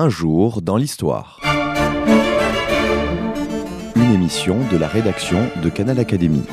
Un 0.00 0.10
jour 0.10 0.62
dans 0.62 0.76
l'histoire. 0.76 1.40
Une 3.96 4.14
émission 4.14 4.60
de 4.70 4.76
la 4.76 4.86
rédaction 4.86 5.50
de 5.60 5.68
Canal 5.68 5.98
Académie. 5.98 6.44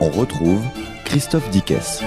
On 0.00 0.08
retrouve 0.08 0.64
Christophe 1.04 1.48
Dickès. 1.50 2.02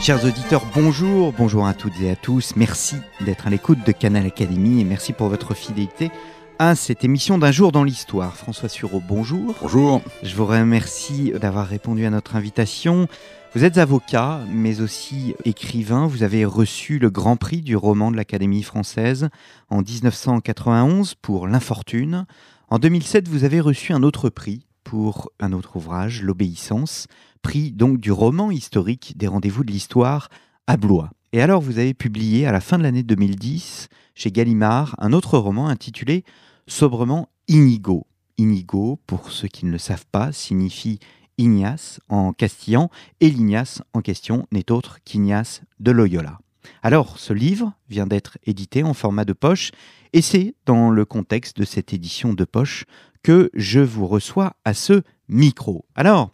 Chers 0.00 0.24
auditeurs, 0.24 0.62
bonjour, 0.76 1.32
bonjour 1.36 1.66
à 1.66 1.74
toutes 1.74 2.00
et 2.00 2.12
à 2.12 2.14
tous. 2.14 2.54
Merci 2.54 2.94
d'être 3.22 3.48
à 3.48 3.50
l'écoute 3.50 3.84
de 3.84 3.90
Canal 3.90 4.26
Académie 4.26 4.80
et 4.80 4.84
merci 4.84 5.12
pour 5.12 5.28
votre 5.28 5.54
fidélité 5.54 6.12
à 6.58 6.74
cette 6.74 7.04
émission 7.04 7.38
d'un 7.38 7.52
jour 7.52 7.72
dans 7.72 7.84
l'histoire. 7.84 8.36
François 8.36 8.68
Sureau, 8.68 9.02
bonjour. 9.06 9.54
Bonjour. 9.60 10.00
Je 10.22 10.34
vous 10.34 10.46
remercie 10.46 11.32
d'avoir 11.32 11.66
répondu 11.66 12.06
à 12.06 12.10
notre 12.10 12.36
invitation. 12.36 13.08
Vous 13.54 13.64
êtes 13.64 13.78
avocat, 13.78 14.40
mais 14.50 14.80
aussi 14.80 15.34
écrivain. 15.44 16.06
Vous 16.06 16.22
avez 16.22 16.44
reçu 16.44 16.98
le 16.98 17.10
Grand 17.10 17.36
Prix 17.36 17.60
du 17.60 17.76
roman 17.76 18.10
de 18.10 18.16
l'Académie 18.16 18.62
française 18.62 19.28
en 19.68 19.82
1991 19.82 21.14
pour 21.16 21.46
L'Infortune. 21.46 22.26
En 22.68 22.78
2007, 22.78 23.28
vous 23.28 23.44
avez 23.44 23.60
reçu 23.60 23.92
un 23.92 24.02
autre 24.02 24.30
prix 24.30 24.66
pour 24.82 25.30
un 25.40 25.52
autre 25.52 25.76
ouvrage, 25.76 26.22
L'Obéissance, 26.22 27.06
prix 27.42 27.72
donc 27.72 27.98
du 27.98 28.12
roman 28.12 28.50
historique 28.50 29.14
des 29.16 29.26
rendez-vous 29.26 29.64
de 29.64 29.72
l'histoire 29.72 30.28
à 30.66 30.76
Blois. 30.76 31.10
Et 31.32 31.42
alors, 31.42 31.60
vous 31.60 31.78
avez 31.78 31.92
publié 31.92 32.46
à 32.46 32.52
la 32.52 32.60
fin 32.60 32.78
de 32.78 32.82
l'année 32.82 33.02
2010 33.02 33.88
chez 34.14 34.30
Gallimard 34.32 34.94
un 34.98 35.12
autre 35.12 35.38
roman 35.38 35.68
intitulé 35.68 36.24
sobrement 36.66 37.28
Inigo. 37.48 38.06
Inigo, 38.38 39.00
pour 39.06 39.30
ceux 39.30 39.48
qui 39.48 39.66
ne 39.66 39.70
le 39.70 39.78
savent 39.78 40.06
pas, 40.10 40.32
signifie 40.32 40.98
Ignace 41.38 42.00
en 42.08 42.32
castillan, 42.32 42.90
et 43.20 43.30
l'Ignace 43.30 43.82
en 43.92 44.00
question 44.00 44.46
n'est 44.52 44.70
autre 44.70 44.98
qu'Ignace 45.04 45.62
de 45.80 45.90
Loyola. 45.90 46.38
Alors, 46.82 47.18
ce 47.18 47.32
livre 47.32 47.72
vient 47.88 48.06
d'être 48.06 48.38
édité 48.44 48.82
en 48.82 48.94
format 48.94 49.24
de 49.24 49.32
poche, 49.32 49.70
et 50.12 50.22
c'est 50.22 50.54
dans 50.66 50.90
le 50.90 51.04
contexte 51.04 51.56
de 51.58 51.64
cette 51.64 51.92
édition 51.92 52.34
de 52.34 52.44
poche 52.44 52.84
que 53.22 53.50
je 53.54 53.80
vous 53.80 54.06
reçois 54.06 54.54
à 54.64 54.74
ce 54.74 55.02
micro. 55.28 55.84
Alors, 55.94 56.32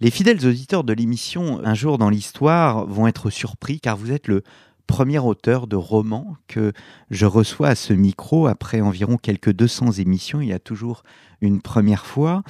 les 0.00 0.10
fidèles 0.10 0.44
auditeurs 0.46 0.84
de 0.84 0.92
l'émission 0.92 1.60
Un 1.64 1.74
jour 1.74 1.98
dans 1.98 2.10
l'histoire 2.10 2.86
vont 2.86 3.06
être 3.06 3.30
surpris 3.30 3.80
car 3.80 3.96
vous 3.96 4.10
êtes 4.10 4.26
le 4.26 4.42
premier 4.86 5.18
auteur 5.18 5.66
de 5.66 5.76
roman 5.76 6.36
que 6.46 6.72
je 7.10 7.26
reçois 7.26 7.68
à 7.68 7.74
ce 7.74 7.92
micro 7.92 8.46
après 8.46 8.80
environ 8.80 9.16
quelques 9.16 9.52
200 9.52 9.92
émissions. 9.92 10.40
Il 10.40 10.48
y 10.48 10.52
a 10.52 10.58
toujours 10.58 11.02
une 11.40 11.60
première 11.60 12.06
fois. 12.06 12.42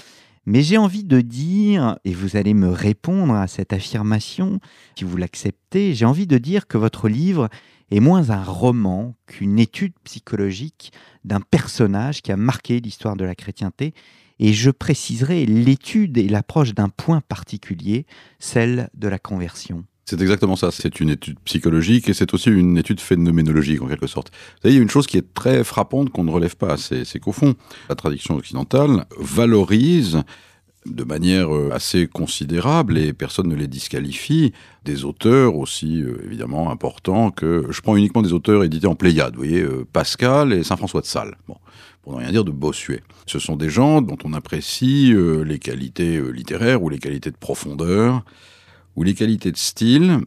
Mais 0.46 0.62
j'ai 0.62 0.76
envie 0.76 1.04
de 1.04 1.20
dire, 1.22 1.98
et 2.04 2.12
vous 2.12 2.36
allez 2.36 2.52
me 2.52 2.68
répondre 2.68 3.34
à 3.34 3.46
cette 3.46 3.72
affirmation, 3.72 4.60
si 4.98 5.04
vous 5.04 5.16
l'acceptez, 5.16 5.94
j'ai 5.94 6.04
envie 6.04 6.26
de 6.26 6.36
dire 6.36 6.66
que 6.66 6.76
votre 6.76 7.08
livre 7.08 7.48
est 7.90 8.00
moins 8.00 8.30
un 8.30 8.42
roman 8.42 9.14
qu'une 9.26 9.58
étude 9.58 9.94
psychologique 10.04 10.92
d'un 11.24 11.40
personnage 11.40 12.20
qui 12.20 12.30
a 12.30 12.36
marqué 12.36 12.80
l'histoire 12.80 13.16
de 13.16 13.24
la 13.24 13.34
chrétienté. 13.34 13.94
Et 14.38 14.52
je 14.52 14.70
préciserai 14.70 15.46
l'étude 15.46 16.18
et 16.18 16.28
l'approche 16.28 16.74
d'un 16.74 16.88
point 16.88 17.20
particulier, 17.20 18.04
celle 18.38 18.90
de 18.94 19.08
la 19.08 19.18
conversion. 19.18 19.84
C'est 20.04 20.20
exactement 20.20 20.56
ça. 20.56 20.70
C'est 20.70 21.00
une 21.00 21.08
étude 21.08 21.38
psychologique 21.44 22.08
et 22.08 22.14
c'est 22.14 22.34
aussi 22.34 22.50
une 22.50 22.76
étude 22.76 23.00
phénoménologique 23.00 23.80
en 23.80 23.86
quelque 23.86 24.06
sorte. 24.06 24.30
Vous 24.30 24.62
savez, 24.62 24.74
il 24.74 24.76
y 24.76 24.80
a 24.80 24.82
une 24.82 24.90
chose 24.90 25.06
qui 25.06 25.16
est 25.16 25.34
très 25.34 25.64
frappante 25.64 26.10
qu'on 26.10 26.24
ne 26.24 26.30
relève 26.30 26.56
pas 26.56 26.76
c'est 26.76 27.18
qu'au 27.20 27.32
fond, 27.32 27.54
la 27.88 27.94
tradition 27.94 28.36
occidentale 28.36 29.06
valorise 29.18 30.22
de 30.86 31.04
manière 31.04 31.54
euh, 31.54 31.70
assez 31.72 32.06
considérable 32.06 32.98
et 32.98 33.12
personne 33.12 33.48
ne 33.48 33.54
les 33.54 33.68
disqualifie 33.68 34.52
des 34.84 35.04
auteurs 35.04 35.56
aussi 35.56 36.02
euh, 36.02 36.22
évidemment 36.24 36.70
importants 36.70 37.30
que 37.30 37.66
je 37.70 37.80
prends 37.80 37.96
uniquement 37.96 38.22
des 38.22 38.32
auteurs 38.32 38.64
édités 38.64 38.86
en 38.86 38.94
Pléiade, 38.94 39.34
vous 39.34 39.44
voyez 39.44 39.62
euh, 39.62 39.86
Pascal 39.90 40.52
et 40.52 40.62
Saint 40.62 40.76
François 40.76 41.00
de 41.00 41.06
Sales. 41.06 41.36
Bon, 41.48 41.56
pour 42.02 42.12
ne 42.12 42.18
rien 42.18 42.30
dire 42.30 42.44
de 42.44 42.50
Bossuet. 42.50 43.02
Ce 43.26 43.38
sont 43.38 43.56
des 43.56 43.70
gens 43.70 44.02
dont 44.02 44.18
on 44.24 44.34
apprécie 44.34 45.14
les 45.46 45.58
qualités 45.58 46.20
littéraires 46.30 46.82
ou 46.82 46.90
les 46.90 46.98
qualités 46.98 47.30
de 47.30 47.36
profondeur 47.36 48.22
ou 48.96 49.02
les 49.02 49.14
qualités 49.14 49.52
de 49.52 49.56
style, 49.56 50.20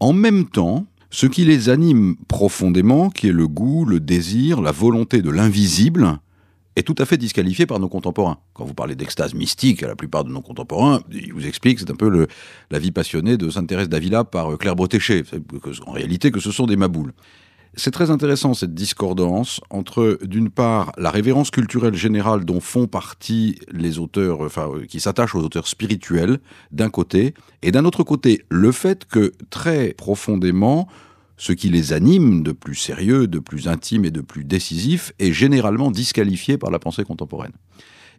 en 0.00 0.12
même 0.12 0.46
temps, 0.46 0.86
ce 1.10 1.26
qui 1.26 1.44
les 1.44 1.68
anime 1.68 2.16
profondément, 2.28 3.10
qui 3.10 3.28
est 3.28 3.32
le 3.32 3.46
goût, 3.46 3.84
le 3.84 4.00
désir, 4.00 4.60
la 4.60 4.72
volonté 4.72 5.22
de 5.22 5.30
l'invisible, 5.30 6.18
est 6.76 6.82
tout 6.82 6.96
à 6.98 7.04
fait 7.04 7.16
disqualifié 7.16 7.66
par 7.66 7.78
nos 7.78 7.88
contemporains. 7.88 8.38
Quand 8.52 8.64
vous 8.64 8.74
parlez 8.74 8.96
d'extase 8.96 9.34
mystique 9.34 9.82
à 9.82 9.86
la 9.86 9.94
plupart 9.94 10.24
de 10.24 10.30
nos 10.30 10.40
contemporains, 10.40 11.02
ils 11.12 11.32
vous 11.32 11.46
expliquent 11.46 11.78
c'est 11.78 11.90
un 11.90 11.94
peu 11.94 12.26
la 12.70 12.78
vie 12.78 12.90
passionnée 12.90 13.36
de 13.36 13.48
Sainte 13.48 13.68
Thérèse 13.68 13.88
d'Avila 13.88 14.24
par 14.24 14.52
euh, 14.52 14.56
Claire 14.56 14.74
Bretéché, 14.74 15.22
en 15.86 15.92
réalité 15.92 16.30
que 16.30 16.40
ce 16.40 16.50
sont 16.50 16.66
des 16.66 16.76
maboules. 16.76 17.12
C'est 17.76 17.90
très 17.90 18.10
intéressant 18.10 18.54
cette 18.54 18.74
discordance 18.74 19.60
entre, 19.68 20.18
d'une 20.22 20.50
part, 20.50 20.92
la 20.96 21.10
révérence 21.10 21.50
culturelle 21.50 21.94
générale 21.94 22.44
dont 22.44 22.60
font 22.60 22.86
partie 22.86 23.58
les 23.72 23.98
auteurs, 23.98 24.42
enfin, 24.42 24.68
euh, 24.72 24.86
qui 24.86 25.00
s'attachent 25.00 25.34
aux 25.34 25.42
auteurs 25.42 25.66
spirituels, 25.66 26.38
d'un 26.70 26.88
côté, 26.88 27.34
et 27.62 27.72
d'un 27.72 27.84
autre 27.84 28.04
côté, 28.04 28.44
le 28.48 28.70
fait 28.70 29.04
que, 29.06 29.32
très 29.50 29.92
profondément, 29.94 30.86
ce 31.36 31.52
qui 31.52 31.68
les 31.68 31.92
anime 31.92 32.44
de 32.44 32.52
plus 32.52 32.76
sérieux, 32.76 33.26
de 33.26 33.40
plus 33.40 33.66
intime 33.66 34.04
et 34.04 34.12
de 34.12 34.20
plus 34.20 34.44
décisif 34.44 35.12
est 35.18 35.32
généralement 35.32 35.90
disqualifié 35.90 36.58
par 36.58 36.70
la 36.70 36.78
pensée 36.78 37.02
contemporaine. 37.02 37.52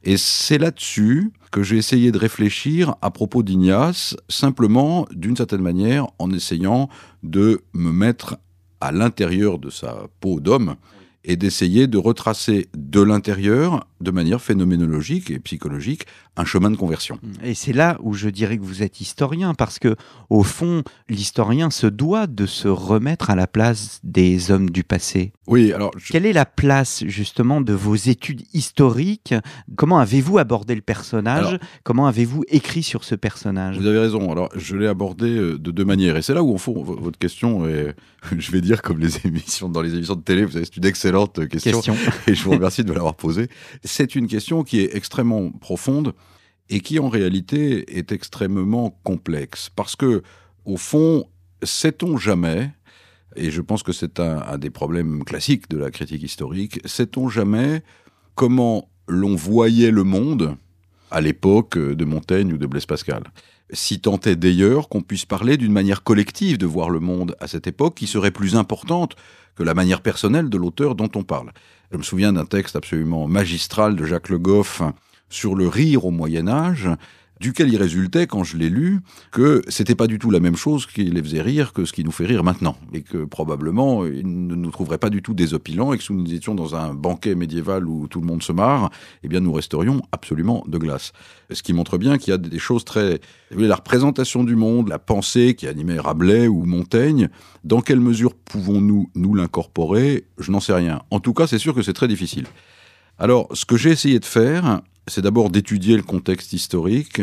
Et 0.03 0.17
c'est 0.17 0.59
là-dessus 0.59 1.31
que 1.51 1.63
j'ai 1.63 1.77
essayé 1.77 2.11
de 2.11 2.17
réfléchir 2.17 2.95
à 3.01 3.09
propos 3.09 3.41
d'Ignace, 3.41 4.15
simplement, 4.29 5.07
d'une 5.11 5.35
certaine 5.35 5.61
manière, 5.61 6.07
en 6.19 6.31
essayant 6.31 6.89
de 7.23 7.61
me 7.73 7.91
mettre 7.91 8.37
à 8.81 8.91
l'intérieur 8.91 9.59
de 9.59 9.69
sa 9.69 10.07
peau 10.19 10.39
d'homme 10.39 10.75
et 11.23 11.35
d'essayer 11.35 11.87
de 11.87 11.97
retracer 11.97 12.67
de 12.75 13.01
l'intérieur, 13.01 13.87
de 13.99 14.11
manière 14.11 14.41
phénoménologique 14.41 15.31
et 15.31 15.39
psychologique, 15.39 16.05
un 16.37 16.45
chemin 16.45 16.71
de 16.71 16.75
conversion. 16.75 17.19
Et 17.43 17.53
c'est 17.53 17.73
là 17.73 17.97
où 18.01 18.13
je 18.13 18.29
dirais 18.29 18.57
que 18.57 18.63
vous 18.63 18.83
êtes 18.83 19.01
historien, 19.01 19.53
parce 19.53 19.79
que 19.79 19.95
au 20.29 20.43
fond, 20.43 20.83
l'historien 21.09 21.69
se 21.69 21.87
doit 21.87 22.27
de 22.27 22.45
se 22.45 22.67
remettre 22.67 23.29
à 23.29 23.35
la 23.35 23.47
place 23.47 23.99
des 24.03 24.51
hommes 24.51 24.69
du 24.69 24.83
passé. 24.83 25.31
Oui, 25.47 25.71
alors 25.71 25.91
quelle 26.09 26.25
est 26.25 26.33
la 26.33 26.45
place 26.45 27.03
justement 27.05 27.61
de 27.61 27.73
vos 27.73 27.95
études 27.95 28.43
historiques? 28.53 29.33
Comment 29.75 29.99
avez-vous 29.99 30.37
abordé 30.37 30.75
le 30.75 30.81
personnage? 30.81 31.59
Comment 31.83 32.07
avez-vous 32.07 32.43
écrit 32.47 32.83
sur 32.83 33.03
ce 33.03 33.15
personnage? 33.15 33.77
Vous 33.77 33.87
avez 33.87 33.99
raison. 33.99 34.31
Alors 34.31 34.49
je 34.55 34.75
l'ai 34.75 34.87
abordé 34.87 35.29
euh, 35.29 35.59
de 35.59 35.71
deux 35.71 35.85
manières, 35.85 36.17
et 36.17 36.21
c'est 36.21 36.33
là 36.33 36.43
où 36.43 36.53
au 36.53 36.57
fond 36.57 36.83
votre 36.83 37.17
question 37.17 37.67
est, 37.67 37.95
je 38.37 38.51
vais 38.51 38.61
dire 38.61 38.81
comme 38.81 38.99
les 38.99 39.15
émissions 39.25 39.69
dans 39.69 39.81
les 39.81 39.93
émissions 39.93 40.15
de 40.15 40.21
télé, 40.21 40.45
vous 40.45 40.51
savez, 40.51 40.65
c'est 40.65 40.77
une 40.77 40.85
excellente 40.85 41.47
question, 41.47 41.81
question. 41.81 41.95
et 42.27 42.35
je 42.35 42.43
vous 42.43 42.51
remercie 42.51 42.83
de 42.83 42.89
me 42.89 42.95
l'avoir 42.95 43.15
posée. 43.15 43.47
C'est 43.83 44.15
une 44.15 44.27
question 44.27 44.63
qui 44.63 44.79
est 44.79 44.95
extrêmement 44.95 45.51
profonde 45.51 46.13
et 46.69 46.79
qui 46.79 46.99
en 46.99 47.09
réalité 47.09 47.97
est 47.97 48.11
extrêmement 48.11 48.99
complexe. 49.03 49.69
Parce 49.75 49.95
que, 49.95 50.23
au 50.65 50.77
fond, 50.77 51.25
sait-on 51.63 52.17
jamais, 52.17 52.71
et 53.35 53.51
je 53.51 53.61
pense 53.61 53.83
que 53.83 53.91
c'est 53.91 54.19
un, 54.19 54.57
des 54.57 54.69
problèmes 54.69 55.23
classiques 55.23 55.69
de 55.69 55.77
la 55.77 55.91
critique 55.91 56.23
historique, 56.23 56.79
sait-on 56.85 57.29
jamais 57.29 57.83
comment 58.33 58.89
l'on 59.07 59.35
voyait 59.35 59.91
le 59.91 60.03
monde 60.03 60.57
à 61.11 61.21
l'époque 61.21 61.77
de 61.77 62.05
Montaigne 62.05 62.53
ou 62.53 62.57
de 62.57 62.65
Blaise 62.65 62.85
Pascal? 62.85 63.23
Si 63.71 63.99
tant 63.99 64.19
est 64.19 64.35
d'ailleurs 64.35 64.89
qu'on 64.89 65.01
puisse 65.01 65.25
parler 65.25 65.57
d'une 65.57 65.71
manière 65.71 66.03
collective 66.03 66.57
de 66.57 66.65
voir 66.65 66.89
le 66.89 66.99
monde 66.99 67.35
à 67.39 67.47
cette 67.47 67.67
époque 67.67 67.95
qui 67.95 68.07
serait 68.07 68.31
plus 68.31 68.55
importante 68.55 69.15
que 69.55 69.63
la 69.63 69.73
manière 69.73 70.01
personnelle 70.01 70.49
de 70.49 70.57
l'auteur 70.57 70.95
dont 70.95 71.09
on 71.15 71.23
parle. 71.23 71.51
Je 71.91 71.97
me 71.97 72.03
souviens 72.03 72.33
d'un 72.33 72.45
texte 72.45 72.75
absolument 72.75 73.27
magistral 73.27 73.95
de 73.95 74.05
Jacques 74.05 74.29
Le 74.29 74.37
Goff 74.37 74.81
sur 75.29 75.55
le 75.55 75.67
rire 75.67 76.05
au 76.05 76.11
Moyen 76.11 76.47
Âge, 76.47 76.89
duquel 77.41 77.67
il 77.67 77.77
résultait, 77.77 78.27
quand 78.27 78.45
je 78.45 78.55
l'ai 78.55 78.69
lu, 78.69 79.01
que 79.31 79.61
c'était 79.67 79.95
pas 79.95 80.07
du 80.07 80.19
tout 80.19 80.31
la 80.31 80.39
même 80.39 80.55
chose 80.55 80.85
qui 80.85 81.03
les 81.03 81.21
faisait 81.21 81.41
rire 81.41 81.73
que 81.73 81.83
ce 81.83 81.91
qui 81.91 82.03
nous 82.03 82.11
fait 82.11 82.25
rire 82.25 82.45
maintenant. 82.45 82.77
Et 82.93 83.01
que 83.01 83.25
probablement, 83.25 84.05
ils 84.05 84.47
ne 84.47 84.55
nous 84.55 84.71
trouveraient 84.71 84.97
pas 84.97 85.09
du 85.09 85.21
tout 85.21 85.33
désopilants 85.33 85.91
et 85.91 85.97
que 85.97 86.03
si 86.03 86.13
nous 86.13 86.33
étions 86.33 86.55
dans 86.55 86.75
un 86.75 86.93
banquet 86.93 87.35
médiéval 87.35 87.87
où 87.87 88.07
tout 88.07 88.21
le 88.21 88.25
monde 88.25 88.41
se 88.41 88.53
marre, 88.53 88.89
eh 89.23 89.27
bien, 89.27 89.41
nous 89.41 89.51
resterions 89.51 90.01
absolument 90.13 90.63
de 90.67 90.77
glace. 90.77 91.11
Ce 91.51 91.61
qui 91.61 91.73
montre 91.73 91.97
bien 91.97 92.17
qu'il 92.17 92.31
y 92.31 92.33
a 92.33 92.37
des 92.37 92.57
choses 92.57 92.85
très, 92.85 93.19
la 93.51 93.75
représentation 93.75 94.45
du 94.45 94.55
monde, 94.55 94.87
la 94.87 94.99
pensée 94.99 95.55
qui 95.55 95.67
animait 95.67 95.99
Rabelais 95.99 96.47
ou 96.47 96.63
Montaigne, 96.63 97.27
dans 97.65 97.81
quelle 97.81 97.99
mesure 97.99 98.33
pouvons-nous 98.33 99.09
nous 99.13 99.35
l'incorporer? 99.35 100.25
Je 100.37 100.51
n'en 100.51 100.61
sais 100.61 100.73
rien. 100.73 101.01
En 101.11 101.19
tout 101.19 101.33
cas, 101.33 101.47
c'est 101.47 101.59
sûr 101.59 101.75
que 101.75 101.81
c'est 101.81 101.93
très 101.93 102.07
difficile. 102.07 102.45
Alors, 103.19 103.49
ce 103.53 103.65
que 103.65 103.77
j'ai 103.77 103.91
essayé 103.91 104.19
de 104.19 104.25
faire, 104.25 104.81
c'est 105.07 105.21
d'abord 105.21 105.49
d'étudier 105.49 105.97
le 105.97 106.03
contexte 106.03 106.53
historique 106.53 107.21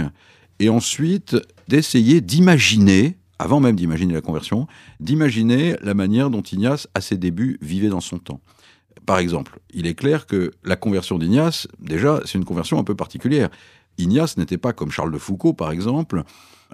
et 0.59 0.69
ensuite 0.69 1.37
d'essayer 1.69 2.21
d'imaginer, 2.21 3.17
avant 3.39 3.61
même 3.61 3.77
d'imaginer 3.77 4.15
la 4.15 4.21
conversion, 4.21 4.67
d'imaginer 5.01 5.77
la 5.83 5.95
manière 5.95 6.31
dont 6.31 6.43
Ignace, 6.43 6.89
à 6.95 7.01
ses 7.01 7.17
débuts, 7.17 7.59
vivait 7.61 7.89
dans 7.89 8.01
son 8.01 8.19
temps. 8.19 8.41
Par 9.07 9.19
exemple, 9.19 9.59
il 9.75 9.87
est 9.87 9.95
clair 9.95 10.27
que 10.27 10.53
la 10.65 10.77
conversion 10.77 11.19
d'Ignace, 11.19 11.67
déjà, 11.81 12.21
c'est 12.25 12.39
une 12.39 12.45
conversion 12.45 12.79
un 12.79 12.85
peu 12.85 12.95
particulière. 12.95 13.51
Ignace 13.99 14.37
n'était 14.37 14.59
pas 14.59 14.73
comme 14.73 14.91
Charles 14.91 15.13
de 15.13 15.19
Foucault, 15.19 15.55
par 15.55 15.73
exemple, 15.73 16.23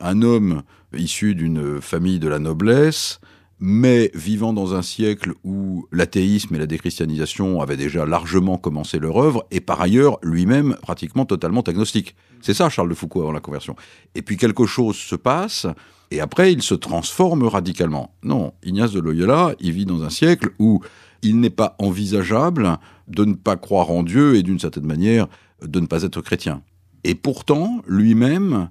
un 0.01 0.23
homme 0.23 0.63
issu 0.95 1.35
d'une 1.35 1.81
famille 1.81 2.19
de 2.19 2.29
la 2.29 2.39
noblesse, 2.39 3.21
mais 3.61 4.11
vivant 4.15 4.53
dans 4.53 4.75
un 4.75 4.83
siècle 4.83 5.33
où 5.45 5.87
l'athéisme 5.91 6.55
et 6.55 6.59
la 6.59 6.67
déchristianisation 6.67 7.61
avaient 7.61 7.77
déjà 7.77 8.07
largement 8.07 8.57
commencé 8.57 8.99
leur 8.99 9.17
œuvre, 9.17 9.47
et 9.51 9.61
par 9.61 9.81
ailleurs 9.81 10.19
lui-même 10.23 10.77
pratiquement 10.83 11.25
totalement 11.25 11.63
agnostique. 11.63 12.15
C'est 12.41 12.55
ça 12.55 12.69
Charles 12.69 12.89
de 12.89 12.95
Foucault 12.95 13.23
avant 13.23 13.33
la 13.33 13.41
conversion. 13.41 13.75
Et 14.15 14.23
puis 14.23 14.37
quelque 14.37 14.67
chose 14.67 14.97
se 14.97 15.17
passe, 15.17 15.67
et 16.11 16.21
après 16.21 16.53
il 16.53 16.63
se 16.63 16.75
transforme 16.75 17.45
radicalement. 17.45 18.15
Non, 18.23 18.53
Ignace 18.63 18.93
de 18.93 19.01
Loyola, 19.01 19.55
il 19.61 19.73
vit 19.73 19.87
dans 19.87 20.03
un 20.03 20.11
siècle 20.11 20.51
où 20.59 20.81
il 21.23 21.41
n'est 21.41 21.51
pas 21.51 21.75
envisageable 21.79 22.79
de 23.09 23.25
ne 23.25 23.35
pas 23.35 23.57
croire 23.57 23.91
en 23.91 24.03
Dieu 24.03 24.37
et 24.37 24.43
d'une 24.43 24.61
certaine 24.61 24.87
manière 24.87 25.27
de 25.63 25.81
ne 25.81 25.87
pas 25.87 26.05
être 26.05 26.21
chrétien. 26.21 26.63
Et 27.03 27.15
pourtant, 27.15 27.83
lui-même 27.87 28.71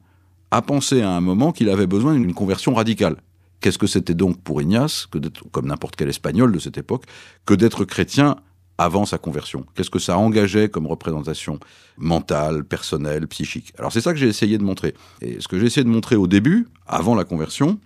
a 0.52 0.62
pensé 0.62 1.02
à 1.02 1.12
un 1.12 1.22
moment 1.22 1.52
qu'il 1.52 1.70
avait 1.70 1.88
besoin 1.88 2.14
d'une 2.14 2.34
conversion 2.34 2.74
radicale. 2.74 3.18
Qu'est-ce 3.60 3.78
que 3.78 3.88
c'était 3.88 4.14
donc 4.14 4.42
pour 4.42 4.62
Ignace, 4.62 5.08
comme 5.52 5.68
n'importe 5.68 5.96
quel 5.96 6.10
espagnol 6.10 6.52
de 6.52 6.60
cette 6.60 6.78
époque, 6.78 7.06
que 7.46 7.54
d'être 7.54 7.86
chrétien 7.86 8.38
avant 8.78 9.06
sa 9.06 9.18
conversion? 9.18 9.66
Qu'est-ce 9.74 9.90
que 9.90 10.00
ça 10.00 10.18
engageait 10.18 10.70
comme 10.70 10.86
représentation 10.86 11.60
mentale, 11.98 12.64
personnelle, 12.64 13.28
psychique? 13.28 13.74
Alors 13.78 13.92
c'est 13.92 14.02
ça 14.02 14.14
que 14.14 14.20
j'ai 14.20 14.28
essayé 14.28 14.58
de 14.58 14.64
montrer. 14.64 14.94
Et 15.22 15.42
ce 15.42 15.48
que 15.48 15.60
j'ai 15.60 15.66
essayé 15.66 15.84
de 15.84 15.90
montrer 15.90 16.16
au 16.16 16.28
début, 16.28 16.68
avant 16.86 17.16
la 17.16 17.24
conversion, 17.24 17.80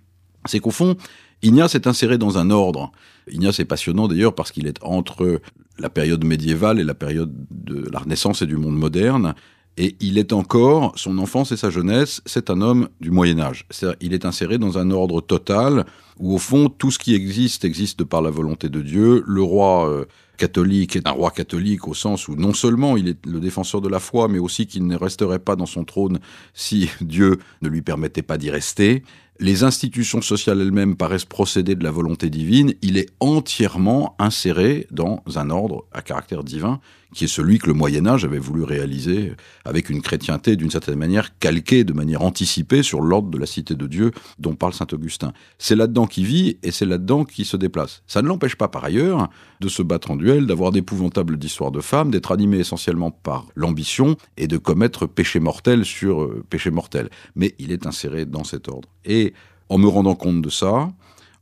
c'est 0.44 0.60
qu'au 0.60 0.70
fond, 0.70 0.96
Ignace 1.42 1.74
est 1.74 1.86
inséré 1.86 2.18
dans 2.18 2.38
un 2.38 2.50
ordre. 2.50 2.92
Ignace 3.30 3.58
est 3.58 3.64
passionnant 3.64 4.08
d'ailleurs 4.08 4.34
parce 4.34 4.52
qu'il 4.52 4.66
est 4.66 4.78
entre 4.82 5.40
la 5.78 5.88
période 5.88 6.24
médiévale 6.24 6.78
et 6.78 6.84
la 6.84 6.94
période 6.94 7.32
de 7.50 7.88
la 7.90 8.00
Renaissance 8.00 8.42
et 8.42 8.46
du 8.46 8.56
monde 8.56 8.76
moderne. 8.76 9.34
Et 9.78 9.96
il 10.00 10.18
est 10.18 10.32
encore, 10.32 10.92
son 10.96 11.16
enfance 11.18 11.50
et 11.52 11.56
sa 11.56 11.70
jeunesse, 11.70 12.20
c'est 12.26 12.50
un 12.50 12.60
homme 12.60 12.88
du 13.00 13.10
Moyen 13.10 13.40
Âge. 13.40 13.66
il 14.00 14.12
est 14.12 14.26
inséré 14.26 14.58
dans 14.58 14.76
un 14.76 14.90
ordre 14.90 15.20
total 15.22 15.86
où 16.18 16.34
au 16.34 16.38
fond 16.38 16.68
tout 16.68 16.90
ce 16.90 16.98
qui 16.98 17.14
existe 17.14 17.64
existe 17.64 18.04
par 18.04 18.20
la 18.20 18.30
volonté 18.30 18.68
de 18.68 18.82
Dieu. 18.82 19.24
Le 19.26 19.42
roi 19.42 19.88
euh, 19.88 20.04
catholique 20.36 20.94
est 20.96 21.08
un 21.08 21.12
roi 21.12 21.30
catholique 21.30 21.88
au 21.88 21.94
sens 21.94 22.28
où 22.28 22.36
non 22.36 22.52
seulement 22.52 22.98
il 22.98 23.08
est 23.08 23.24
le 23.24 23.40
défenseur 23.40 23.80
de 23.80 23.88
la 23.88 23.98
foi, 23.98 24.28
mais 24.28 24.38
aussi 24.38 24.66
qu'il 24.66 24.86
ne 24.86 24.96
resterait 24.96 25.38
pas 25.38 25.56
dans 25.56 25.66
son 25.66 25.84
trône 25.84 26.20
si 26.52 26.90
Dieu 27.00 27.38
ne 27.62 27.68
lui 27.68 27.80
permettait 27.80 28.22
pas 28.22 28.36
d'y 28.36 28.50
rester 28.50 29.02
les 29.42 29.64
institutions 29.64 30.22
sociales 30.22 30.60
elles-mêmes 30.60 30.96
paraissent 30.96 31.24
procéder 31.24 31.74
de 31.74 31.82
la 31.82 31.90
volonté 31.90 32.30
divine, 32.30 32.74
il 32.80 32.96
est 32.96 33.10
entièrement 33.18 34.14
inséré 34.18 34.86
dans 34.90 35.22
un 35.34 35.50
ordre 35.50 35.84
à 35.92 36.00
caractère 36.00 36.44
divin, 36.44 36.80
qui 37.12 37.24
est 37.24 37.28
celui 37.28 37.58
que 37.58 37.66
le 37.66 37.74
Moyen 37.74 38.06
Âge 38.06 38.24
avait 38.24 38.38
voulu 38.38 38.62
réaliser 38.62 39.32
avec 39.64 39.90
une 39.90 40.02
chrétienté 40.02 40.56
d'une 40.56 40.70
certaine 40.70 40.98
manière 40.98 41.38
calquée, 41.38 41.84
de 41.84 41.92
manière 41.92 42.22
anticipée 42.22 42.82
sur 42.82 43.00
l'ordre 43.00 43.30
de 43.30 43.38
la 43.38 43.46
cité 43.46 43.74
de 43.74 43.86
Dieu 43.86 44.12
dont 44.38 44.54
parle 44.54 44.72
Saint 44.72 44.86
Augustin. 44.92 45.32
C'est 45.58 45.76
là-dedans 45.76 46.06
qu'il 46.06 46.24
vit 46.24 46.58
et 46.62 46.70
c'est 46.70 46.86
là-dedans 46.86 47.24
qu'il 47.24 47.44
se 47.44 47.56
déplace. 47.56 48.02
Ça 48.06 48.22
ne 48.22 48.28
l'empêche 48.28 48.56
pas 48.56 48.68
par 48.68 48.84
ailleurs 48.84 49.28
de 49.60 49.68
se 49.68 49.82
battre 49.82 50.10
en 50.10 50.16
duel, 50.16 50.46
d'avoir 50.46 50.72
d'épouvantables 50.72 51.38
histoires 51.42 51.70
de 51.70 51.80
femmes, 51.80 52.10
d'être 52.10 52.32
animé 52.32 52.58
essentiellement 52.58 53.10
par 53.10 53.46
l'ambition 53.54 54.16
et 54.36 54.48
de 54.48 54.56
commettre 54.56 55.06
péché 55.06 55.40
mortel 55.40 55.84
sur 55.84 56.22
euh, 56.22 56.44
péché 56.48 56.70
mortel. 56.70 57.08
Mais 57.36 57.54
il 57.58 57.72
est 57.72 57.86
inséré 57.86 58.24
dans 58.24 58.44
cet 58.44 58.68
ordre. 58.68 58.88
Et 59.04 59.34
en 59.68 59.78
me 59.78 59.86
rendant 59.86 60.14
compte 60.14 60.42
de 60.42 60.50
ça, 60.50 60.90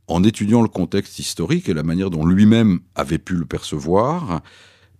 en 0.07 0.23
étudiant 0.23 0.61
le 0.61 0.67
contexte 0.67 1.19
historique 1.19 1.69
et 1.69 1.73
la 1.73 1.83
manière 1.83 2.09
dont 2.09 2.25
lui-même 2.25 2.79
avait 2.95 3.17
pu 3.17 3.35
le 3.35 3.45
percevoir, 3.45 4.41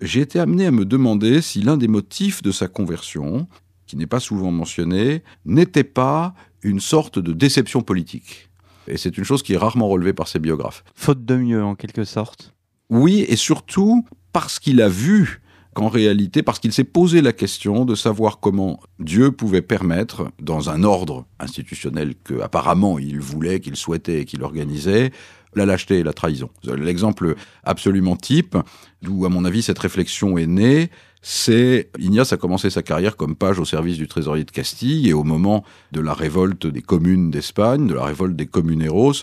j'ai 0.01 0.21
été 0.21 0.39
amené 0.39 0.65
à 0.65 0.71
me 0.71 0.86
demander 0.86 1.42
si 1.42 1.62
l'un 1.62 1.77
des 1.77 1.88
motifs 1.88 2.42
de 2.42 2.51
sa 2.51 2.68
conversion, 2.68 3.48
qui 3.86 3.95
n'est 3.95 4.07
pas 4.07 4.19
souvent 4.19 4.51
mentionné, 4.51 5.24
n'était 5.45 5.83
pas 5.83 6.33
une 6.63 6.80
sorte 6.80 7.19
de 7.19 7.33
déception 7.33 7.81
politique. 7.81 8.50
Et 8.88 8.98
c'est 8.98 9.18
une 9.18 9.24
chose 9.24 9.44
qui 9.44 9.53
est 9.53 9.57
rarement 9.57 9.88
relevée 9.88 10.13
par 10.13 10.27
ses 10.27 10.39
biographes. 10.39 10.83
Faute 10.95 11.25
de 11.25 11.36
mieux, 11.36 11.63
en 11.63 11.75
quelque 11.75 12.03
sorte. 12.03 12.53
Oui, 12.89 13.25
et 13.27 13.36
surtout 13.36 14.06
parce 14.33 14.59
qu'il 14.59 14.81
a 14.81 14.89
vu 14.89 15.42
qu'en 15.74 15.88
réalité, 15.88 16.44
parce 16.44 16.59
qu'il 16.59 16.74
s'est 16.74 16.83
posé 16.83 17.21
la 17.21 17.31
question 17.31 17.86
de 17.86 17.95
savoir 17.95 18.39
comment 18.39 18.80
Dieu 19.00 19.31
pouvait 19.31 19.62
permettre, 19.62 20.30
dans 20.42 20.69
un 20.69 20.83
ordre 20.83 21.25
institutionnel 21.39 22.15
que 22.24 22.42
apparemment 22.42 23.00
il 23.00 23.19
voulait, 23.19 23.59
qu'il 23.62 23.77
souhaitait 23.77 24.21
et 24.21 24.25
qu'il 24.25 24.44
organisait, 24.44 25.12
la 25.56 25.65
lâcheté 25.65 26.00
et 26.00 26.03
la 26.03 26.13
trahison. 26.13 26.50
L'exemple 26.63 27.36
absolument 27.63 28.15
type, 28.15 28.57
d'où 29.01 29.25
à 29.25 29.30
mon 29.30 29.45
avis 29.45 29.62
cette 29.62 29.80
réflexion 29.80 30.38
est 30.38 30.48
née, 30.48 30.89
c'est 31.21 31.89
Ignace 32.00 32.33
a 32.33 32.38
commencé 32.38 32.69
sa 32.69 32.81
carrière 32.81 33.15
comme 33.15 33.36
page 33.36 33.59
au 33.59 33.65
service 33.65 33.98
du 33.98 34.07
trésorier 34.07 34.44
de 34.44 34.51
Castille 34.51 35.07
et 35.07 35.13
au 35.13 35.24
moment 35.24 35.63
de 35.92 36.01
la 36.01 36.13
révolte 36.13 36.65
des 36.65 36.81
communes 36.81 37.30
d'Espagne, 37.30 37.88
de 37.88 37.94
la 37.94 38.06
révolte 38.06 38.36
des 38.36 38.48
communeros, 38.48 39.13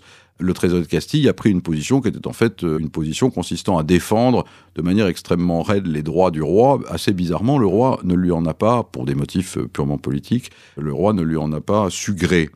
le 0.40 0.54
trésor 0.54 0.80
de 0.80 0.84
Castille 0.84 1.28
a 1.28 1.32
pris 1.32 1.50
une 1.50 1.62
position 1.62 2.00
qui 2.00 2.08
était 2.08 2.26
en 2.26 2.32
fait 2.32 2.62
euh, 2.62 2.78
une 2.78 2.90
position 2.90 3.30
consistant 3.30 3.76
à 3.76 3.82
défendre 3.82 4.44
de 4.76 4.82
manière 4.82 5.08
extrêmement 5.08 5.62
raide 5.62 5.86
les 5.86 6.02
droits 6.02 6.30
du 6.30 6.42
roi. 6.42 6.80
Assez 6.88 7.12
bizarrement, 7.12 7.58
le 7.58 7.66
roi 7.66 7.98
ne 8.04 8.14
lui 8.14 8.30
en 8.30 8.46
a 8.46 8.54
pas, 8.54 8.84
pour 8.84 9.04
des 9.04 9.14
motifs 9.14 9.58
euh, 9.58 9.66
purement 9.66 9.98
politiques, 9.98 10.50
le 10.76 10.92
roi 10.92 11.12
ne 11.12 11.22
lui 11.22 11.36
en 11.36 11.52
a 11.52 11.60
pas 11.60 11.90
su 11.90 12.14
gré. 12.14 12.50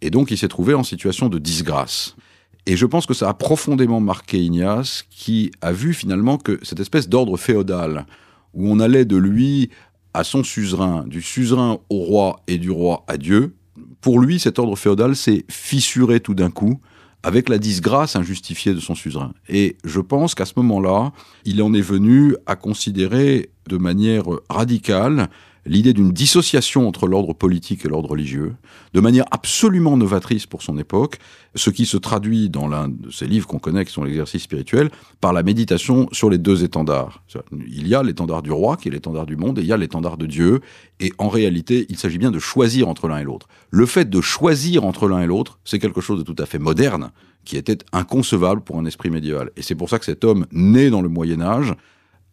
Et 0.00 0.10
donc 0.10 0.30
il 0.30 0.38
s'est 0.38 0.48
trouvé 0.48 0.74
en 0.74 0.82
situation 0.82 1.28
de 1.28 1.38
disgrâce. 1.38 2.16
Et 2.66 2.76
je 2.76 2.84
pense 2.84 3.06
que 3.06 3.14
ça 3.14 3.28
a 3.28 3.34
profondément 3.34 4.00
marqué 4.00 4.42
Ignace, 4.42 5.04
qui 5.08 5.52
a 5.60 5.72
vu 5.72 5.94
finalement 5.94 6.36
que 6.36 6.58
cette 6.62 6.80
espèce 6.80 7.08
d'ordre 7.08 7.36
féodal, 7.36 8.06
où 8.54 8.68
on 8.68 8.80
allait 8.80 9.04
de 9.04 9.16
lui 9.16 9.70
à 10.14 10.24
son 10.24 10.42
suzerain, 10.42 11.04
du 11.06 11.22
suzerain 11.22 11.78
au 11.90 11.98
roi 11.98 12.40
et 12.48 12.58
du 12.58 12.70
roi 12.70 13.04
à 13.06 13.18
Dieu, 13.18 13.54
pour 14.00 14.18
lui, 14.18 14.40
cet 14.40 14.58
ordre 14.58 14.76
féodal 14.76 15.14
s'est 15.14 15.44
fissuré 15.48 16.20
tout 16.20 16.34
d'un 16.34 16.50
coup, 16.50 16.80
avec 17.22 17.48
la 17.48 17.58
disgrâce 17.58 18.16
injustifiée 18.16 18.72
de 18.72 18.80
son 18.80 18.94
suzerain. 18.94 19.32
Et 19.48 19.76
je 19.84 20.00
pense 20.00 20.34
qu'à 20.34 20.44
ce 20.44 20.54
moment-là, 20.56 21.12
il 21.44 21.62
en 21.62 21.74
est 21.74 21.80
venu 21.80 22.36
à 22.46 22.56
considérer 22.56 23.50
de 23.68 23.76
manière 23.76 24.24
radicale 24.48 25.28
l'idée 25.66 25.92
d'une 25.92 26.12
dissociation 26.12 26.88
entre 26.88 27.06
l'ordre 27.06 27.34
politique 27.34 27.84
et 27.84 27.88
l'ordre 27.88 28.10
religieux, 28.10 28.54
de 28.94 29.00
manière 29.00 29.24
absolument 29.30 29.96
novatrice 29.96 30.46
pour 30.46 30.62
son 30.62 30.78
époque, 30.78 31.18
ce 31.54 31.70
qui 31.70 31.86
se 31.86 31.96
traduit 31.96 32.48
dans 32.48 32.68
l'un 32.68 32.88
de 32.88 33.10
ses 33.10 33.26
livres 33.26 33.46
qu'on 33.46 33.58
connaît, 33.58 33.84
qui 33.84 33.92
sont 33.92 34.04
l'exercice 34.04 34.42
spirituel, 34.42 34.90
par 35.20 35.32
la 35.32 35.42
méditation 35.42 36.08
sur 36.12 36.30
les 36.30 36.38
deux 36.38 36.64
étendards. 36.64 37.22
Il 37.68 37.88
y 37.88 37.94
a 37.94 38.02
l'étendard 38.02 38.42
du 38.42 38.52
roi, 38.52 38.76
qui 38.76 38.88
est 38.88 38.92
l'étendard 38.92 39.26
du 39.26 39.36
monde, 39.36 39.58
et 39.58 39.62
il 39.62 39.66
y 39.66 39.72
a 39.72 39.76
l'étendard 39.76 40.16
de 40.16 40.26
Dieu, 40.26 40.60
et 41.00 41.12
en 41.18 41.28
réalité, 41.28 41.86
il 41.88 41.98
s'agit 41.98 42.18
bien 42.18 42.30
de 42.30 42.38
choisir 42.38 42.88
entre 42.88 43.08
l'un 43.08 43.18
et 43.18 43.24
l'autre. 43.24 43.48
Le 43.70 43.86
fait 43.86 44.08
de 44.08 44.20
choisir 44.20 44.84
entre 44.84 45.08
l'un 45.08 45.20
et 45.20 45.26
l'autre, 45.26 45.58
c'est 45.64 45.78
quelque 45.78 46.00
chose 46.00 46.18
de 46.18 46.24
tout 46.24 46.40
à 46.40 46.46
fait 46.46 46.58
moderne, 46.58 47.10
qui 47.44 47.56
était 47.56 47.78
inconcevable 47.92 48.60
pour 48.60 48.78
un 48.78 48.84
esprit 48.84 49.10
médiéval. 49.10 49.50
Et 49.56 49.62
c'est 49.62 49.74
pour 49.74 49.88
ça 49.88 49.98
que 49.98 50.04
cet 50.04 50.24
homme, 50.24 50.46
né 50.52 50.90
dans 50.90 51.00
le 51.00 51.08
Moyen 51.08 51.40
Âge, 51.40 51.74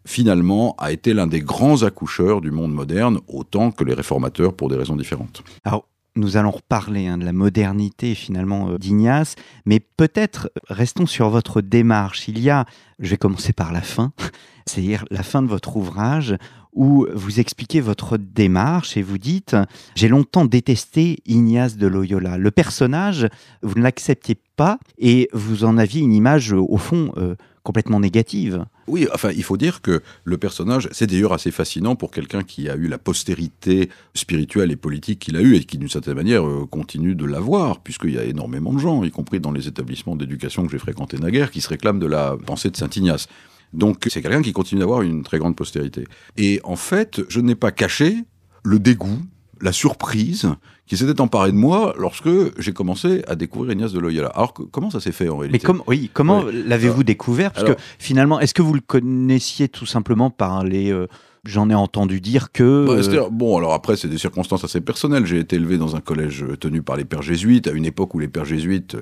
finalement, 0.06 0.74
a 0.78 0.92
été 0.92 1.14
l'un 1.14 1.26
des 1.26 1.40
grands 1.40 1.82
accoucheurs 1.82 2.40
du 2.40 2.50
monde 2.50 2.72
moderne, 2.72 3.20
autant 3.28 3.70
que 3.70 3.84
les 3.84 3.94
réformateurs 3.94 4.54
pour 4.54 4.68
des 4.68 4.76
raisons 4.76 4.96
différentes. 4.96 5.42
Alors, 5.64 5.86
nous 6.16 6.36
allons 6.36 6.52
reparler 6.52 7.08
hein, 7.08 7.18
de 7.18 7.24
la 7.24 7.32
modernité 7.32 8.14
finalement 8.14 8.70
euh, 8.70 8.78
d'Ignace, 8.78 9.34
mais 9.66 9.80
peut-être 9.80 10.50
restons 10.68 11.06
sur 11.06 11.28
votre 11.28 11.60
démarche. 11.60 12.28
Il 12.28 12.38
y 12.38 12.50
a, 12.50 12.66
je 13.00 13.10
vais 13.10 13.16
commencer 13.16 13.52
par 13.52 13.72
la 13.72 13.80
fin, 13.80 14.12
c'est-à-dire 14.66 15.04
la 15.10 15.22
fin 15.22 15.42
de 15.42 15.48
votre 15.48 15.76
ouvrage 15.76 16.36
où 16.72 17.06
vous 17.14 17.38
expliquez 17.38 17.80
votre 17.80 18.16
démarche 18.16 18.96
et 18.96 19.02
vous 19.02 19.18
dites 19.18 19.56
J'ai 19.94 20.08
longtemps 20.08 20.44
détesté 20.44 21.18
Ignace 21.24 21.76
de 21.76 21.86
Loyola. 21.86 22.36
Le 22.36 22.50
personnage, 22.50 23.28
vous 23.62 23.74
ne 23.76 23.82
l'acceptiez 23.82 24.36
pas 24.56 24.78
et 24.98 25.28
vous 25.32 25.64
en 25.64 25.78
aviez 25.78 26.02
une 26.02 26.12
image, 26.12 26.52
au 26.52 26.76
fond, 26.76 27.12
euh, 27.16 27.36
complètement 27.64 27.98
négative. 27.98 28.64
Oui, 28.86 29.08
enfin, 29.12 29.30
il 29.34 29.42
faut 29.42 29.56
dire 29.56 29.80
que 29.80 30.02
le 30.22 30.38
personnage, 30.38 30.88
c'est 30.92 31.06
d'ailleurs 31.06 31.32
assez 31.32 31.50
fascinant 31.50 31.96
pour 31.96 32.12
quelqu'un 32.12 32.42
qui 32.42 32.68
a 32.68 32.76
eu 32.76 32.86
la 32.86 32.98
postérité 32.98 33.88
spirituelle 34.14 34.70
et 34.70 34.76
politique 34.76 35.18
qu'il 35.18 35.36
a 35.36 35.40
eue 35.40 35.56
et 35.56 35.64
qui, 35.64 35.78
d'une 35.78 35.88
certaine 35.88 36.14
manière, 36.14 36.46
euh, 36.46 36.66
continue 36.66 37.14
de 37.14 37.24
l'avoir, 37.24 37.80
puisqu'il 37.80 38.12
y 38.12 38.18
a 38.18 38.24
énormément 38.24 38.72
de 38.72 38.78
gens, 38.78 39.02
y 39.02 39.10
compris 39.10 39.40
dans 39.40 39.50
les 39.50 39.66
établissements 39.66 40.14
d'éducation 40.14 40.64
que 40.66 40.70
j'ai 40.70 40.78
fréquentés 40.78 41.18
naguère, 41.18 41.50
qui 41.50 41.62
se 41.62 41.68
réclament 41.70 41.98
de 41.98 42.06
la 42.06 42.36
pensée 42.46 42.70
de 42.70 42.76
Saint 42.76 42.90
Ignace. 42.94 43.26
Donc, 43.72 44.06
c'est 44.08 44.22
quelqu'un 44.22 44.42
qui 44.42 44.52
continue 44.52 44.80
d'avoir 44.80 45.02
une 45.02 45.24
très 45.24 45.38
grande 45.38 45.56
postérité. 45.56 46.04
Et 46.36 46.60
en 46.64 46.76
fait, 46.76 47.22
je 47.28 47.40
n'ai 47.40 47.56
pas 47.56 47.72
caché 47.72 48.24
le 48.62 48.78
dégoût 48.78 49.18
la 49.60 49.72
surprise 49.72 50.48
qui 50.86 50.96
s'était 50.96 51.20
emparée 51.20 51.52
de 51.52 51.56
moi 51.56 51.94
lorsque 51.98 52.28
j'ai 52.58 52.72
commencé 52.72 53.22
à 53.26 53.36
découvrir 53.36 53.72
Ignace 53.72 53.92
de 53.92 54.00
Loyola. 54.00 54.28
Alors 54.28 54.52
comment 54.52 54.90
ça 54.90 55.00
s'est 55.00 55.12
fait 55.12 55.28
en 55.28 55.38
réalité 55.38 55.66
Mais 55.66 55.80
oui, 55.86 56.10
comment 56.12 56.44
l'avez-vous 56.44 57.04
découvert? 57.04 57.52
Parce 57.52 57.66
que 57.66 57.76
finalement, 57.98 58.40
est-ce 58.40 58.54
que 58.54 58.62
vous 58.62 58.74
le 58.74 58.80
connaissiez 58.80 59.68
tout 59.68 59.86
simplement 59.86 60.30
par 60.30 60.64
les 60.64 60.92
euh, 60.92 61.06
J'en 61.46 61.68
ai 61.68 61.74
entendu 61.74 62.22
dire 62.22 62.52
que. 62.52 62.62
Euh, 62.62 63.28
bon, 63.30 63.58
alors 63.58 63.74
après, 63.74 63.96
c'est 63.96 64.08
des 64.08 64.16
circonstances 64.16 64.64
assez 64.64 64.80
personnelles. 64.80 65.26
J'ai 65.26 65.38
été 65.38 65.56
élevé 65.56 65.76
dans 65.76 65.94
un 65.94 66.00
collège 66.00 66.42
tenu 66.58 66.80
par 66.80 66.96
les 66.96 67.04
pères 67.04 67.20
jésuites, 67.20 67.66
à 67.66 67.72
une 67.72 67.84
époque 67.84 68.14
où 68.14 68.18
les 68.18 68.28
pères 68.28 68.46
jésuites 68.46 68.96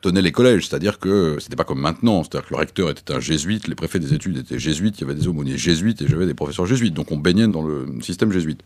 tenaient 0.00 0.22
les 0.22 0.32
collèges, 0.32 0.68
c'est-à-dire 0.68 0.98
que 0.98 1.38
c'était 1.40 1.56
pas 1.56 1.64
comme 1.64 1.80
maintenant, 1.80 2.22
c'est-à-dire 2.22 2.48
que 2.48 2.54
le 2.54 2.58
recteur 2.58 2.90
était 2.90 3.12
un 3.12 3.20
jésuite, 3.20 3.66
les 3.68 3.74
préfets 3.74 3.98
des 3.98 4.14
études 4.14 4.36
étaient 4.36 4.58
jésuites, 4.58 4.98
il 4.98 5.00
y 5.00 5.04
avait 5.04 5.18
des 5.18 5.26
aumôniers 5.26 5.58
jésuites 5.58 6.02
et 6.02 6.06
j'avais 6.06 6.26
des 6.26 6.34
professeurs 6.34 6.66
jésuites, 6.66 6.94
donc 6.94 7.10
on 7.10 7.16
baignait 7.16 7.48
dans 7.48 7.62
le 7.62 7.86
système 8.00 8.30
jésuite. 8.30 8.62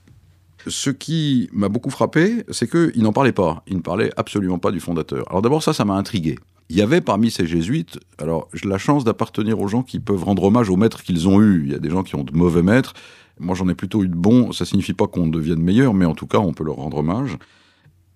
Ce 0.66 0.90
qui 0.90 1.49
m'a 1.52 1.69
beaucoup 1.69 1.90
frappé, 1.90 2.45
c'est 2.50 2.71
qu'il 2.71 3.02
n'en 3.02 3.12
parlait 3.12 3.33
pas. 3.33 3.62
Il 3.66 3.76
ne 3.76 3.83
parlait 3.83 4.11
absolument 4.16 4.59
pas 4.59 4.71
du 4.71 4.81
fondateur. 4.81 5.25
Alors 5.28 5.42
d'abord, 5.42 5.62
ça, 5.62 5.73
ça 5.73 5.85
m'a 5.85 5.95
intrigué. 5.95 6.38
Il 6.71 6.76
y 6.76 6.83
avait 6.83 7.00
parmi 7.00 7.31
ces 7.31 7.47
jésuites, 7.47 7.99
alors 8.19 8.49
j'ai 8.54 8.69
la 8.69 8.78
chance 8.78 9.04
d'appartenir 9.04 9.61
aux 9.61 9.69
gens 9.69 9.83
qui 9.83 10.00
peuvent 10.00 10.25
rendre 10.25 10.45
hommage 10.45 10.71
aux 10.71 10.76
maîtres 10.76 11.02
qu'ils 11.02 11.28
ont 11.28 11.40
eus. 11.42 11.64
Il 11.66 11.73
y 11.73 11.75
a 11.75 11.78
des 11.78 11.90
gens 11.90 12.02
qui 12.02 12.14
ont 12.14 12.25
de 12.25 12.33
mauvais 12.33 12.62
maîtres. 12.62 12.95
Moi, 13.38 13.54
j'en 13.54 13.69
ai 13.69 13.75
plutôt 13.75 14.04
eu 14.04 14.09
de 14.09 14.14
bons. 14.14 14.52
Ça 14.52 14.64
signifie 14.64 14.95
pas 14.95 15.07
qu'on 15.07 15.26
devienne 15.26 15.61
meilleur, 15.61 15.92
mais 15.95 16.04
en 16.04 16.14
tout 16.14 16.26
cas, 16.26 16.38
on 16.38 16.52
peut 16.52 16.64
leur 16.64 16.76
rendre 16.76 16.99
hommage. 16.99 17.37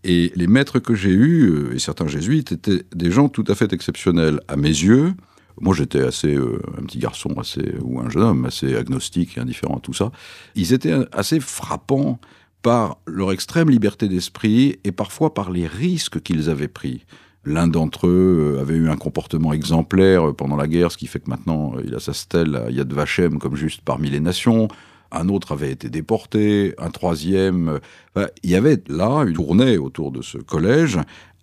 Et 0.05 0.33
les 0.37 0.47
maîtres 0.47 0.79
que 0.79 0.95
j'ai 0.95 1.11
eus, 1.11 1.51
euh, 1.51 1.75
et 1.75 1.79
certains 1.79 2.07
jésuites, 2.07 2.53
étaient 2.53 2.85
des 2.95 3.11
gens 3.11 3.29
tout 3.29 3.45
à 3.49 3.55
fait 3.55 3.73
exceptionnels 3.73 4.41
à 4.47 4.57
mes 4.57 4.69
yeux. 4.69 5.15
Moi, 5.61 5.75
j'étais 5.75 6.03
assez 6.03 6.35
euh, 6.35 6.61
un 6.79 6.83
petit 6.83 6.99
garçon, 6.99 7.31
assez 7.39 7.75
ou 7.83 8.01
un 8.01 8.11
jeune 8.11 8.23
homme, 8.23 8.45
assez 8.45 8.77
agnostique 8.77 9.37
et 9.37 9.41
indifférent 9.41 9.77
à 9.77 9.81
tout 9.81 9.95
ça. 9.95 10.13
Ils 10.55 10.73
étaient 10.73 10.95
assez 11.13 11.41
frappants 11.41 12.19
par 12.63 12.99
leur 13.07 13.33
extrême 13.33 13.71
liberté 13.71 14.09
d'esprit 14.09 14.79
et 14.85 14.93
parfois 14.93 15.35
par 15.35 15.51
les 15.51 15.67
risques 15.67 16.21
qu'ils 16.21 16.51
avaient 16.51 16.69
pris. 16.69 17.05
L'un 17.45 17.69
d'entre 17.69 18.09
eux 18.09 18.57
euh, 18.57 18.61
avait 18.61 18.75
eu 18.75 18.89
un 18.89 18.97
comportement 18.97 19.53
exemplaire 19.53 20.35
pendant 20.35 20.57
la 20.57 20.67
guerre, 20.67 20.93
ce 20.93 20.97
qui 20.97 21.07
fait 21.07 21.21
que 21.21 21.31
maintenant 21.31 21.75
il 21.85 21.95
a 21.95 22.01
sa 22.01 22.13
stèle 22.13 22.57
à 22.57 22.71
Yad 22.71 22.93
Vashem 22.93 23.39
comme 23.39 23.57
juste 23.57 23.83
parmi 23.85 24.11
les 24.11 24.21
nations 24.21 24.69
un 25.13 25.29
autre 25.29 25.53
avait 25.53 25.71
été 25.71 25.89
déporté, 25.89 26.75
un 26.79 26.91
troisième. 26.91 27.81
Euh, 28.17 28.27
il 28.43 28.51
y 28.51 28.57
avait 28.57 28.83
là 28.89 29.25
une 29.27 29.35
tournée 29.35 29.79
autour 29.79 30.13
de 30.13 30.23
ce 30.23 30.39
collège, 30.39 30.99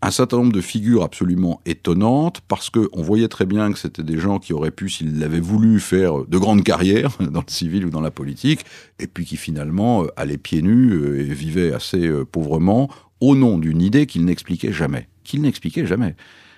un 0.07 0.11
certain 0.11 0.37
nombre 0.37 0.53
de 0.53 0.61
figures 0.61 1.03
absolument 1.03 1.61
étonnantes, 1.65 2.41
parce 2.47 2.69
qu'on 2.69 3.01
voyait 3.01 3.27
très 3.27 3.45
bien 3.45 3.71
que 3.71 3.79
c'était 3.79 4.03
des 4.03 4.19
gens 4.19 4.39
qui 4.39 4.53
auraient 4.53 4.71
pu, 4.71 4.89
s'ils 4.89 5.19
l'avaient 5.19 5.39
voulu, 5.39 5.79
faire 5.79 6.25
de 6.25 6.37
grandes 6.37 6.63
carrières 6.63 7.17
dans 7.19 7.41
le 7.41 7.51
civil 7.51 7.85
ou 7.85 7.89
dans 7.89 8.01
la 8.01 8.11
politique, 8.11 8.65
et 8.99 9.07
puis 9.07 9.25
qui 9.25 9.37
finalement 9.37 10.03
euh, 10.03 10.07
allaient 10.15 10.37
pieds 10.37 10.61
nus 10.61 10.91
euh, 10.91 11.19
et 11.19 11.33
vivaient 11.33 11.73
assez 11.73 12.09
pauvrement 12.31 12.89
au 13.21 13.35
nom 13.35 13.57
d'une 13.57 13.81
idée 13.81 14.05
qu'ils 14.05 14.25
n'expliquaient 14.25 14.73
jamais. 14.73 15.07
Qu'ils 15.23 15.41
n'expliquaient 15.41 15.85
jamais. 15.85 16.15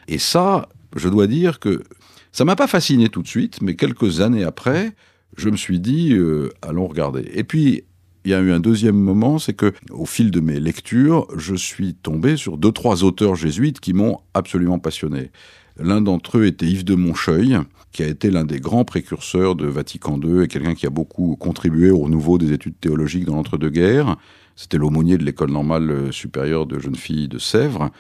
Et 0.07 0.17
ça, 0.17 0.69
je 0.95 1.09
dois 1.09 1.27
dire 1.27 1.59
que 1.59 1.83
ça 2.31 2.43
m'a 2.43 2.55
pas 2.55 2.67
fasciné 2.67 3.09
tout 3.09 3.21
de 3.21 3.27
suite, 3.27 3.61
mais 3.61 3.75
quelques 3.75 4.21
années 4.21 4.43
après, 4.43 4.93
je 5.37 5.49
me 5.49 5.57
suis 5.57 5.79
dit, 5.79 6.13
euh, 6.13 6.49
allons 6.61 6.87
regarder. 6.87 7.29
Et 7.33 7.43
puis, 7.43 7.83
il 8.25 8.31
y 8.31 8.33
a 8.33 8.39
eu 8.39 8.51
un 8.51 8.59
deuxième 8.59 8.97
moment, 8.97 9.37
c'est 9.37 9.53
que, 9.53 9.71
au 9.91 10.05
fil 10.05 10.31
de 10.31 10.39
mes 10.39 10.59
lectures, 10.59 11.27
je 11.37 11.53
suis 11.53 11.93
tombé 11.93 12.37
sur 12.37 12.57
deux, 12.57 12.71
trois 12.71 13.03
auteurs 13.03 13.35
jésuites 13.35 13.79
qui 13.79 13.93
m'ont 13.93 14.19
absolument 14.33 14.79
passionné. 14.79 15.29
L'un 15.79 16.01
d'entre 16.01 16.39
eux 16.39 16.45
était 16.45 16.65
Yves 16.65 16.85
de 16.85 16.95
Moncheuil, 16.95 17.59
qui 17.91 18.01
a 18.01 18.07
été 18.07 18.31
l'un 18.31 18.43
des 18.43 18.59
grands 18.59 18.83
précurseurs 18.83 19.55
de 19.55 19.67
Vatican 19.67 20.19
II 20.19 20.43
et 20.43 20.47
quelqu'un 20.47 20.73
qui 20.73 20.87
a 20.87 20.89
beaucoup 20.89 21.35
contribué 21.35 21.91
au 21.91 21.99
renouveau 21.99 22.37
des 22.37 22.51
études 22.51 22.79
théologiques 22.79 23.25
dans 23.25 23.35
l'entre-deux-guerres. 23.35 24.17
C'était 24.55 24.77
l'aumônier 24.77 25.17
de 25.17 25.23
l'école 25.23 25.51
normale 25.51 26.11
supérieure 26.11 26.65
de 26.65 26.79
jeunes 26.79 26.95
filles 26.95 27.27
de 27.27 27.37
Sèvres. 27.37 27.91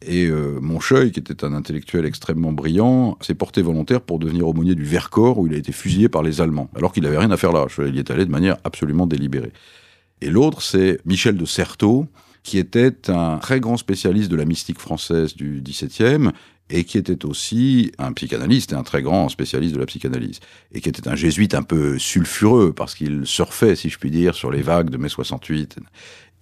Et 0.00 0.26
euh, 0.26 0.58
Moncheuil, 0.60 1.12
qui 1.12 1.20
était 1.20 1.44
un 1.44 1.52
intellectuel 1.52 2.06
extrêmement 2.06 2.52
brillant, 2.52 3.18
s'est 3.20 3.34
porté 3.34 3.62
volontaire 3.62 4.00
pour 4.00 4.18
devenir 4.18 4.48
aumônier 4.48 4.74
du 4.74 4.84
Vercors, 4.84 5.38
où 5.38 5.46
il 5.46 5.54
a 5.54 5.56
été 5.56 5.72
fusillé 5.72 6.08
par 6.08 6.22
les 6.22 6.40
Allemands, 6.40 6.70
alors 6.74 6.92
qu'il 6.92 7.02
n'avait 7.02 7.18
rien 7.18 7.30
à 7.30 7.36
faire 7.36 7.52
là. 7.52 7.66
Il 7.78 7.94
y 7.94 7.98
est 7.98 8.10
allé 8.10 8.24
de 8.24 8.30
manière 8.30 8.56
absolument 8.64 9.06
délibérée. 9.06 9.52
Et 10.20 10.30
l'autre, 10.30 10.62
c'est 10.62 11.00
Michel 11.04 11.36
de 11.36 11.44
Certeau, 11.44 12.06
qui 12.42 12.58
était 12.58 13.10
un 13.10 13.38
très 13.38 13.60
grand 13.60 13.76
spécialiste 13.76 14.30
de 14.30 14.36
la 14.36 14.44
mystique 14.44 14.80
française 14.80 15.36
du 15.36 15.62
XVIIe, 15.62 16.30
et 16.70 16.84
qui 16.84 16.96
était 16.96 17.24
aussi 17.26 17.92
un 17.98 18.12
psychanalyste 18.12 18.72
et 18.72 18.76
un 18.76 18.82
très 18.82 19.02
grand 19.02 19.28
spécialiste 19.28 19.74
de 19.74 19.80
la 19.80 19.86
psychanalyse, 19.86 20.40
et 20.72 20.80
qui 20.80 20.88
était 20.88 21.06
un 21.08 21.14
jésuite 21.14 21.54
un 21.54 21.62
peu 21.62 21.98
sulfureux, 21.98 22.72
parce 22.72 22.94
qu'il 22.94 23.26
surfait, 23.26 23.76
si 23.76 23.90
je 23.90 23.98
puis 23.98 24.10
dire, 24.10 24.34
sur 24.34 24.50
les 24.50 24.62
vagues 24.62 24.90
de 24.90 24.96
mai 24.96 25.08
68 25.08 25.78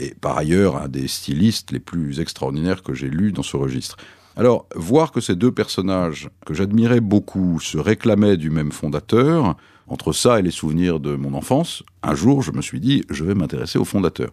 et 0.01 0.15
par 0.21 0.37
ailleurs 0.39 0.77
un 0.77 0.89
des 0.89 1.07
stylistes 1.07 1.71
les 1.71 1.81
plus 1.81 2.21
extraordinaires 2.21 2.83
que 2.83 2.95
j'ai 2.95 3.09
lus 3.09 3.33
dans 3.33 3.43
ce 3.43 3.57
registre. 3.57 3.97
Alors, 4.37 4.67
voir 4.75 5.13
que 5.13 5.21
ces 5.21 5.35
deux 5.35 5.53
personnages, 5.53 6.31
que 6.47 6.55
j'admirais 6.55 7.01
beaucoup, 7.01 7.61
se 7.61 7.79
réclamaient 7.79 8.37
du 8.37 8.49
même 8.49 8.73
fondateur, 8.73 9.57
entre 9.87 10.13
ça 10.13 10.39
et 10.39 10.43
les 10.43 10.53
souvenirs 10.53 11.01
de 11.01 11.17
mon 11.17 11.35
enfance, 11.35 11.83
un 12.03 12.15
jour 12.15 12.43
je 12.43 12.53
me 12.53 12.63
suis 12.63 12.81
dit, 12.81 13.05
je 13.11 13.25
vais 13.25 13.35
m'intéresser 13.35 13.79
au 13.79 13.85
fondateur. 13.85 14.31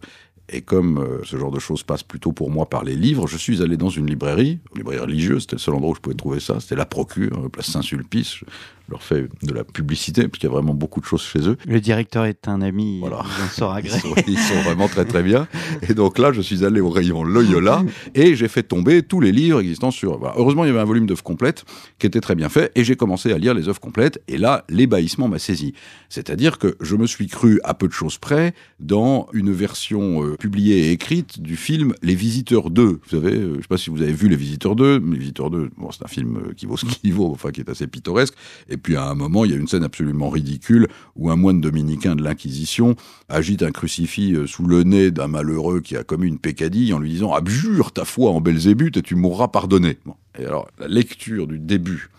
Et 0.50 0.62
comme 0.62 1.00
euh, 1.00 1.24
ce 1.24 1.38
genre 1.38 1.51
de 1.51 1.60
choses 1.60 1.84
passe 1.84 2.04
plutôt 2.04 2.32
pour 2.32 2.50
moi 2.50 2.70
par 2.70 2.84
les 2.84 2.96
livres, 2.96 3.27
je 3.27 3.38
suis 3.38 3.62
allé 3.62 3.75
dans 3.75 3.89
une 3.89 4.08
librairie, 4.08 4.60
une 4.72 4.77
librairie 4.77 5.01
religieuse, 5.01 5.42
c'était 5.42 5.58
le 5.58 5.62
seul 5.62 5.75
endroit 5.75 5.92
où 5.92 5.96
je 5.96 6.00
pouvais 6.00 6.16
trouver 6.16 6.39
ça, 6.39 6.60
c'était 6.60 6.75
la 6.75 6.86
Procure, 6.86 7.50
place 7.51 7.68
Saint-Sulpice 7.68 8.44
leur 8.89 9.04
fait 9.04 9.27
de 9.44 9.54
la 9.54 9.63
publicité, 9.63 10.27
puisqu'il 10.27 10.46
y 10.46 10.50
a 10.50 10.51
vraiment 10.51 10.74
beaucoup 10.74 11.01
de 11.01 11.06
choses 11.06 11.22
chez 11.22 11.48
eux. 11.48 11.58
Le 11.68 11.82
directeur 11.82 12.25
est 12.25 12.48
un 12.48 12.62
ami, 12.62 13.00
voilà. 13.00 13.24
il 13.38 13.44
en 13.44 13.48
sort 13.50 13.74
agré. 13.74 13.98
Ils, 14.27 14.38
sont, 14.38 14.62
vraiment 14.62 14.88
très 14.88 15.06
très 15.06 15.24
bien. 15.24 15.48
Et 15.88 15.94
donc 15.94 16.18
là, 16.18 16.32
je 16.32 16.42
suis 16.42 16.63
allé 16.63 16.80
au 16.80 16.89
rayon 16.89 17.24
Loyola 17.24 17.84
et 18.16 18.36
j'ai 18.36 18.48
fait 18.48 18.63
tomber 18.63 19.04
tous 19.04 19.20
les 19.20 19.32
livres 19.32 19.60
existants 19.60 19.92
sur... 19.92 20.20
Heureusement, 20.38 20.63
il 20.63 20.68
y 20.68 20.70
avait 20.70 20.80
un 20.80 20.86
volume 20.86 21.06
d'œuvres 21.06 21.24
complètes 21.24 21.66
qui 22.00 22.08
était 22.08 22.22
très 22.22 22.36
bien 22.36 22.50
fait 22.50 22.72
et 22.75 22.84
j'ai 22.84 22.96
commencé 22.96 23.32
à 23.32 23.38
lire 23.38 23.54
les 23.54 23.68
œuvres 23.68 23.80
complètes 23.80 24.22
et 24.27 24.38
là, 24.38 24.66
l'ébahissement 24.70 25.27
m'a 25.27 25.39
saisi. 25.39 25.74
C'est-à-dire 26.10 26.58
que 26.58 26.75
je 26.82 26.96
me 26.96 27.08
suis 27.08 27.27
cru 27.27 27.60
à 27.63 27.74
peu 27.74 27.88
de 27.88 27.94
choses 27.94 28.18
près 28.18 28.54
dans 28.80 29.27
une 29.34 29.51
version 29.51 30.24
euh, 30.24 30.37
publiée 30.38 30.88
et 30.88 30.91
écrite 30.91 31.41
du 31.41 31.58
film 31.58 31.94
Les 32.01 32.15
Visiteurs 32.15 32.70
2. 32.70 32.84
Vous 32.84 33.00
savez, 33.10 33.34
euh, 33.34 33.51
je 33.51 33.58
ne 33.58 33.62
sais 33.62 33.67
pas 33.67 33.77
si 33.77 33.89
vous 33.89 34.01
avez 34.01 34.13
vu 34.13 34.29
Les 34.29 34.36
Visiteurs 34.36 34.75
2, 34.75 35.00
mais 35.00 35.13
Les 35.13 35.20
Visiteurs 35.20 35.50
2, 35.50 35.72
bon, 35.77 35.91
c'est 35.91 36.03
un 36.03 36.08
film 36.08 36.38
euh, 36.38 36.53
qui 36.53 36.65
vaut 36.65 36.77
ce 36.77 36.86
qu'il 36.86 37.13
vaut, 37.13 37.32
enfin 37.32 37.51
qui 37.51 37.62
est 37.62 37.70
assez 37.70 37.88
pittoresque. 37.88 38.34
Et 38.70 38.77
puis 38.77 38.96
à 38.96 39.06
un 39.06 39.15
moment, 39.15 39.46
il 39.46 39.51
y 39.51 39.53
a 39.53 39.58
une 39.58 39.67
scène 39.67 39.84
absolument 39.84 40.29
ridicule 40.29 40.88
où 41.15 41.29
un 41.29 41.36
moine 41.36 41.60
dominicain 41.60 42.15
de 42.15 42.24
l'Inquisition 42.24 42.96
agite 43.29 43.63
un 43.63 43.72
crucifix 43.72 44.34
euh, 44.34 44.48
sous 44.48 44.65
le 44.65 44.84
nez 44.84 45.12
d'un 45.12 45.27
malheureux 45.27 45.82
qui 45.82 45.98
a 45.98 46.03
commis 46.03 46.27
une 46.27 46.39
pécadille 46.39 46.94
en 46.94 47.00
lui 47.00 47.10
disant 47.10 47.34
Abjure 47.34 47.91
ta 47.91 48.06
foi 48.06 48.32
en 48.32 48.39
Belzébuth 48.39 48.98
et 48.98 49.01
tu 49.01 49.15
mourras 49.15 49.48
pardonné. 49.48 49.98
Et 50.39 50.46
alors, 50.46 50.70
la 50.79 50.88
lecture 50.88 51.48
du 51.48 51.60
début 51.60 52.10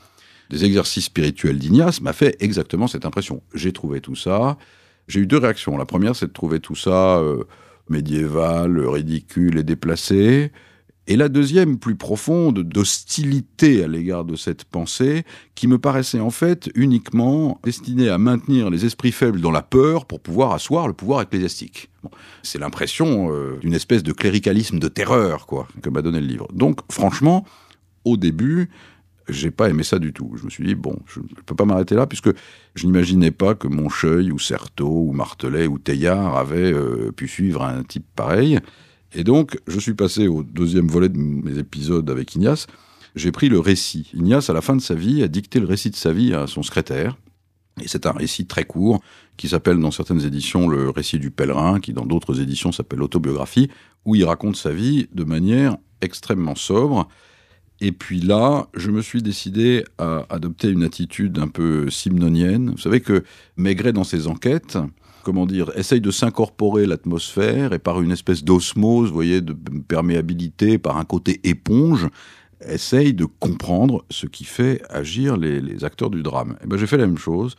des 0.51 0.65
exercices 0.65 1.05
spirituels 1.05 1.59
d'Ignace 1.59 2.01
m'a 2.01 2.13
fait 2.13 2.37
exactement 2.41 2.87
cette 2.87 3.07
impression. 3.07 3.43
J'ai 3.55 3.73
trouvé 3.73 4.01
tout 4.01 4.17
ça. 4.17 4.57
J'ai 5.07 5.21
eu 5.21 5.27
deux 5.27 5.39
réactions. 5.39 5.77
La 5.79 5.87
première, 5.87 6.17
c'est 6.17 6.27
de 6.27 6.33
trouver 6.33 6.61
tout 6.61 6.75
ça 6.75 7.23
médiéval, 7.91 8.79
ridicule 8.87 9.59
et 9.59 9.65
déplacé. 9.65 10.53
Et 11.11 11.17
la 11.17 11.31
deuxième, 11.31 11.79
plus 11.79 11.97
profonde, 11.97 12.63
d'hostilité 12.63 13.83
à 13.83 13.89
l'égard 13.89 14.27
de 14.27 14.37
cette 14.37 14.65
pensée, 14.65 15.25
qui 15.55 15.67
me 15.67 15.79
paraissait 15.79 16.21
en 16.21 16.29
fait 16.29 16.71
uniquement 16.75 17.59
destinée 17.65 18.11
à 18.11 18.19
maintenir 18.19 18.69
les 18.69 18.85
esprits 18.85 19.13
faibles 19.13 19.41
dans 19.41 19.51
la 19.51 19.63
peur 19.63 20.05
pour 20.05 20.21
pouvoir 20.21 20.53
asseoir 20.53 20.87
le 20.87 20.93
pouvoir 20.93 21.23
ecclésiastique. 21.23 21.91
c'est 22.43 22.59
l'impression 22.59 23.33
euh, 23.33 23.57
d'une 23.63 23.73
espèce 23.73 24.03
de 24.03 24.13
cléricalisme 24.13 24.79
de 24.79 24.89
terreur, 24.89 25.47
quoi, 25.47 25.67
que 25.81 25.89
m'a 25.89 26.03
donné 26.03 26.21
le 26.21 26.27
livre. 26.27 26.47
Donc, 26.53 26.81
franchement, 26.93 27.47
au 28.05 28.19
début, 28.19 28.69
j'ai 29.29 29.51
pas 29.51 29.69
aimé 29.69 29.83
ça 29.83 29.99
du 29.99 30.13
tout. 30.13 30.33
Je 30.37 30.45
me 30.45 30.51
suis 30.51 30.65
dit, 30.65 30.75
bon, 30.75 30.99
je 31.07 31.21
ne 31.21 31.27
peux 31.47 31.55
pas 31.55 31.65
m'arrêter 31.65 31.95
là, 31.95 32.07
puisque 32.07 32.31
je 32.75 32.87
n'imaginais 32.87 33.31
pas 33.31 33.55
que 33.55 33.69
Moncheuil, 33.69 34.33
ou 34.33 34.39
Certeau, 34.39 35.07
ou 35.07 35.13
Martelet, 35.13 35.67
ou 35.67 35.79
Teilhard 35.79 36.37
avaient 36.37 36.73
euh, 36.73 37.13
pu 37.13 37.29
suivre 37.29 37.63
un 37.63 37.83
type 37.83 38.07
pareil. 38.15 38.59
Et 39.15 39.25
donc, 39.25 39.59
je 39.67 39.79
suis 39.79 39.95
passé 39.95 40.29
au 40.29 40.43
deuxième 40.43 40.89
volet 40.89 41.09
de 41.09 41.19
mes 41.19 41.59
épisodes 41.59 42.09
avec 42.11 42.35
Ignace. 42.35 42.67
J'ai 43.15 43.33
pris 43.33 43.49
le 43.49 43.59
récit. 43.59 44.11
Ignace, 44.15 44.51
à 44.51 44.53
la 44.53 44.61
fin 44.61 44.77
de 44.77 44.83
sa 44.83 44.95
vie, 44.95 45.23
a 45.23 45.29
dicté 45.29 45.61
le 45.61 45.67
récit 45.67 45.91
de 45.91 45.97
sa 45.97 46.13
vie 46.13 46.35
à 46.35 46.47
son 46.47 46.63
secrétaire. 46.63 47.17
Et 47.81 47.89
c'est 47.89 48.07
un 48.07 48.13
récit 48.13 48.47
très 48.47 48.65
court 48.65 49.01
qui 49.37 49.49
s'appelle 49.49 49.79
dans 49.79 49.91
certaines 49.91 50.25
éditions 50.25 50.69
le 50.69 50.91
récit 50.91 51.19
du 51.19 51.31
pèlerin, 51.31 51.81
qui 51.81 51.93
dans 51.93 52.07
d'autres 52.07 52.41
éditions 52.41 52.73
s'appelle 52.73 52.99
l'autobiographie, 52.99 53.71
où 54.05 54.15
il 54.15 54.25
raconte 54.25 54.57
sa 54.57 54.73
vie 54.73 55.09
de 55.13 55.25
manière 55.25 55.77
extrêmement 56.01 56.55
sobre. 56.55 57.09
Et 57.81 57.93
puis 57.93 58.21
là, 58.21 58.69
je 58.75 58.91
me 58.91 59.03
suis 59.03 59.23
décidé 59.23 59.85
à 59.99 60.27
adopter 60.31 60.69
une 60.69 60.83
attitude 60.83 61.39
un 61.39 61.49
peu 61.49 61.91
simnonienne. 61.91 62.71
Vous 62.71 62.79
savez 62.79 63.01
que 63.01 63.23
Maigret, 63.57 63.93
dans 63.93 64.05
ses 64.05 64.27
enquêtes, 64.27 64.79
comment 65.23 65.47
dire, 65.47 65.71
essaye 65.77 66.01
de 66.01 66.11
s'incorporer 66.11 66.87
l'atmosphère 66.87 67.73
et 67.73 67.79
par 67.79 68.01
une 68.01 68.11
espèce 68.11 68.43
d'osmose, 68.43 69.13
voyez, 69.13 69.41
de 69.41 69.55
perméabilité, 69.87 70.79
par 70.79 70.97
un 70.97 71.05
côté 71.05 71.41
éponge, 71.45 72.09
essaye 72.67 73.15
de 73.15 73.25
comprendre 73.25 74.05
ce 74.11 74.27
qui 74.27 74.45
fait 74.45 74.83
agir 74.91 75.37
les, 75.37 75.85
acteurs 75.85 76.11
du 76.11 76.23
drame. 76.23 76.57
Et 76.65 76.67
ben 76.67 76.77
j'ai 76.77 76.87
fait 76.87 76.97
la 76.97 77.07
même 77.07 77.19
chose. 77.19 77.55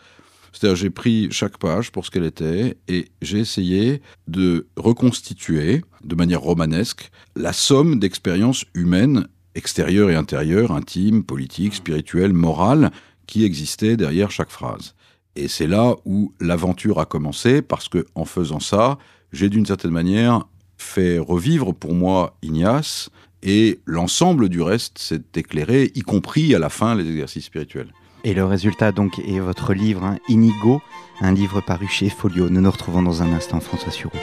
C'est-à-dire 0.51 0.75
j'ai 0.75 0.89
pris 0.89 1.27
chaque 1.31 1.57
page 1.57 1.91
pour 1.91 2.05
ce 2.05 2.11
qu'elle 2.11 2.25
était 2.25 2.77
et 2.87 3.09
j'ai 3.21 3.37
essayé 3.37 4.01
de 4.27 4.67
reconstituer 4.75 5.83
de 6.03 6.15
manière 6.15 6.41
romanesque 6.41 7.11
la 7.35 7.53
somme 7.53 7.99
d'expériences 7.99 8.65
humaines 8.73 9.27
extérieures 9.59 10.09
et 10.09 10.15
intérieures, 10.15 10.71
intimes, 10.71 11.23
politiques, 11.23 11.75
spirituelles, 11.75 12.33
morales, 12.33 12.89
qui 13.27 13.45
existaient 13.45 13.95
derrière 13.95 14.31
chaque 14.31 14.49
phrase. 14.49 14.95
Et 15.35 15.47
c'est 15.47 15.67
là 15.67 15.95
où 16.05 16.33
l'aventure 16.39 16.99
a 16.99 17.05
commencé, 17.05 17.61
parce 17.61 17.87
que 17.87 18.07
en 18.15 18.25
faisant 18.25 18.59
ça, 18.59 18.97
j'ai 19.31 19.49
d'une 19.49 19.67
certaine 19.67 19.91
manière 19.91 20.47
fait 20.77 21.19
revivre 21.19 21.73
pour 21.73 21.93
moi 21.93 22.37
Ignace, 22.41 23.09
et 23.43 23.79
l'ensemble 23.85 24.49
du 24.49 24.61
reste 24.61 24.97
s'est 24.97 25.21
éclairé, 25.35 25.91
y 25.93 26.01
compris 26.01 26.55
à 26.55 26.59
la 26.59 26.69
fin 26.69 26.95
les 26.95 27.07
exercices 27.07 27.45
spirituels. 27.45 27.93
Et 28.23 28.33
le 28.33 28.43
résultat 28.43 28.91
donc 28.91 29.19
est 29.19 29.39
votre 29.39 29.73
livre 29.73 30.03
hein, 30.03 30.17
Inigo, 30.27 30.81
un 31.21 31.31
livre 31.31 31.61
paru 31.61 31.87
chez 31.87 32.09
Folio. 32.09 32.49
Nous 32.49 32.61
nous 32.61 32.71
retrouvons 32.71 33.01
dans 33.01 33.21
un 33.21 33.31
instant, 33.31 33.59
François 33.59 33.91
Sureau. 33.91 34.17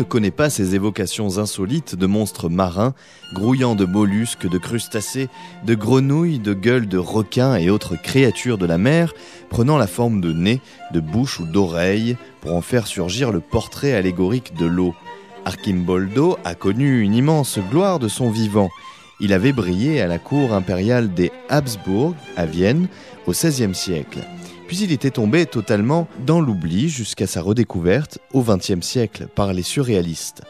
Ne 0.00 0.04
connaît 0.04 0.30
pas 0.30 0.48
ces 0.48 0.74
évocations 0.74 1.36
insolites 1.36 1.94
de 1.94 2.06
monstres 2.06 2.48
marins, 2.48 2.94
grouillant 3.34 3.74
de 3.74 3.84
mollusques, 3.84 4.48
de 4.48 4.56
crustacés, 4.56 5.28
de 5.66 5.74
grenouilles, 5.74 6.38
de 6.38 6.54
gueules 6.54 6.88
de 6.88 6.96
requins 6.96 7.56
et 7.56 7.68
autres 7.68 7.96
créatures 7.96 8.56
de 8.56 8.64
la 8.64 8.78
mer, 8.78 9.12
prenant 9.50 9.76
la 9.76 9.86
forme 9.86 10.22
de 10.22 10.32
nez, 10.32 10.62
de 10.94 11.00
bouche 11.00 11.38
ou 11.38 11.44
d'oreille, 11.44 12.16
pour 12.40 12.54
en 12.54 12.62
faire 12.62 12.86
surgir 12.86 13.30
le 13.30 13.40
portrait 13.40 13.92
allégorique 13.92 14.54
de 14.54 14.64
l'eau 14.64 14.94
Archimboldo 15.44 16.38
a 16.44 16.54
connu 16.54 17.00
une 17.02 17.14
immense 17.14 17.58
gloire 17.70 17.98
de 17.98 18.08
son 18.08 18.30
vivant. 18.30 18.70
Il 19.20 19.34
avait 19.34 19.52
brillé 19.52 20.00
à 20.00 20.06
la 20.06 20.18
cour 20.18 20.54
impériale 20.54 21.12
des 21.12 21.30
Habsbourg, 21.50 22.14
à 22.36 22.46
Vienne, 22.46 22.88
au 23.26 23.32
XVIe 23.32 23.74
siècle. 23.74 24.20
Puis 24.70 24.84
il 24.84 24.92
était 24.92 25.10
tombé 25.10 25.46
totalement 25.46 26.06
dans 26.24 26.40
l'oubli 26.40 26.88
jusqu'à 26.88 27.26
sa 27.26 27.42
redécouverte 27.42 28.20
au 28.32 28.44
XXe 28.44 28.86
siècle 28.86 29.26
par 29.26 29.52
les 29.52 29.64
surréalistes. 29.64 30.42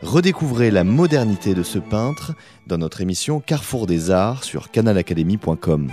Redécouvrez 0.00 0.70
la 0.70 0.82
modernité 0.82 1.52
de 1.52 1.62
ce 1.62 1.78
peintre 1.78 2.32
dans 2.66 2.78
notre 2.78 3.02
émission 3.02 3.38
Carrefour 3.38 3.86
des 3.86 4.10
Arts 4.10 4.44
sur 4.44 4.70
canalacademy.com. 4.70 5.92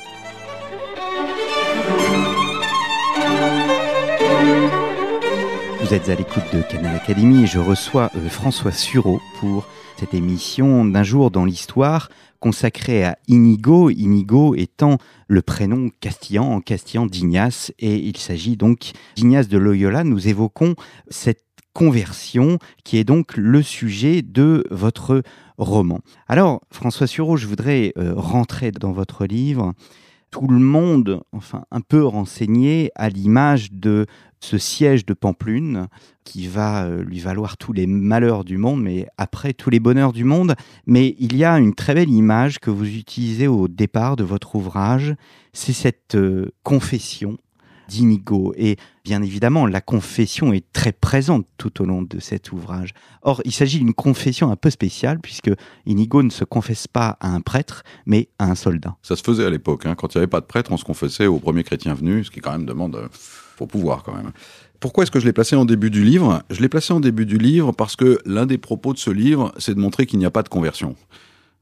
Vous 5.94 6.00
êtes 6.00 6.10
à 6.10 6.16
l'écoute 6.16 6.44
de 6.52 6.64
Canal 6.64 6.96
Academy 6.96 7.44
et 7.44 7.46
je 7.46 7.60
reçois 7.60 8.10
euh, 8.16 8.28
François 8.28 8.72
Sureau 8.72 9.22
pour 9.40 9.68
cette 10.00 10.16
émission 10.16 10.86
d'un 10.86 11.04
jour 11.04 11.30
dans 11.30 11.46
l'histoire 11.46 12.10
consacrée 12.40 13.06
à 13.06 13.20
Inigo, 13.28 13.92
Inigo 13.92 14.56
étant 14.56 14.98
le 15.28 15.44
prénom 15.44 15.92
castillan 16.00 16.46
en 16.52 16.62
castillan 16.62 17.06
d'Ignace 17.06 17.72
et 17.78 17.98
il 17.98 18.18
s'agit 18.18 18.58
donc 18.58 18.94
d'Ignace 19.16 19.48
de 19.48 19.60
Loyola. 19.60 20.04
Nous 20.04 20.28
évoquons 20.28 20.74
cette 21.10 21.46
conversion 21.74 22.58
qui 22.84 22.98
est 22.98 23.04
donc 23.04 23.38
le 23.38 23.62
sujet 23.62 24.24
de 24.24 24.66
votre 24.72 25.22
roman. 25.60 26.00
Alors 26.28 26.62
François 26.72 27.06
Sureau, 27.06 27.38
je 27.38 27.46
voudrais 27.46 27.94
euh, 28.00 28.14
rentrer 28.16 28.72
dans 28.72 28.94
votre 28.94 29.28
livre 29.28 29.74
tout 30.34 30.48
le 30.48 30.58
monde, 30.58 31.22
enfin 31.32 31.66
un 31.70 31.82
peu 31.82 32.04
renseigné 32.04 32.90
à 32.96 33.10
l'image 33.10 33.72
de 33.72 34.08
ce 34.40 34.58
siège 34.58 35.06
de 35.06 35.14
Pamplune 35.14 35.88
qui 36.24 36.48
va 36.48 36.86
euh, 36.86 37.04
lui 37.04 37.20
valoir 37.20 37.56
tous 37.56 37.72
les 37.72 37.86
malheurs 37.86 38.44
du 38.44 38.58
monde, 38.58 38.82
mais 38.82 39.08
après 39.20 39.54
tous 39.54 39.70
les 39.70 39.80
bonheurs 39.80 40.12
du 40.12 40.24
monde. 40.24 40.56
Mais 40.88 41.16
il 41.20 41.38
y 41.38 41.46
a 41.46 41.60
une 41.60 41.76
très 41.76 41.94
belle 41.94 42.10
image 42.10 42.58
que 42.58 42.72
vous 42.72 42.88
utilisez 42.88 43.48
au 43.48 43.68
départ 43.68 44.16
de 44.16 44.24
votre 44.24 44.56
ouvrage, 44.56 45.14
c'est 45.54 45.72
cette 45.72 46.16
euh, 46.16 46.50
confession 46.64 47.38
d'Inigo. 47.88 48.54
Et 48.58 48.78
bien 49.04 49.22
évidemment, 49.22 49.66
la 49.66 49.82
confession 49.82 50.54
est 50.54 50.66
très 50.74 50.92
présente 50.92 51.46
tout 51.58 51.82
au 51.82 51.86
long 51.86 52.02
de 52.02 52.20
cet 52.20 52.52
ouvrage. 52.52 52.94
Or, 53.22 53.42
il 53.46 53.52
s'agit 53.52 53.80
d'une 53.80 53.94
confession 53.94 54.52
un 54.52 54.56
peu 54.56 54.70
spéciale, 54.70 55.20
puisque 55.20 55.52
Inigo 55.86 56.24
ne 56.24 56.30
se 56.30 56.44
confesse 56.44 56.88
pas 56.88 57.18
à 57.20 57.30
un 57.30 57.42
prêtre, 57.42 57.84
mais 58.06 58.30
à 58.40 58.46
un 58.46 58.56
soldat. 58.56 58.96
Ça 59.02 59.16
se 59.16 59.24
faisait 59.24 59.46
à 59.46 59.50
l'époque. 59.50 59.86
Hein. 59.86 59.96
Quand 59.96 60.14
il 60.14 60.18
n'y 60.18 60.24
avait 60.24 60.28
pas 60.28 60.42
de 60.42 60.46
prêtre, 60.46 60.72
on 60.72 60.78
se 60.78 60.86
confessait 60.86 61.28
au 61.28 61.40
premier 61.40 61.64
chrétien 61.64 61.94
venu, 61.94 62.24
ce 62.24 62.32
qui 62.32 62.40
quand 62.40 62.52
même 62.52 62.66
demande... 62.66 62.96
Euh, 62.96 63.08
faut 63.56 63.68
pouvoir 63.68 64.04
quand 64.04 64.16
même. 64.16 64.32
Pourquoi 64.80 65.04
est-ce 65.04 65.12
que 65.12 65.20
je 65.20 65.26
l'ai 65.26 65.34
placé 65.34 65.56
en 65.56 65.66
début 65.66 65.90
du 65.90 66.04
livre? 66.04 66.44
Je 66.50 66.60
l'ai 66.60 66.70
placé 66.70 66.92
en 66.92 67.00
début 67.00 67.26
du 67.26 67.38
livre 67.38 67.72
parce 67.72 67.96
que 67.96 68.20
l'un 68.26 68.46
des 68.46 68.58
propos 68.58 68.94
de 68.94 68.98
ce 68.98 69.12
livre, 69.12 69.54
c'est 69.58 69.76
de 69.76 69.80
montrer 69.80 70.06
qu'il 70.06 70.20
n'y 70.20 70.26
a 70.26 70.32
pas 70.32 70.44
de 70.44 70.50
conversion. 70.50 70.96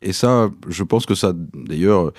Et 0.02 0.14
ça, 0.14 0.50
je 0.68 0.84
pense 0.84 1.06
que 1.06 1.16
ça, 1.16 1.34
d'ailleurs, 1.54 2.14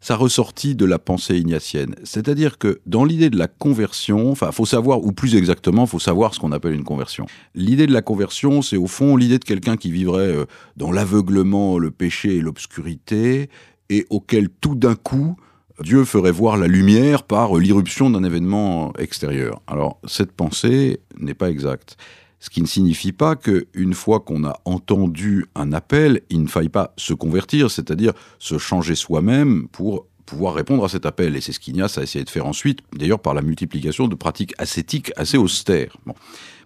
ça 0.00 0.16
ressortit 0.16 0.74
de 0.74 0.84
la 0.84 0.98
pensée 0.98 1.38
ignatienne. 1.38 1.94
C'est-à-dire 2.04 2.58
que 2.58 2.80
dans 2.86 3.04
l'idée 3.04 3.30
de 3.30 3.38
la 3.38 3.48
conversion, 3.48 4.30
enfin, 4.30 4.52
faut 4.52 4.66
savoir, 4.66 5.04
ou 5.04 5.12
plus 5.12 5.34
exactement, 5.34 5.86
faut 5.86 5.98
savoir 5.98 6.34
ce 6.34 6.40
qu'on 6.40 6.52
appelle 6.52 6.74
une 6.74 6.84
conversion. 6.84 7.26
L'idée 7.54 7.86
de 7.86 7.92
la 7.92 8.02
conversion, 8.02 8.62
c'est 8.62 8.76
au 8.76 8.86
fond 8.86 9.16
l'idée 9.16 9.38
de 9.38 9.44
quelqu'un 9.44 9.76
qui 9.76 9.90
vivrait 9.90 10.28
euh, 10.28 10.44
dans 10.76 10.92
l'aveuglement, 10.92 11.78
le 11.78 11.90
péché 11.90 12.36
et 12.36 12.40
l'obscurité, 12.40 13.50
et 13.90 14.06
auquel 14.10 14.48
tout 14.48 14.74
d'un 14.74 14.94
coup, 14.94 15.36
Dieu 15.82 16.04
ferait 16.04 16.32
voir 16.32 16.56
la 16.56 16.66
lumière 16.66 17.22
par 17.22 17.56
l'irruption 17.56 18.10
d'un 18.10 18.24
événement 18.24 18.92
extérieur. 18.98 19.60
Alors, 19.66 20.00
cette 20.06 20.32
pensée 20.32 21.00
n'est 21.18 21.34
pas 21.34 21.50
exacte. 21.50 21.96
Ce 22.40 22.50
qui 22.50 22.62
ne 22.62 22.66
signifie 22.66 23.12
pas 23.12 23.34
qu'une 23.34 23.94
fois 23.94 24.20
qu'on 24.20 24.44
a 24.44 24.60
entendu 24.64 25.46
un 25.54 25.72
appel, 25.72 26.22
il 26.30 26.42
ne 26.42 26.48
faille 26.48 26.68
pas 26.68 26.94
se 26.96 27.12
convertir, 27.12 27.70
c'est-à-dire 27.70 28.12
se 28.38 28.58
changer 28.58 28.94
soi-même 28.94 29.66
pour 29.68 30.06
pouvoir 30.24 30.54
répondre 30.54 30.84
à 30.84 30.88
cet 30.88 31.06
appel. 31.06 31.34
Et 31.34 31.40
c'est 31.40 31.52
ce 31.52 31.58
qu'Ignace 31.58 31.98
a 31.98 32.02
essayé 32.02 32.24
de 32.24 32.30
faire 32.30 32.46
ensuite, 32.46 32.80
d'ailleurs 32.96 33.20
par 33.20 33.34
la 33.34 33.42
multiplication 33.42 34.06
de 34.06 34.14
pratiques 34.14 34.54
ascétiques 34.58 35.10
assez 35.16 35.36
austères. 35.36 35.96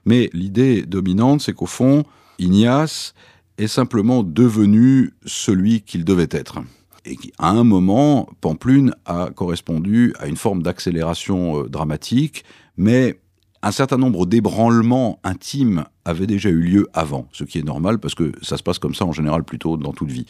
Mais 0.04 0.28
l'idée 0.32 0.82
dominante, 0.82 1.40
c'est 1.40 1.54
qu'au 1.54 1.66
fond, 1.66 2.04
Ignace 2.38 3.14
est 3.58 3.68
simplement 3.68 4.22
devenu 4.22 5.12
celui 5.24 5.82
qu'il 5.82 6.04
devait 6.04 6.28
être. 6.30 6.58
Et 7.04 7.16
qu'à 7.16 7.48
un 7.48 7.64
moment, 7.64 8.28
Pamplune 8.40 8.94
a 9.06 9.30
correspondu 9.34 10.12
à 10.18 10.26
une 10.26 10.36
forme 10.36 10.62
d'accélération 10.62 11.60
euh, 11.60 11.68
dramatique, 11.68 12.44
mais 12.76 13.20
un 13.62 13.72
certain 13.72 13.96
nombre 13.96 14.26
d'ébranlements 14.26 15.20
intimes 15.22 15.84
avaient 16.04 16.26
déjà 16.26 16.48
eu 16.48 16.60
lieu 16.60 16.88
avant, 16.92 17.28
ce 17.32 17.44
qui 17.44 17.58
est 17.58 17.64
normal 17.64 17.98
parce 17.98 18.14
que 18.14 18.32
ça 18.42 18.56
se 18.56 18.62
passe 18.62 18.78
comme 18.78 18.94
ça 18.94 19.04
en 19.04 19.12
général 19.12 19.44
plutôt 19.44 19.76
dans 19.76 19.92
toute 19.92 20.10
vie. 20.10 20.26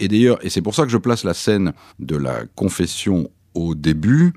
Et 0.00 0.08
d'ailleurs, 0.08 0.44
et 0.44 0.50
c'est 0.50 0.62
pour 0.62 0.74
ça 0.74 0.82
que 0.82 0.88
je 0.88 0.98
place 0.98 1.24
la 1.24 1.34
scène 1.34 1.72
de 2.00 2.16
la 2.16 2.46
confession 2.56 3.30
au 3.54 3.76
début, 3.76 4.32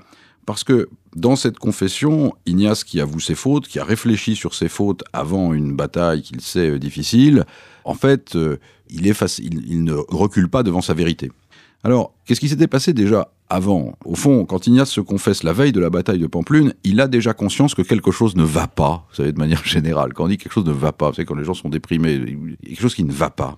parce 0.46 0.62
que 0.62 0.88
dans 1.16 1.34
cette 1.34 1.58
confession, 1.58 2.32
Ignace 2.46 2.84
qui 2.84 3.00
avoue 3.00 3.18
ses 3.18 3.34
fautes, 3.34 3.66
qui 3.66 3.80
a 3.80 3.84
réfléchi 3.84 4.36
sur 4.36 4.54
ses 4.54 4.68
fautes 4.68 5.02
avant 5.12 5.52
une 5.52 5.74
bataille 5.74 6.22
qu'il 6.22 6.40
sait 6.40 6.78
difficile, 6.78 7.44
en 7.84 7.94
fait, 7.94 8.36
euh, 8.36 8.58
il, 8.88 9.08
est 9.08 9.38
il 9.38 9.82
ne 9.82 9.94
recule 9.94 10.48
pas 10.48 10.62
devant 10.62 10.80
sa 10.80 10.94
vérité. 10.94 11.32
Alors, 11.84 12.14
qu'est-ce 12.24 12.40
qui 12.40 12.48
s'était 12.48 12.66
passé 12.66 12.92
déjà 12.92 13.30
avant? 13.48 13.96
Au 14.04 14.14
fond, 14.14 14.44
quand 14.44 14.66
Ignace 14.66 14.90
se 14.90 15.00
confesse 15.00 15.42
la 15.42 15.52
veille 15.52 15.72
de 15.72 15.80
la 15.80 15.90
bataille 15.90 16.18
de 16.18 16.26
Pamplune, 16.26 16.74
il 16.84 17.00
a 17.00 17.06
déjà 17.06 17.34
conscience 17.34 17.74
que 17.74 17.82
quelque 17.82 18.10
chose 18.10 18.34
ne 18.36 18.42
va 18.42 18.66
pas, 18.66 19.06
vous 19.10 19.16
savez, 19.16 19.32
de 19.32 19.38
manière 19.38 19.64
générale. 19.66 20.12
Quand 20.12 20.24
on 20.24 20.28
dit 20.28 20.38
quelque 20.38 20.52
chose 20.52 20.66
ne 20.66 20.72
va 20.72 20.92
pas, 20.92 21.10
vous 21.10 21.14
savez, 21.14 21.26
quand 21.26 21.36
les 21.36 21.44
gens 21.44 21.54
sont 21.54 21.68
déprimés, 21.68 22.18
quelque 22.64 22.80
chose 22.80 22.94
qui 22.94 23.04
ne 23.04 23.12
va 23.12 23.30
pas. 23.30 23.54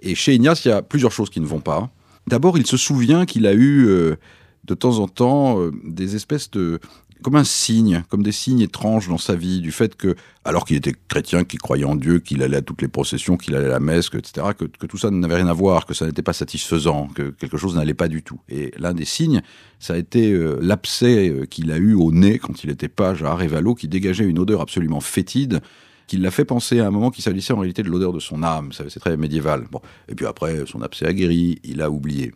Et 0.00 0.14
chez 0.14 0.34
Ignace, 0.34 0.64
il 0.64 0.68
y 0.68 0.72
a 0.72 0.82
plusieurs 0.82 1.12
choses 1.12 1.30
qui 1.30 1.40
ne 1.40 1.46
vont 1.46 1.60
pas. 1.60 1.90
D'abord, 2.26 2.56
il 2.56 2.66
se 2.66 2.76
souvient 2.76 3.26
qu'il 3.26 3.46
a 3.46 3.52
eu 3.52 3.86
euh, 3.88 4.16
de 4.64 4.74
temps 4.74 4.98
en 4.98 5.08
temps 5.08 5.60
euh, 5.60 5.72
des 5.84 6.14
espèces 6.14 6.50
de 6.50 6.78
comme 7.22 7.36
un 7.36 7.44
signe, 7.44 8.02
comme 8.08 8.22
des 8.22 8.32
signes 8.32 8.60
étranges 8.60 9.08
dans 9.08 9.18
sa 9.18 9.34
vie, 9.34 9.60
du 9.60 9.72
fait 9.72 9.96
que, 9.96 10.16
alors 10.44 10.64
qu'il 10.64 10.76
était 10.76 10.94
chrétien, 11.08 11.44
qu'il 11.44 11.58
croyait 11.58 11.84
en 11.84 11.96
Dieu, 11.96 12.18
qu'il 12.18 12.42
allait 12.42 12.58
à 12.58 12.62
toutes 12.62 12.82
les 12.82 12.88
processions, 12.88 13.36
qu'il 13.36 13.54
allait 13.54 13.66
à 13.66 13.70
la 13.70 13.80
messe, 13.80 14.10
etc., 14.12 14.48
que, 14.56 14.64
tout 14.86 14.98
ça 14.98 15.10
n'avait 15.10 15.36
rien 15.36 15.48
à 15.48 15.52
voir, 15.52 15.86
que 15.86 15.94
ça 15.94 16.06
n'était 16.06 16.22
pas 16.22 16.32
satisfaisant, 16.32 17.08
que 17.14 17.30
quelque 17.30 17.56
chose 17.56 17.76
n'allait 17.76 17.94
pas 17.94 18.08
du 18.08 18.22
tout. 18.22 18.40
Et 18.48 18.72
l'un 18.78 18.94
des 18.94 19.04
signes, 19.04 19.42
ça 19.78 19.94
a 19.94 19.96
été 19.96 20.32
euh, 20.32 20.58
l'abcès 20.60 21.28
euh, 21.28 21.46
qu'il 21.46 21.70
a 21.72 21.76
eu 21.76 21.94
au 21.94 22.12
nez 22.12 22.38
quand 22.38 22.64
il 22.64 22.70
était 22.70 22.88
page 22.88 23.22
à 23.22 23.32
Arevalo, 23.32 23.74
qui 23.74 23.88
dégageait 23.88 24.24
une 24.24 24.38
odeur 24.38 24.60
absolument 24.60 25.00
fétide, 25.00 25.60
qui 26.06 26.16
l'a 26.16 26.30
fait 26.30 26.44
penser 26.44 26.80
à 26.80 26.86
un 26.88 26.90
moment 26.90 27.10
qu'il 27.10 27.22
s'agissait 27.22 27.52
en 27.52 27.58
réalité 27.58 27.82
de 27.82 27.88
l'odeur 27.88 28.12
de 28.12 28.18
son 28.18 28.42
âme. 28.42 28.70
C'est 28.72 28.98
très 28.98 29.16
médiéval. 29.16 29.66
Bon. 29.70 29.80
Et 30.08 30.14
puis 30.14 30.26
après, 30.26 30.64
son 30.66 30.82
abcès 30.82 31.06
a 31.06 31.12
guéri, 31.12 31.60
il 31.62 31.80
a 31.82 31.90
oublié. 31.90 32.32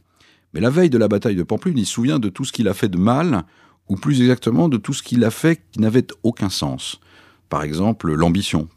Mais 0.55 0.61
la 0.61 0.71
veille 0.71 0.91
de 0.91 0.99
la 0.99 1.09
bataille 1.09 1.35
de 1.35 1.43
Pamplune, 1.43 1.77
il 1.77 1.85
se 1.85 1.93
souvient 1.93 2.21
de 2.21 2.29
tout 2.29 2.45
ce 2.45 2.53
qu'il 2.53 2.69
a 2.69 2.75
fait 2.75 2.89
de 2.89 2.97
mal, 2.97 3.45
ou 3.89 3.97
plus 3.97 4.21
exactement 4.21 4.69
de 4.69 4.77
tout 4.77 4.93
ce 4.93 5.03
qu'il 5.03 5.25
a 5.25 5.31
fait 5.31 5.61
qui 5.73 5.81
n'avait 5.81 6.07
aucun 6.23 6.49
sens. 6.49 7.01
Par 7.49 7.63
exemple, 7.63 8.13
l'ambition, 8.13 8.69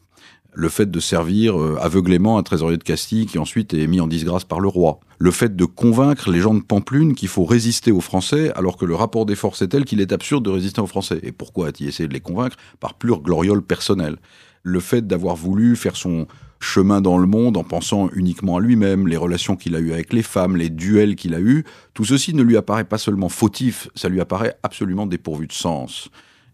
le 0.54 0.70
fait 0.70 0.90
de 0.90 1.00
servir 1.00 1.60
euh, 1.60 1.78
aveuglément 1.80 2.38
un 2.38 2.44
trésorier 2.44 2.78
de 2.78 2.84
Castille 2.84 3.28
qui 3.28 3.38
ensuite 3.38 3.74
est 3.74 3.86
mis 3.88 4.02
en 4.02 4.08
disgrâce 4.08 4.44
par 4.44 4.60
le 4.60 4.68
roi, 4.68 5.00
le 5.20 5.32
fait 5.32 5.56
de 5.56 5.66
convaincre 5.66 6.32
les 6.32 6.40
gens 6.40 6.56
de 6.56 6.62
Pamplune 6.62 7.14
qu'il 7.14 7.30
faut 7.30 7.46
résister 7.46 7.92
aux 7.92 8.02
Français 8.02 8.52
alors 8.56 8.76
que 8.76 8.86
le 8.86 8.96
rapport 8.96 9.26
des 9.26 9.36
forces 9.36 9.62
est 9.62 9.68
tel 9.68 9.86
qu'il 9.86 10.02
est 10.02 10.12
absurde 10.12 10.44
de 10.44 10.50
résister 10.50 10.82
aux 10.82 10.88
Français. 10.88 11.20
Et 11.22 11.32
pourquoi 11.32 11.68
a-t-il 11.68 11.88
essayé 11.88 12.10
de 12.10 12.14
les 12.14 12.22
convaincre? 12.22 12.58
Par 12.80 12.96
pure 12.96 13.22
gloriole 13.22 13.62
personnelle. 13.62 14.18
Le 14.64 14.80
fait 14.80 15.06
d'avoir 15.06 15.36
voulu 15.36 15.76
faire 15.76 15.96
son, 15.96 16.28
chemin 16.60 17.02
dans 17.02 17.18
le 17.18 17.28
monde 17.28 17.58
en 17.58 17.64
pensant 17.64 18.10
uniquement 18.14 18.58
à 18.58 18.60
lui-même, 18.60 19.08
les 19.08 19.18
relations 19.18 19.56
qu'il 19.56 19.76
a 19.76 19.80
eues 19.80 19.94
avec 19.94 20.14
les 20.14 20.24
femmes, 20.24 20.58
les 20.58 20.70
duels 20.70 21.16
qu'il 21.16 21.34
a 21.34 21.40
eus, 21.40 21.66
tout 21.94 22.06
ceci 22.06 22.34
ne 22.34 22.44
lui 22.44 22.58
apparaît 22.58 22.84
pas 22.84 22.98
seulement 22.98 23.30
fautif, 23.30 23.90
ça 23.96 24.10
lui 24.10 24.22
apparaît 24.22 24.58
absolument 24.64 25.06
dépourvu 25.06 25.48
de 25.48 25.54
sens. 25.54 26.10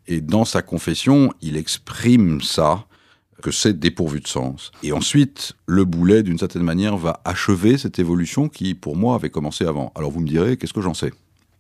Et 0.08 0.22
dans 0.22 0.46
sa 0.46 0.62
confession, 0.62 1.34
il 1.42 1.56
exprime 1.56 2.42
ça, 2.42 2.86
que 3.44 3.52
c'est 3.52 3.78
dépourvu 3.78 4.22
de 4.22 4.28
sens. 4.28 4.72
Et 4.84 4.94
ensuite, 4.94 5.54
le 5.68 5.84
boulet, 5.84 6.24
d'une 6.24 6.38
certaine 6.40 6.64
manière, 6.64 6.96
va 6.98 7.22
achever 7.26 7.78
cette 7.78 8.00
évolution 8.00 8.48
qui, 8.48 8.74
pour 8.74 8.96
moi, 8.96 9.16
avait 9.16 9.30
commencé 9.30 9.66
avant. 9.66 9.92
Alors 9.96 10.12
vous 10.12 10.22
me 10.22 10.28
direz, 10.28 10.56
qu'est-ce 10.56 10.74
que 10.74 10.82
j'en 10.82 10.94
sais? 10.94 11.12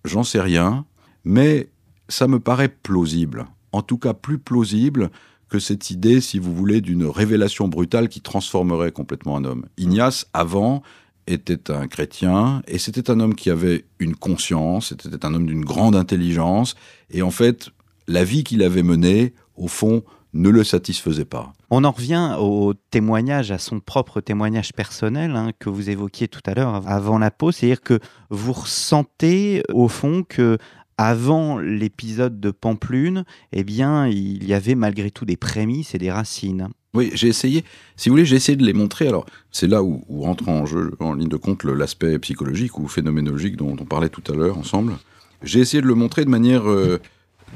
J'en 0.05 0.23
sais 0.23 0.39
rien, 0.39 0.85
mais 1.25 1.69
ça 2.07 2.27
me 2.27 2.39
paraît 2.39 2.69
plausible. 2.69 3.45
En 3.73 3.81
tout 3.81 3.97
cas, 3.97 4.13
plus 4.13 4.37
plausible 4.39 5.09
que 5.49 5.59
cette 5.59 5.89
idée, 5.91 6.21
si 6.21 6.39
vous 6.39 6.53
voulez, 6.53 6.81
d'une 6.81 7.05
révélation 7.05 7.67
brutale 7.67 8.09
qui 8.09 8.21
transformerait 8.21 8.91
complètement 8.91 9.37
un 9.37 9.45
homme. 9.45 9.65
Ignace, 9.77 10.27
avant, 10.33 10.81
était 11.27 11.71
un 11.71 11.87
chrétien, 11.87 12.61
et 12.67 12.77
c'était 12.77 13.09
un 13.09 13.19
homme 13.19 13.35
qui 13.35 13.49
avait 13.49 13.85
une 13.99 14.15
conscience, 14.15 14.93
c'était 15.01 15.25
un 15.25 15.33
homme 15.33 15.45
d'une 15.45 15.63
grande 15.63 15.95
intelligence, 15.95 16.75
et 17.09 17.21
en 17.21 17.31
fait, 17.31 17.69
la 18.07 18.23
vie 18.23 18.43
qu'il 18.43 18.63
avait 18.63 18.83
menée, 18.83 19.33
au 19.55 19.67
fond, 19.67 20.03
ne 20.33 20.49
le 20.49 20.63
satisfaisait 20.63 21.25
pas. 21.25 21.53
On 21.69 21.83
en 21.83 21.91
revient 21.91 22.35
au 22.39 22.73
témoignage, 22.89 23.51
à 23.51 23.59
son 23.59 23.79
propre 23.79 24.19
témoignage 24.19 24.73
personnel 24.73 25.35
hein, 25.35 25.51
que 25.59 25.69
vous 25.69 25.89
évoquiez 25.89 26.27
tout 26.27 26.41
à 26.45 26.55
l'heure 26.55 26.81
avant 26.87 27.19
la 27.19 27.31
pause, 27.31 27.55
c'est-à-dire 27.55 27.81
que 27.81 27.99
vous 28.29 28.53
ressentez 28.53 29.63
au 29.71 29.87
fond 29.87 30.23
que 30.27 30.57
avant 31.03 31.59
l'épisode 31.59 32.39
de 32.39 32.49
Pamplune, 32.49 33.25
eh 33.51 33.65
bien, 33.65 34.07
il 34.07 34.45
y 34.45 34.53
avait 34.53 34.75
malgré 34.75 35.11
tout 35.11 35.25
des 35.25 35.35
prémices 35.35 35.93
et 35.95 35.97
des 35.97 36.09
racines. 36.09 36.69
Oui, 36.93 37.11
j'ai 37.13 37.27
essayé, 37.27 37.65
si 37.97 38.07
vous 38.07 38.13
voulez, 38.13 38.25
j'ai 38.25 38.37
essayé 38.37 38.55
de 38.55 38.65
les 38.65 38.71
montrer. 38.71 39.09
Alors, 39.09 39.25
c'est 39.51 39.67
là 39.67 39.83
où, 39.83 40.01
rentre 40.21 40.47
en 40.47 40.65
jeu, 40.65 40.93
en 41.01 41.13
ligne 41.13 41.27
de 41.27 41.35
compte, 41.35 41.65
l'aspect 41.65 42.17
psychologique 42.19 42.79
ou 42.79 42.87
phénoménologique 42.87 43.57
dont 43.57 43.75
on 43.77 43.83
parlait 43.83 44.07
tout 44.07 44.23
à 44.31 44.35
l'heure 44.35 44.57
ensemble. 44.57 44.93
J'ai 45.41 45.59
essayé 45.59 45.81
de 45.81 45.87
le 45.87 45.95
montrer 45.95 46.23
de 46.23 46.29
manière, 46.29 46.69
euh, 46.69 47.01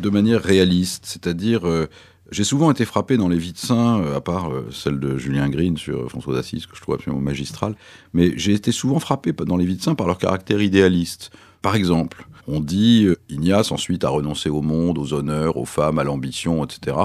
de 0.01 0.09
manière 0.09 0.41
réaliste, 0.43 1.05
c'est-à-dire, 1.05 1.65
euh, 1.65 1.87
j'ai 2.31 2.43
souvent 2.43 2.69
été 2.69 2.83
frappé 2.83 3.15
dans 3.15 3.29
les 3.29 3.37
vies 3.37 3.53
de 3.53 3.57
saints, 3.57 4.01
euh, 4.01 4.17
à 4.17 4.19
part 4.19 4.51
celle 4.71 4.99
de 4.99 5.17
Julien 5.17 5.47
Green 5.47 5.77
sur 5.77 6.09
François 6.09 6.33
d'Assise, 6.33 6.65
que 6.65 6.75
je 6.75 6.81
trouve 6.81 6.95
absolument 6.95 7.21
magistral, 7.21 7.75
mais 8.13 8.33
j'ai 8.35 8.51
été 8.51 8.73
souvent 8.73 8.99
frappé 8.99 9.31
dans 9.31 9.55
les 9.55 9.65
vies 9.65 9.77
de 9.77 9.81
saints 9.81 9.95
par 9.95 10.07
leur 10.07 10.17
caractère 10.17 10.61
idéaliste. 10.61 11.31
Par 11.61 11.75
exemple, 11.75 12.27
on 12.47 12.59
dit 12.59 13.05
euh, 13.05 13.17
Ignace 13.29 13.71
ensuite 13.71 14.03
a 14.03 14.09
renoncé 14.09 14.49
au 14.49 14.61
monde, 14.61 14.97
aux 14.97 15.13
honneurs, 15.13 15.57
aux 15.57 15.65
femmes, 15.65 15.99
à 15.99 16.03
l'ambition, 16.03 16.63
etc. 16.63 16.97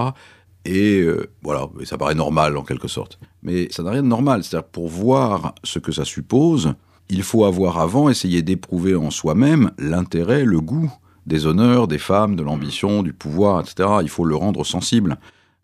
Et 0.65 1.01
euh, 1.01 1.29
voilà, 1.43 1.69
ça 1.85 1.99
paraît 1.99 2.15
normal 2.15 2.57
en 2.57 2.63
quelque 2.63 2.89
sorte. 2.89 3.19
Mais 3.43 3.69
ça 3.71 3.83
n'a 3.83 3.91
rien 3.91 4.03
de 4.03 4.09
normal. 4.09 4.45
C'est-à-dire 4.45 4.69
pour 4.69 4.89
voir 4.89 5.55
ce 5.65 5.79
que 5.79 5.93
ça 5.93 6.05
suppose, 6.05 6.75
il 7.09 7.23
faut 7.23 7.45
avoir 7.45 7.79
avant 7.79 8.09
essayé 8.09 8.43
d'éprouver 8.43 8.95
en 8.95 9.11
soi-même 9.11 9.73
l'intérêt, 9.79 10.45
le 10.45 10.61
goût 10.61 10.93
des 11.27 11.47
honneurs, 11.47 11.89
des 11.89 11.99
femmes, 11.99 12.37
de 12.37 12.43
l'ambition, 12.43 13.03
du 13.03 13.13
pouvoir, 13.13 13.61
etc. 13.61 13.89
Il 14.03 14.09
faut 14.09 14.25
le 14.25 14.37
rendre 14.37 14.65
sensible. 14.65 15.19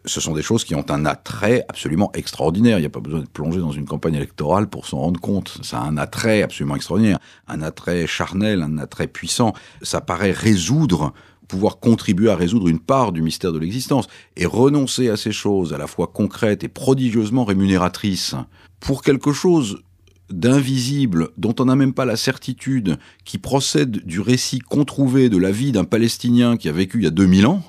Ce 0.08 0.20
sont 0.20 0.32
des 0.32 0.42
choses 0.42 0.64
qui 0.64 0.74
ont 0.74 0.90
un 0.90 1.04
attrait 1.04 1.64
absolument 1.68 2.10
extraordinaire. 2.14 2.78
Il 2.78 2.80
n'y 2.80 2.86
a 2.86 2.90
pas 2.90 3.00
besoin 3.00 3.20
de 3.20 3.28
plonger 3.28 3.60
dans 3.60 3.72
une 3.72 3.84
campagne 3.84 4.14
électorale 4.14 4.68
pour 4.68 4.86
s'en 4.86 4.98
rendre 4.98 5.20
compte. 5.20 5.58
Ça 5.62 5.80
a 5.80 5.84
un 5.84 5.98
attrait 5.98 6.42
absolument 6.42 6.76
extraordinaire, 6.76 7.18
un 7.46 7.60
attrait 7.60 8.06
charnel, 8.06 8.62
un 8.62 8.78
attrait 8.78 9.06
puissant. 9.06 9.52
Ça 9.82 10.00
paraît 10.00 10.32
résoudre 10.32 11.12
pouvoir 11.46 11.78
contribuer 11.78 12.30
à 12.30 12.36
résoudre 12.36 12.68
une 12.68 12.78
part 12.78 13.12
du 13.12 13.22
mystère 13.22 13.52
de 13.52 13.58
l'existence 13.58 14.06
et 14.36 14.46
renoncer 14.46 15.08
à 15.08 15.16
ces 15.16 15.32
choses 15.32 15.72
à 15.72 15.78
la 15.78 15.86
fois 15.86 16.06
concrètes 16.06 16.64
et 16.64 16.68
prodigieusement 16.68 17.44
rémunératrices 17.44 18.34
pour 18.80 19.02
quelque 19.02 19.32
chose 19.32 19.82
d'invisible, 20.30 21.30
dont 21.38 21.54
on 21.58 21.66
n'a 21.66 21.76
même 21.76 21.94
pas 21.94 22.04
la 22.04 22.16
certitude, 22.16 22.98
qui 23.24 23.38
procède 23.38 24.04
du 24.04 24.20
récit 24.20 24.58
controuvé 24.58 25.30
de 25.30 25.38
la 25.38 25.50
vie 25.50 25.72
d'un 25.72 25.84
Palestinien 25.84 26.56
qui 26.56 26.68
a 26.68 26.72
vécu 26.72 26.98
il 26.98 27.04
y 27.04 27.06
a 27.06 27.10
2000 27.10 27.46
ans, 27.46 27.62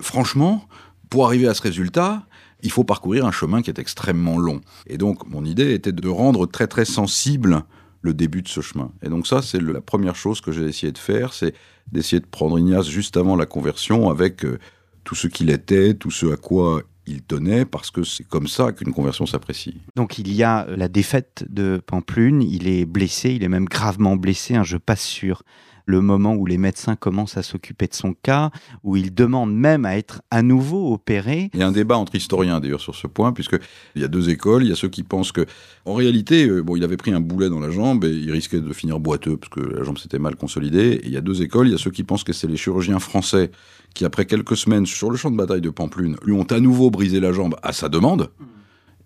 franchement, 0.00 0.68
pour 1.10 1.26
arriver 1.26 1.48
à 1.48 1.54
ce 1.54 1.62
résultat, 1.62 2.26
il 2.62 2.70
faut 2.70 2.84
parcourir 2.84 3.26
un 3.26 3.32
chemin 3.32 3.62
qui 3.62 3.70
est 3.70 3.78
extrêmement 3.78 4.38
long. 4.38 4.60
Et 4.86 4.98
donc, 4.98 5.28
mon 5.28 5.44
idée 5.44 5.72
était 5.72 5.92
de 5.92 6.08
rendre 6.08 6.46
très 6.46 6.66
très 6.66 6.84
sensible 6.84 7.64
le 8.02 8.14
début 8.14 8.42
de 8.42 8.48
ce 8.48 8.60
chemin. 8.60 8.90
Et 9.02 9.08
donc 9.08 9.26
ça, 9.26 9.42
c'est 9.42 9.60
la 9.60 9.80
première 9.80 10.16
chose 10.16 10.40
que 10.40 10.52
j'ai 10.52 10.64
essayé 10.64 10.92
de 10.92 10.98
faire, 10.98 11.32
c'est 11.32 11.54
d'essayer 11.92 12.20
de 12.20 12.26
prendre 12.26 12.58
Ignace 12.58 12.88
juste 12.88 13.16
avant 13.16 13.36
la 13.36 13.46
conversion 13.46 14.10
avec 14.10 14.44
euh, 14.44 14.58
tout 15.04 15.14
ce 15.14 15.26
qu'il 15.26 15.50
était, 15.50 15.94
tout 15.94 16.10
ce 16.10 16.26
à 16.32 16.36
quoi 16.36 16.82
il 17.06 17.22
tenait 17.22 17.64
parce 17.64 17.90
que 17.90 18.02
c'est 18.02 18.24
comme 18.24 18.48
ça 18.48 18.72
qu'une 18.72 18.92
conversion 18.92 19.26
s'apprécie. 19.26 19.76
Donc 19.94 20.18
il 20.18 20.32
y 20.32 20.42
a 20.42 20.66
la 20.76 20.88
défaite 20.88 21.44
de 21.48 21.80
Pamplune, 21.84 22.42
il 22.42 22.66
est 22.68 22.84
blessé, 22.84 23.30
il 23.30 23.44
est 23.44 23.48
même 23.48 23.66
gravement 23.66 24.16
blessé, 24.16 24.56
hein, 24.56 24.64
je 24.64 24.76
passe 24.76 25.02
sur 25.02 25.42
le 25.86 26.00
moment 26.00 26.34
où 26.34 26.44
les 26.44 26.58
médecins 26.58 26.96
commencent 26.96 27.36
à 27.36 27.42
s'occuper 27.42 27.86
de 27.86 27.94
son 27.94 28.12
cas, 28.12 28.50
où 28.82 28.96
il 28.96 29.14
demande 29.14 29.54
même 29.54 29.84
à 29.84 29.96
être 29.96 30.20
à 30.30 30.42
nouveau 30.42 30.92
opéré. 30.92 31.50
Il 31.54 31.60
y 31.60 31.62
a 31.62 31.68
un 31.68 31.72
débat 31.72 31.96
entre 31.96 32.14
historiens 32.16 32.60
d'ailleurs 32.60 32.80
sur 32.80 32.94
ce 32.94 33.06
point, 33.06 33.32
puisque 33.32 33.56
il 33.94 34.02
y 34.02 34.04
a 34.04 34.08
deux 34.08 34.28
écoles. 34.28 34.64
Il 34.64 34.68
y 34.68 34.72
a 34.72 34.76
ceux 34.76 34.88
qui 34.88 35.04
pensent 35.04 35.32
que, 35.32 35.46
en 35.84 35.94
réalité, 35.94 36.48
euh, 36.48 36.62
bon, 36.62 36.76
il 36.76 36.84
avait 36.84 36.96
pris 36.96 37.12
un 37.12 37.20
boulet 37.20 37.48
dans 37.48 37.60
la 37.60 37.70
jambe 37.70 38.04
et 38.04 38.10
il 38.10 38.30
risquait 38.32 38.60
de 38.60 38.72
finir 38.72 38.98
boiteux 38.98 39.36
parce 39.36 39.50
que 39.50 39.60
la 39.60 39.84
jambe 39.84 39.98
s'était 39.98 40.18
mal 40.18 40.36
consolidée. 40.36 41.00
Il 41.04 41.10
y 41.10 41.16
a 41.16 41.20
deux 41.20 41.42
écoles. 41.42 41.68
Il 41.68 41.72
y 41.72 41.74
a 41.74 41.78
ceux 41.78 41.92
qui 41.92 42.02
pensent 42.02 42.24
que 42.24 42.32
c'est 42.32 42.48
les 42.48 42.56
chirurgiens 42.56 42.98
français 42.98 43.50
qui, 43.94 44.04
après 44.04 44.26
quelques 44.26 44.56
semaines 44.56 44.86
sur 44.86 45.10
le 45.10 45.16
champ 45.16 45.30
de 45.30 45.36
bataille 45.36 45.60
de 45.60 45.70
Pamplune, 45.70 46.16
lui 46.24 46.32
ont 46.32 46.46
à 46.50 46.60
nouveau 46.60 46.90
brisé 46.90 47.20
la 47.20 47.32
jambe 47.32 47.54
à 47.62 47.72
sa 47.72 47.88
demande. 47.88 48.30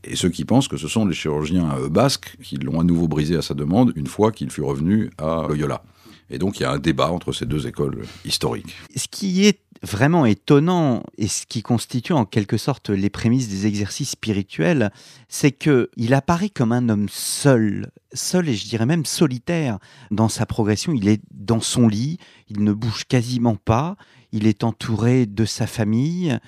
Et 0.03 0.17
ceux 0.17 0.31
qui 0.31 0.47
pensent 0.47 0.67
que 0.67 0.79
ce 0.79 0.89
sont 0.89 1.05
les 1.05 1.15
chirurgiens 1.15 1.77
euh, 1.79 1.89
basques 1.91 2.37
qui 2.43 2.57
l'ont 2.57 2.81
à 2.81 2.85
nouveau 2.85 3.07
brisé 3.07 3.37
à 3.37 3.43
sa 3.43 3.53
demande 3.53 3.93
une 3.97 4.07
fois 4.07 4.33
qu'il 4.33 4.51
fut 4.51 4.63
revenu 4.63 5.11
à 5.19 5.45
Loyola. 5.47 5.83
Et 6.31 6.39
donc 6.39 6.59
il 6.59 6.63
y 6.63 6.67
a 6.67 6.73
un 6.73 6.79
débat 6.79 7.11
entre 7.11 7.33
ces 7.33 7.47
deux 7.47 7.67
écoles 7.67 8.03
historiques. 8.25 8.77
Ce 8.95 9.09
qui 9.09 9.47
est 9.47 9.61
vraiment 9.83 10.27
étonnant 10.27 11.03
et 11.17 11.27
ce 11.27 11.47
qui 11.47 11.63
constitue 11.63 12.13
en 12.13 12.25
quelque 12.25 12.57
sorte 12.57 12.91
les 12.91 13.11
prémices 13.11 13.49
des 13.49 13.67
exercices 13.67 14.11
spirituels, 14.11 14.93
c'est 15.29 15.53
que 15.53 15.91
il 15.97 16.15
apparaît 16.15 16.51
comme 16.51 16.73
un 16.73 16.89
homme 16.89 17.09
seul, 17.11 17.91
seul 18.13 18.49
et 18.49 18.55
je 18.55 18.69
dirais 18.69 18.87
même 18.87 19.07
solitaire 19.07 19.79
dans 20.11 20.29
sa 20.29 20.47
progression. 20.47 20.93
Il 20.93 21.09
est 21.09 21.23
dans 21.33 21.61
son 21.61 21.89
lit, 21.89 22.19
il 22.49 22.63
ne 22.63 22.73
bouge 22.73 23.05
quasiment 23.05 23.57
pas, 23.57 23.97
il 24.33 24.47
est 24.47 24.65
entouré 24.65 25.27
de 25.27 25.45
sa 25.45 25.67
famille. 25.67 26.39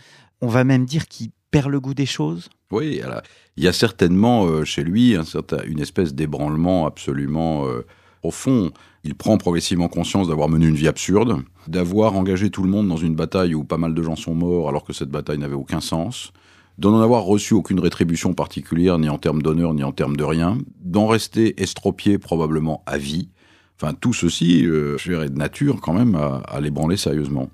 On 0.41 0.49
va 0.49 0.65
même 0.65 0.85
dire 0.85 1.09
qu'il 1.09 1.31
perd 1.51 1.71
le 1.71 1.81
goût 1.81 1.95
des 1.95 2.07
choses. 2.07 2.49
Oui, 2.71 3.01
alors, 3.03 3.21
il 3.57 3.65
y 3.65 3.69
a 3.69 3.73
certainement 3.73 4.47
euh, 4.47 4.65
chez 4.65 4.83
lui 4.83 5.15
un 5.15 5.25
certain, 5.25 5.59
une 5.67 5.81
espèce 5.81 6.15
d'ébranlement 6.15 6.87
absolument 6.87 7.67
euh, 7.67 7.87
profond. 8.23 8.71
Il 9.03 9.17
prend 9.17 9.37
progressivement 9.37 9.89
conscience 9.89 10.29
d'avoir 10.29 10.49
mené 10.49 10.67
une 10.67 10.77
vie 10.77 10.87
absurde, 10.87 11.43
d'avoir 11.67 12.15
engagé 12.15 12.51
tout 12.51 12.63
le 12.63 12.69
monde 12.69 12.89
dans 12.89 12.97
une 12.97 13.17
bataille 13.17 13.53
où 13.55 13.65
pas 13.65 13.79
mal 13.79 13.95
de 13.95 14.03
gens 14.03 14.15
sont 14.15 14.35
morts 14.35 14.69
alors 14.69 14.85
que 14.85 14.93
cette 14.93 15.11
bataille 15.11 15.39
n'avait 15.39 15.57
aucun 15.57 15.81
sens, 15.81 16.33
d'en 16.79 17.01
avoir 17.01 17.25
reçu 17.25 17.55
aucune 17.55 17.81
rétribution 17.81 18.33
particulière, 18.33 18.99
ni 18.99 19.09
en 19.09 19.19
termes 19.19 19.43
d'honneur, 19.43 19.75
ni 19.75 19.83
en 19.83 19.91
termes 19.91 20.17
de 20.17 20.23
rien, 20.23 20.59
d'en 20.81 21.09
rester 21.09 21.61
estropié 21.61 22.19
probablement 22.19 22.85
à 22.87 22.97
vie. 22.97 23.29
Enfin, 23.77 23.93
tout 23.93 24.13
ceci, 24.13 24.65
euh, 24.65 24.97
je 24.99 25.11
dirais, 25.11 25.29
de 25.29 25.37
nature 25.37 25.81
quand 25.81 25.93
même 25.93 26.15
à, 26.15 26.37
à 26.47 26.61
l'ébranler 26.61 26.97
sérieusement. 26.97 27.51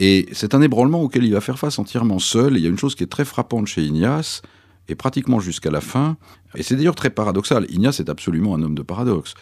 Et 0.00 0.26
c'est 0.32 0.54
un 0.54 0.62
ébranlement 0.62 1.00
auquel 1.00 1.24
il 1.24 1.32
va 1.32 1.40
faire 1.40 1.60
face 1.60 1.78
entièrement 1.78 2.18
seul. 2.18 2.56
Et 2.56 2.58
il 2.58 2.64
y 2.64 2.66
a 2.66 2.70
une 2.70 2.78
chose 2.78 2.96
qui 2.96 3.04
est 3.04 3.08
très 3.08 3.24
frappante 3.24 3.68
chez 3.68 3.82
Ignace, 3.82 4.42
et 4.88 4.94
pratiquement 4.94 5.38
jusqu'à 5.38 5.70
la 5.70 5.80
fin, 5.80 6.16
et 6.54 6.62
c'est 6.62 6.74
d'ailleurs 6.76 6.94
très 6.94 7.10
paradoxal. 7.10 7.66
Ignace 7.70 8.00
est 8.00 8.08
absolument 8.08 8.54
un 8.54 8.62
homme 8.62 8.74
de 8.74 8.82
paradoxe. 8.82 9.34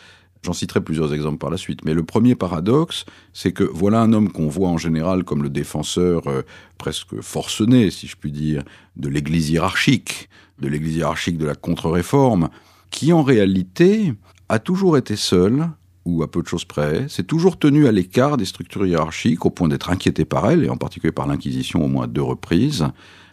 J'en 0.47 0.53
citerai 0.53 0.81
plusieurs 0.81 1.13
exemples 1.13 1.39
par 1.39 1.51
la 1.51 1.57
suite. 1.57 1.85
Mais 1.85 1.93
le 1.93 2.05
premier 2.05 2.37
paradoxe, 2.37 3.05
c'est 3.33 3.51
que 3.51 3.65
voilà 3.65 4.01
un 4.01 4.13
homme 4.13 4.31
qu'on 4.31 4.47
voit 4.47 4.69
en 4.69 4.79
général 4.79 5.25
comme 5.25 5.43
le 5.43 5.51
défenseur 5.51 6.29
euh, 6.29 6.43
presque 6.79 7.21
forcené, 7.21 7.91
si 7.91 8.07
je 8.07 8.15
puis 8.15 8.31
dire, 8.31 8.63
de 8.95 9.09
l'Église 9.09 9.51
hiérarchique, 9.51 10.29
de 10.61 10.69
l'Église 10.69 10.99
hiérarchique 10.99 11.37
de 11.37 11.47
la 11.47 11.57
contre-réforme, 11.57 12.49
qui 12.93 13.13
en 13.13 13.25
réalité 13.25 14.15
a 14.49 14.61
toujours 14.61 14.97
été 14.97 15.17
seul, 15.17 15.69
ou 16.05 16.23
à 16.23 16.31
peu 16.31 16.43
de 16.43 16.47
choses 16.47 16.65
près, 16.65 17.09
s'est 17.09 17.25
toujours 17.25 17.59
tenu 17.59 17.89
à 17.89 17.93
l'écart 17.93 18.37
des 18.37 18.45
structures 18.45 18.87
hiérarchiques 18.87 19.45
au 19.45 19.51
point 19.51 19.67
d'être 19.67 19.91
inquiété 19.91 20.25
par 20.25 20.49
elles, 20.49 20.63
et 20.63 20.71
en 20.71 20.77
particulier 20.77 21.13
par 21.13 21.27
l'Inquisition 21.27 21.85
au 21.85 21.89
moins 21.89 22.07
deux 22.07 22.23
reprises, 22.23 22.87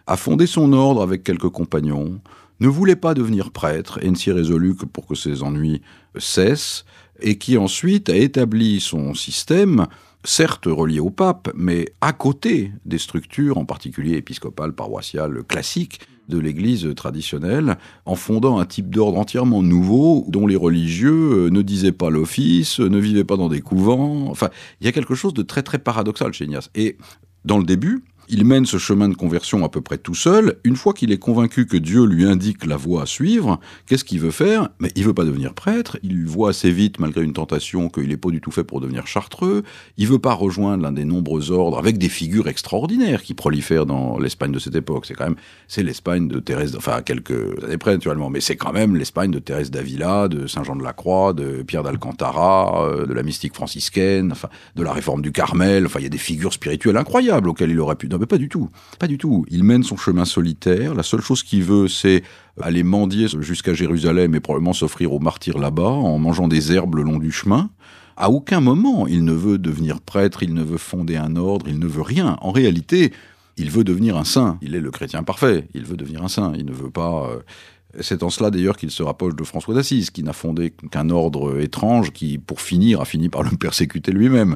a 0.08 0.18
fondé 0.18 0.48
son 0.48 0.74
ordre 0.74 1.04
avec 1.04 1.24
quelques 1.24 1.50
compagnons, 1.50 2.20
ne 2.60 2.68
voulait 2.68 2.96
pas 2.96 3.14
devenir 3.14 3.52
prêtre 3.52 4.00
et 4.02 4.10
ne 4.10 4.16
s'y 4.16 4.32
que 4.32 4.86
pour 4.86 5.06
que 5.06 5.16
ses 5.16 5.44
ennuis 5.44 5.82
cessent, 6.18 6.86
et 7.22 7.38
qui 7.38 7.58
ensuite 7.58 8.10
a 8.10 8.16
établi 8.16 8.80
son 8.80 9.14
système, 9.14 9.88
certes 10.24 10.66
relié 10.68 11.00
au 11.00 11.10
pape, 11.10 11.52
mais 11.56 11.94
à 12.02 12.14
côté 12.14 12.72
des 12.86 12.98
structures, 12.98 13.58
en 13.58 13.66
particulier 13.66 14.18
épiscopales, 14.18 14.74
paroissiales, 14.74 15.44
classiques, 15.44 16.00
de 16.30 16.40
l'Église 16.40 16.88
traditionnelle, 16.96 17.78
en 18.06 18.16
fondant 18.16 18.58
un 18.58 18.66
type 18.66 18.90
d'ordre 18.90 19.20
entièrement 19.20 19.62
nouveau, 19.62 20.26
dont 20.30 20.48
les 20.48 20.56
religieux 20.56 21.50
ne 21.50 21.62
disaient 21.62 21.92
pas 21.92 22.10
l'office, 22.10 22.80
ne 22.80 22.98
vivaient 22.98 23.26
pas 23.26 23.36
dans 23.36 23.50
des 23.50 23.62
couvents. 23.62 24.30
Enfin, 24.30 24.50
il 24.80 24.86
y 24.86 24.88
a 24.88 24.94
quelque 24.94 25.16
chose 25.16 25.34
de 25.34 25.42
très 25.42 25.64
très 25.64 25.80
paradoxal 25.80 26.32
chez 26.34 26.46
Ignace. 26.46 26.70
Et 26.76 26.98
dans 27.44 27.58
le 27.58 27.66
début, 27.66 28.06
il 28.30 28.46
mène 28.46 28.66
ce 28.66 28.78
chemin 28.78 29.10
de 29.10 29.16
conversion 29.16 29.64
à 29.66 29.70
peu 29.70 29.82
près 29.82 29.98
tout 29.98 30.16
seul. 30.16 30.58
Une 30.64 30.76
fois 30.76 30.94
qu'il 30.94 31.12
est 31.12 31.18
convaincu 31.18 31.66
que 31.66 31.78
Dieu 31.78 32.06
lui 32.06 32.26
indique 32.26 32.66
la 32.66 32.78
voie 32.78 33.04
à 33.04 33.06
suivre, 33.06 33.60
qu'est-ce 33.86 34.04
qu'il 34.04 34.20
veut 34.20 34.32
faire? 34.32 34.70
Mais 34.80 34.90
il 34.96 35.04
veut 35.04 35.14
pas 35.14 35.26
devenir 35.26 35.54
prêtre. 35.54 35.98
Il 36.04 36.26
voit 36.26 36.50
assez 36.50 36.72
vite, 36.72 37.00
malgré 37.00 37.24
une 37.24 37.34
tentation, 37.34 37.90
qu'il 37.90 38.08
n'est 38.08 38.18
pas 38.18 38.30
du 38.30 38.42
tout 38.42 38.52
fait 38.52 38.64
pour 38.64 38.82
devenir 38.82 39.08
chartreux. 39.08 39.64
Il 39.98 40.08
veut 40.08 40.20
pas 40.20 40.34
rejoindre 40.34 40.84
l'un 40.84 40.92
des 40.92 41.06
nombreux 41.06 41.52
ordres 41.52 41.78
avec 41.78 41.98
des 41.98 42.10
figures 42.10 42.48
extraordinaires 42.48 43.24
qui 43.24 43.34
prolifèrent 43.34 43.86
dans 43.86 44.18
l'Espagne 44.18 44.52
de 44.52 44.60
cette 44.60 44.76
époque. 44.76 45.06
C'est 45.06 45.14
quand 45.14 45.26
même, 45.26 45.36
c'est 45.68 45.84
l'Espagne 45.84 46.28
de 46.28 46.40
Thérèse, 46.40 46.76
enfin 46.76 47.02
quelques 47.02 47.64
années 47.64 47.78
près 47.78 47.92
naturellement, 47.92 48.30
mais 48.30 48.42
c'est 48.42 48.56
quand 48.56 48.74
même 48.74 48.96
l'Espagne 48.96 49.32
de 49.32 49.40
Thérèse 49.40 49.72
d'Avila, 49.72 50.28
de 50.28 50.48
Saint 50.48 50.64
Jean 50.64 50.76
de 50.76 50.84
la 50.84 50.94
Croix, 50.94 51.34
de 51.34 51.64
Pierre 51.64 51.84
d'Alcantara, 51.84 52.86
euh, 52.86 53.06
de 53.06 53.14
la 53.14 53.24
mystique 53.24 53.54
franciscaine, 53.54 54.34
de 54.76 54.84
la 54.84 54.94
réforme 54.94 55.22
du 55.22 55.32
Carmel. 55.32 55.86
Enfin, 55.86 56.00
il 56.00 56.04
y 56.04 56.08
a 56.08 56.10
des 56.10 56.18
figures 56.18 56.54
spirituelles 56.54 56.98
incroyables 56.98 57.50
auxquelles 57.50 57.72
il 57.72 57.80
aurait 57.80 57.96
pu 57.96 58.08
non, 58.14 58.20
mais 58.20 58.28
pas 58.28 58.38
du 58.38 58.48
tout. 58.48 58.70
Pas 59.00 59.08
du 59.08 59.18
tout. 59.18 59.44
Il 59.50 59.64
mène 59.64 59.82
son 59.82 59.98
chemin 59.98 60.24
solitaire. 60.24 60.94
La 60.94 61.02
seule 61.02 61.22
chose 61.22 61.42
qu'il 61.42 61.64
veut, 61.64 61.88
c'est 61.88 62.22
aller 62.62 62.84
mendier 62.84 63.28
jusqu'à 63.40 63.74
Jérusalem 63.74 64.36
et 64.36 64.40
probablement 64.40 64.74
s'offrir 64.74 65.14
aux 65.14 65.20
martyrs 65.20 65.58
là-bas 65.58 65.90
en 65.90 66.20
mangeant 66.20 66.48
des 66.48 66.72
herbes 66.72 66.94
le 66.94 67.02
long 67.02 67.18
du 67.18 67.32
chemin. 67.32 67.72
À 68.16 68.30
aucun 68.30 68.62
moment, 68.62 69.08
il 69.08 69.26
ne 69.26 69.34
veut 69.34 69.58
devenir 69.58 70.00
prêtre, 70.00 70.44
il 70.44 70.54
ne 70.54 70.62
veut 70.62 70.78
fonder 70.78 71.16
un 71.16 71.36
ordre, 71.36 71.66
il 71.68 71.80
ne 71.80 71.88
veut 71.88 72.04
rien. 72.04 72.38
En 72.42 72.52
réalité, 72.52 73.12
Il 73.56 73.70
veut 73.70 73.84
devenir 73.84 74.18
un 74.18 74.24
saint. 74.24 74.58
Il 74.62 74.74
est 74.74 74.82
le 74.82 74.90
chrétien 74.90 75.22
parfait. 75.22 75.68
Il 75.76 75.86
veut 75.86 75.96
devenir 75.96 76.24
un 76.24 76.28
saint. 76.28 76.54
Il 76.56 76.66
ne 76.66 76.72
veut 76.72 76.90
pas. 76.90 77.30
C'est 78.00 78.24
en 78.24 78.30
cela 78.30 78.50
d'ailleurs 78.50 78.78
qu'il 78.78 78.92
se 78.92 79.04
rapproche 79.04 79.36
de 79.36 79.44
François 79.44 79.76
d'Assise, 79.76 80.10
qui 80.10 80.24
n'a 80.24 80.34
fondé 80.34 80.74
qu'un 80.92 81.10
ordre 81.10 81.60
étrange 81.60 82.12
qui, 82.12 82.38
pour 82.40 82.62
finir, 82.62 83.02
a 83.02 83.06
fini 83.06 83.30
par 83.30 83.44
le 83.44 83.52
persécuter 83.58 84.12
lui-même. 84.12 84.56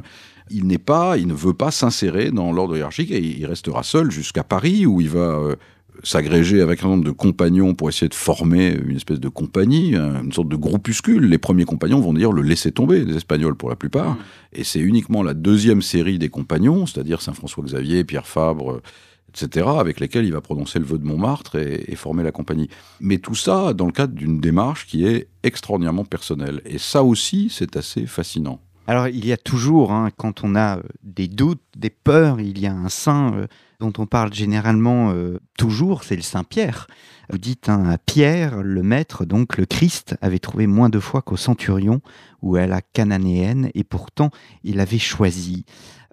Il 0.50 0.66
n'est 0.66 0.78
pas, 0.78 1.18
il 1.18 1.26
ne 1.26 1.34
veut 1.34 1.54
pas 1.54 1.70
s'insérer 1.70 2.30
dans 2.30 2.52
l'ordre 2.52 2.76
hiérarchique 2.76 3.10
et 3.10 3.20
il 3.20 3.46
restera 3.46 3.82
seul 3.82 4.10
jusqu'à 4.10 4.42
Paris 4.42 4.86
où 4.86 5.00
il 5.00 5.10
va 5.10 5.18
euh, 5.18 5.56
s'agréger 6.02 6.62
avec 6.62 6.82
un 6.82 6.88
nombre 6.88 7.04
de 7.04 7.10
compagnons 7.10 7.74
pour 7.74 7.88
essayer 7.88 8.08
de 8.08 8.14
former 8.14 8.76
une 8.86 8.96
espèce 8.96 9.20
de 9.20 9.28
compagnie, 9.28 9.94
une 9.94 10.32
sorte 10.32 10.48
de 10.48 10.56
groupuscule. 10.56 11.26
Les 11.26 11.38
premiers 11.38 11.64
compagnons 11.64 12.00
vont 12.00 12.14
dire 12.14 12.32
le 12.32 12.42
laisser 12.42 12.72
tomber, 12.72 13.04
les 13.04 13.16
Espagnols 13.16 13.56
pour 13.56 13.68
la 13.68 13.76
plupart. 13.76 14.14
Mmh. 14.14 14.18
Et 14.54 14.64
c'est 14.64 14.80
uniquement 14.80 15.22
la 15.22 15.34
deuxième 15.34 15.82
série 15.82 16.18
des 16.18 16.28
compagnons, 16.28 16.86
c'est-à-dire 16.86 17.20
Saint-François 17.20 17.64
Xavier, 17.64 18.04
Pierre 18.04 18.26
Fabre, 18.26 18.80
etc., 19.28 19.66
avec 19.78 20.00
lesquels 20.00 20.24
il 20.24 20.32
va 20.32 20.40
prononcer 20.40 20.78
le 20.78 20.84
vœu 20.84 20.98
de 20.98 21.04
Montmartre 21.04 21.56
et, 21.56 21.94
former 21.96 22.22
la 22.22 22.32
compagnie. 22.32 22.68
Mais 23.00 23.18
tout 23.18 23.34
ça 23.34 23.72
dans 23.74 23.86
le 23.86 23.92
cadre 23.92 24.14
d'une 24.14 24.40
démarche 24.40 24.86
qui 24.86 25.04
est 25.06 25.28
extraordinairement 25.42 26.04
personnelle. 26.04 26.62
Et 26.64 26.78
ça 26.78 27.02
aussi, 27.02 27.48
c'est 27.50 27.76
assez 27.76 28.06
fascinant. 28.06 28.60
Alors, 28.86 29.08
il 29.08 29.26
y 29.26 29.32
a 29.32 29.36
toujours, 29.36 29.92
hein, 29.92 30.08
quand 30.16 30.44
on 30.44 30.54
a 30.54 30.78
euh, 30.78 30.82
des 31.02 31.28
doutes, 31.28 31.62
des 31.76 31.90
peurs, 31.90 32.40
il 32.40 32.58
y 32.58 32.66
a 32.66 32.72
un 32.72 32.88
saint 32.88 33.34
euh, 33.34 33.46
dont 33.80 33.92
on 33.98 34.06
parle 34.06 34.32
généralement 34.32 35.12
euh, 35.12 35.38
toujours, 35.58 36.04
c'est 36.04 36.16
le 36.16 36.22
Saint 36.22 36.42
Pierre. 36.42 36.86
Vous 37.30 37.36
dites 37.36 37.68
hein, 37.68 37.98
Pierre, 38.06 38.62
le 38.62 38.82
maître, 38.82 39.26
donc 39.26 39.58
le 39.58 39.66
Christ, 39.66 40.16
avait 40.22 40.38
trouvé 40.38 40.66
moins 40.66 40.88
de 40.88 41.00
foi 41.00 41.20
qu'au 41.20 41.36
centurion 41.36 42.00
ou 42.40 42.56
à 42.56 42.66
la 42.66 42.80
cananéenne, 42.80 43.70
et 43.74 43.84
pourtant 43.84 44.30
il 44.64 44.80
avait 44.80 44.98
choisi. 44.98 45.66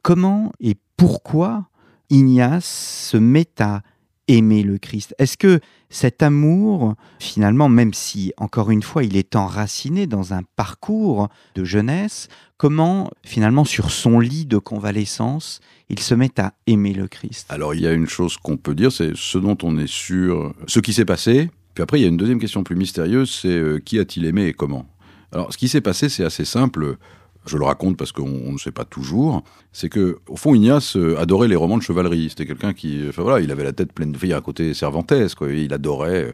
Comment 0.03 0.51
et 0.59 0.75
pourquoi 0.97 1.69
Ignace 2.09 3.09
se 3.11 3.17
met 3.17 3.49
à 3.59 3.81
aimer 4.27 4.63
le 4.63 4.77
Christ. 4.77 5.13
Est-ce 5.19 5.37
que 5.37 5.59
cet 5.89 6.23
amour, 6.23 6.95
finalement, 7.19 7.69
même 7.69 7.93
si, 7.93 8.33
encore 8.37 8.71
une 8.71 8.81
fois, 8.81 9.03
il 9.03 9.15
est 9.17 9.35
enraciné 9.35 10.07
dans 10.07 10.33
un 10.33 10.41
parcours 10.55 11.29
de 11.53 11.63
jeunesse, 11.63 12.27
comment, 12.57 13.11
finalement, 13.23 13.65
sur 13.65 13.91
son 13.91 14.19
lit 14.19 14.45
de 14.45 14.57
convalescence, 14.57 15.59
il 15.89 15.99
se 15.99 16.15
met 16.15 16.39
à 16.39 16.53
aimer 16.65 16.93
le 16.93 17.07
Christ? 17.07 17.45
Alors, 17.49 17.75
il 17.75 17.81
y 17.81 17.87
a 17.87 17.93
une 17.93 18.07
chose 18.07 18.37
qu'on 18.37 18.57
peut 18.57 18.75
dire, 18.75 18.91
c'est 18.91 19.15
ce 19.15 19.37
dont 19.37 19.57
on 19.61 19.77
est 19.77 19.87
sûr, 19.87 20.53
ce 20.67 20.79
qui 20.79 20.93
s'est 20.93 21.05
passé. 21.05 21.51
Puis 21.75 21.83
après, 21.83 21.99
il 21.99 22.01
y 22.01 22.05
a 22.05 22.09
une 22.09 22.17
deuxième 22.17 22.39
question 22.39 22.63
plus 22.63 22.75
mystérieuse, 22.75 23.29
c'est 23.29 23.49
euh, 23.49 23.79
qui 23.79 23.99
a-t-il 23.99 24.25
aimé 24.25 24.47
et 24.47 24.53
comment? 24.53 24.87
Alors, 25.31 25.53
ce 25.53 25.57
qui 25.57 25.67
s'est 25.67 25.81
passé, 25.81 26.09
c'est 26.09 26.23
assez 26.23 26.45
simple 26.45 26.97
je 27.45 27.57
le 27.57 27.65
raconte 27.65 27.97
parce 27.97 28.11
qu'on 28.11 28.51
ne 28.51 28.57
sait 28.57 28.71
pas 28.71 28.85
toujours, 28.85 29.43
c'est 29.71 29.89
que 29.89 30.17
au 30.27 30.35
fond 30.35 30.53
Ignace 30.53 30.97
euh, 30.97 31.19
adorait 31.19 31.47
les 31.47 31.55
romans 31.55 31.77
de 31.77 31.83
chevalerie. 31.83 32.29
C'était 32.29 32.45
quelqu'un 32.45 32.73
qui, 32.73 33.05
enfin 33.07 33.21
voilà, 33.23 33.39
il 33.39 33.51
avait 33.51 33.63
la 33.63 33.73
tête 33.73 33.93
pleine 33.93 34.11
de, 34.11 34.19
il 34.21 34.29
y 34.29 34.33
un 34.33 34.41
côté 34.41 34.73
cervantesque. 34.73 35.39
Il 35.41 35.73
adorait 35.73 36.33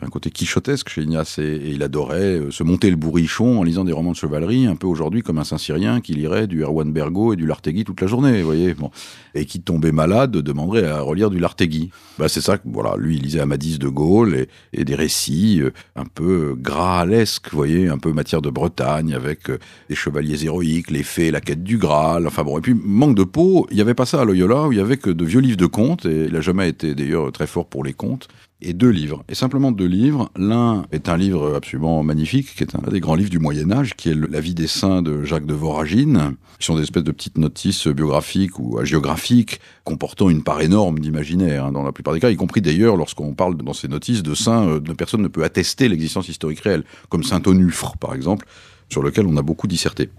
euh, 0.00 0.06
un 0.06 0.08
côté 0.08 0.30
quichotesque 0.30 0.88
chez 0.88 1.02
Ignace 1.02 1.38
et, 1.38 1.60
il 1.64 1.82
adorait 1.82 2.38
euh, 2.38 2.50
se 2.50 2.62
monter 2.62 2.90
le 2.90 2.96
bourrichon 2.96 3.60
en 3.60 3.62
lisant 3.62 3.84
des 3.84 3.92
romans 3.92 4.12
de 4.12 4.16
chevalerie, 4.16 4.66
un 4.66 4.76
peu 4.76 4.86
aujourd'hui 4.86 5.22
comme 5.22 5.38
un 5.38 5.44
Saint-Cyrien 5.44 6.00
qui 6.00 6.14
lirait 6.14 6.46
du 6.46 6.62
Erwan 6.62 6.92
Bergo 6.92 7.32
et 7.32 7.36
du 7.36 7.46
Lartegui 7.46 7.84
toute 7.84 8.00
la 8.00 8.06
journée, 8.06 8.40
vous 8.40 8.46
voyez. 8.46 8.74
Bon. 8.74 8.90
Et 9.34 9.44
qui 9.44 9.60
tombait 9.60 9.92
malade 9.92 10.32
demanderait 10.32 10.86
à 10.86 11.00
relire 11.00 11.30
du 11.30 11.38
Lartegui. 11.38 11.90
Bah, 12.18 12.28
c'est 12.28 12.40
ça, 12.40 12.58
voilà, 12.64 12.94
lui 12.96 13.16
il 13.16 13.22
lisait 13.22 13.40
Amadis 13.40 13.78
de 13.78 13.88
Gaulle 13.88 14.46
et, 14.72 14.84
des 14.84 14.94
récits 14.94 15.60
euh, 15.60 15.72
un 15.96 16.04
peu 16.04 16.54
graalesques, 16.58 17.50
vous 17.50 17.56
voyez, 17.56 17.88
un 17.88 17.98
peu 17.98 18.12
matière 18.12 18.42
de 18.42 18.50
Bretagne 18.50 19.14
avec 19.14 19.50
euh, 19.50 19.58
des 19.88 19.94
chevaliers 19.94 20.44
héroïques, 20.44 20.90
les 20.90 21.02
fées, 21.02 21.30
la 21.30 21.40
quête 21.40 21.62
du 21.62 21.78
Graal, 21.78 22.26
enfin 22.26 22.44
bon. 22.44 22.58
Et 22.58 22.60
puis 22.60 22.74
manque 22.74 23.16
de 23.16 23.24
peau, 23.24 23.66
il 23.70 23.76
n'y 23.76 23.82
avait 23.82 23.94
pas 23.94 24.06
ça 24.06 24.20
à 24.20 24.24
Loyola 24.24 24.68
où 24.68 24.72
il 24.72 24.78
y 24.78 24.80
avait 24.80 24.96
que 24.96 25.10
de 25.10 25.24
vieux 25.24 25.40
livres 25.40 25.56
de 25.56 25.66
contes 25.66 26.06
et 26.06 26.26
il 26.26 26.32
n'a 26.32 26.40
jamais 26.40 26.68
été 26.68 26.94
d'ailleurs 26.94 27.30
très 27.32 27.46
fort 27.46 27.66
pour 27.66 27.84
les 27.84 27.92
contes 27.92 28.28
et 28.62 28.72
deux 28.72 28.88
livres. 28.88 29.24
Et 29.28 29.34
simplement 29.34 29.72
deux 29.72 29.86
livres. 29.86 30.30
L'un 30.36 30.84
est 30.92 31.08
un 31.08 31.16
livre 31.16 31.54
absolument 31.56 32.02
magnifique, 32.02 32.54
qui 32.54 32.62
est 32.62 32.74
un 32.74 32.90
des 32.90 33.00
grands 33.00 33.14
livres 33.14 33.30
du 33.30 33.38
Moyen 33.38 33.70
Âge, 33.70 33.94
qui 33.94 34.08
est 34.08 34.14
La 34.14 34.40
vie 34.40 34.54
des 34.54 34.66
saints 34.66 35.02
de 35.02 35.24
Jacques 35.24 35.46
de 35.46 35.54
Voragine, 35.54 36.36
qui 36.58 36.66
sont 36.66 36.76
des 36.76 36.82
espèces 36.82 37.02
de 37.02 37.12
petites 37.12 37.38
notices 37.38 37.88
biographiques 37.88 38.58
ou 38.58 38.78
hagiographiques, 38.78 39.60
comportant 39.84 40.30
une 40.30 40.42
part 40.42 40.60
énorme 40.60 41.00
d'imaginaire, 41.00 41.66
hein, 41.66 41.72
dans 41.72 41.82
la 41.82 41.92
plupart 41.92 42.14
des 42.14 42.20
cas, 42.20 42.30
y 42.30 42.36
compris 42.36 42.62
d'ailleurs 42.62 42.96
lorsqu'on 42.96 43.34
parle 43.34 43.56
dans 43.56 43.72
ces 43.72 43.88
notices 43.88 44.22
de 44.22 44.34
saints 44.34 44.66
euh, 44.68 44.80
personne 44.96 45.22
ne 45.22 45.28
peut 45.28 45.44
attester 45.44 45.88
l'existence 45.88 46.28
historique 46.28 46.60
réelle, 46.60 46.84
comme 47.08 47.24
Saint 47.24 47.42
Onufre, 47.46 47.96
par 47.98 48.14
exemple, 48.14 48.46
sur 48.88 49.02
lequel 49.02 49.26
on 49.26 49.36
a 49.36 49.42
beaucoup 49.42 49.66
disserté. 49.66 50.10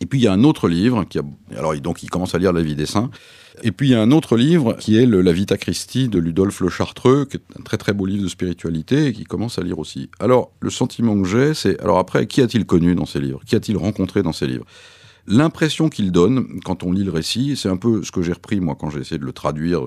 Et 0.00 0.06
puis 0.06 0.18
il 0.18 0.22
y 0.22 0.26
a 0.26 0.32
un 0.32 0.44
autre 0.44 0.68
livre, 0.68 1.04
qui 1.04 1.18
a, 1.18 1.22
alors 1.56 1.78
donc 1.80 2.02
il 2.02 2.08
commence 2.08 2.34
à 2.34 2.38
lire 2.38 2.52
La 2.52 2.62
vie 2.62 2.74
des 2.74 2.86
saints, 2.86 3.10
et 3.62 3.72
puis 3.72 3.88
il 3.88 3.90
y 3.92 3.94
a 3.94 4.02
un 4.02 4.10
autre 4.10 4.36
livre 4.36 4.74
qui 4.78 4.96
est 4.96 5.06
La 5.06 5.32
Vita 5.32 5.56
Christi 5.56 6.08
de 6.08 6.18
Ludolphe 6.18 6.60
Le 6.60 6.68
Chartreux, 6.68 7.24
qui 7.24 7.36
est 7.36 7.58
un 7.58 7.62
très 7.62 7.76
très 7.76 7.92
beau 7.92 8.06
livre 8.06 8.24
de 8.24 8.28
spiritualité 8.28 9.06
et 9.06 9.12
qui 9.12 9.24
commence 9.24 9.58
à 9.58 9.62
lire 9.62 9.78
aussi. 9.78 10.10
Alors 10.18 10.52
le 10.60 10.70
sentiment 10.70 11.20
que 11.20 11.28
j'ai, 11.28 11.54
c'est 11.54 11.80
alors 11.80 11.98
après 11.98 12.26
qui 12.26 12.42
a-t-il 12.42 12.64
connu 12.66 12.94
dans 12.94 13.06
ces 13.06 13.20
livres? 13.20 13.40
Qui 13.46 13.56
a-t-il 13.56 13.76
rencontré 13.76 14.22
dans 14.22 14.32
ces 14.32 14.46
livres? 14.46 14.66
L'impression 15.26 15.88
qu'il 15.88 16.12
donne 16.12 16.60
quand 16.64 16.82
on 16.82 16.92
lit 16.92 17.04
le 17.04 17.10
récit, 17.10 17.56
c'est 17.56 17.68
un 17.68 17.76
peu 17.76 18.02
ce 18.02 18.10
que 18.10 18.22
j'ai 18.22 18.32
repris 18.32 18.60
moi 18.60 18.76
quand 18.78 18.90
j'ai 18.90 19.00
essayé 19.00 19.18
de 19.18 19.24
le 19.24 19.32
traduire 19.32 19.82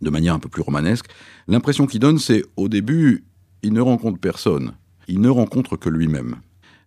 de 0.00 0.10
manière 0.10 0.34
un 0.34 0.38
peu 0.38 0.48
plus 0.48 0.62
romanesque. 0.62 1.06
L'impression 1.48 1.86
qu'il 1.86 2.00
donne, 2.00 2.18
c'est 2.18 2.44
au 2.56 2.68
début, 2.68 3.24
il 3.62 3.72
ne 3.72 3.80
rencontre 3.80 4.18
personne, 4.18 4.72
il 5.06 5.20
ne 5.20 5.28
rencontre 5.28 5.76
que 5.76 5.88
lui-même. 5.88 6.36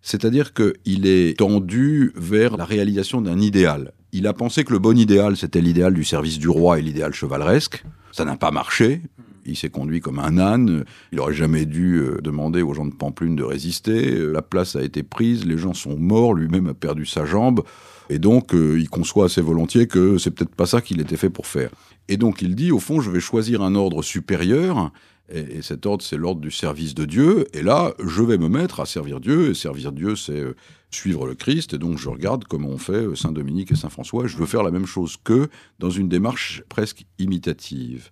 C'est-à-dire 0.02 0.52
qu'il 0.52 1.06
est 1.06 1.38
tendu 1.38 2.12
vers 2.14 2.56
la 2.56 2.64
réalisation 2.64 3.22
d'un 3.22 3.38
idéal. 3.40 3.92
Il 4.16 4.28
a 4.28 4.32
pensé 4.32 4.62
que 4.62 4.72
le 4.72 4.78
bon 4.78 4.96
idéal, 4.96 5.36
c'était 5.36 5.60
l'idéal 5.60 5.92
du 5.92 6.04
service 6.04 6.38
du 6.38 6.48
roi 6.48 6.78
et 6.78 6.82
l'idéal 6.82 7.12
chevaleresque. 7.12 7.84
Ça 8.12 8.24
n'a 8.24 8.36
pas 8.36 8.52
marché. 8.52 9.02
Il 9.44 9.56
s'est 9.56 9.70
conduit 9.70 10.00
comme 10.00 10.20
un 10.20 10.38
âne. 10.38 10.84
Il 11.10 11.18
aurait 11.18 11.34
jamais 11.34 11.66
dû 11.66 11.96
euh, 11.96 12.20
demander 12.22 12.62
aux 12.62 12.74
gens 12.74 12.86
de 12.86 12.94
Pamplune 12.94 13.34
de 13.34 13.42
résister. 13.42 14.16
La 14.16 14.40
place 14.40 14.76
a 14.76 14.82
été 14.82 15.02
prise. 15.02 15.44
Les 15.44 15.58
gens 15.58 15.74
sont 15.74 15.96
morts. 15.96 16.32
Lui-même 16.32 16.68
a 16.68 16.74
perdu 16.74 17.06
sa 17.06 17.24
jambe. 17.24 17.64
Et 18.08 18.20
donc, 18.20 18.54
euh, 18.54 18.78
il 18.78 18.88
conçoit 18.88 19.24
assez 19.24 19.40
volontiers 19.40 19.88
que 19.88 20.16
c'est 20.16 20.30
peut-être 20.30 20.54
pas 20.54 20.66
ça 20.66 20.80
qu'il 20.80 21.00
était 21.00 21.16
fait 21.16 21.28
pour 21.28 21.48
faire. 21.48 21.70
Et 22.08 22.16
donc, 22.16 22.42
il 22.42 22.54
dit, 22.54 22.70
au 22.70 22.80
fond, 22.80 23.00
je 23.00 23.10
vais 23.10 23.20
choisir 23.20 23.62
un 23.62 23.74
ordre 23.74 24.02
supérieur 24.02 24.92
et, 25.30 25.62
cet 25.62 25.86
ordre, 25.86 26.04
c'est 26.04 26.18
l'ordre 26.18 26.40
du 26.40 26.50
service 26.50 26.94
de 26.94 27.06
Dieu. 27.06 27.46
Et 27.54 27.62
là, 27.62 27.94
je 28.04 28.22
vais 28.22 28.36
me 28.36 28.48
mettre 28.48 28.80
à 28.80 28.86
servir 28.86 29.20
Dieu. 29.20 29.50
Et 29.50 29.54
servir 29.54 29.92
Dieu, 29.92 30.16
c'est 30.16 30.38
euh, 30.38 30.54
suivre 30.90 31.26
le 31.26 31.34
Christ. 31.34 31.74
Et 31.74 31.78
donc, 31.78 31.98
je 31.98 32.10
regarde 32.10 32.44
comment 32.44 32.68
on 32.68 32.78
fait 32.78 32.92
euh, 32.92 33.14
Saint 33.14 33.32
Dominique 33.32 33.72
et 33.72 33.74
Saint 33.74 33.88
François. 33.88 34.26
Je 34.26 34.36
veux 34.36 34.46
faire 34.46 34.62
la 34.62 34.70
même 34.70 34.86
chose 34.86 35.16
qu'eux 35.22 35.48
dans 35.78 35.90
une 35.90 36.08
démarche 36.08 36.62
presque 36.68 37.06
imitative. 37.18 38.10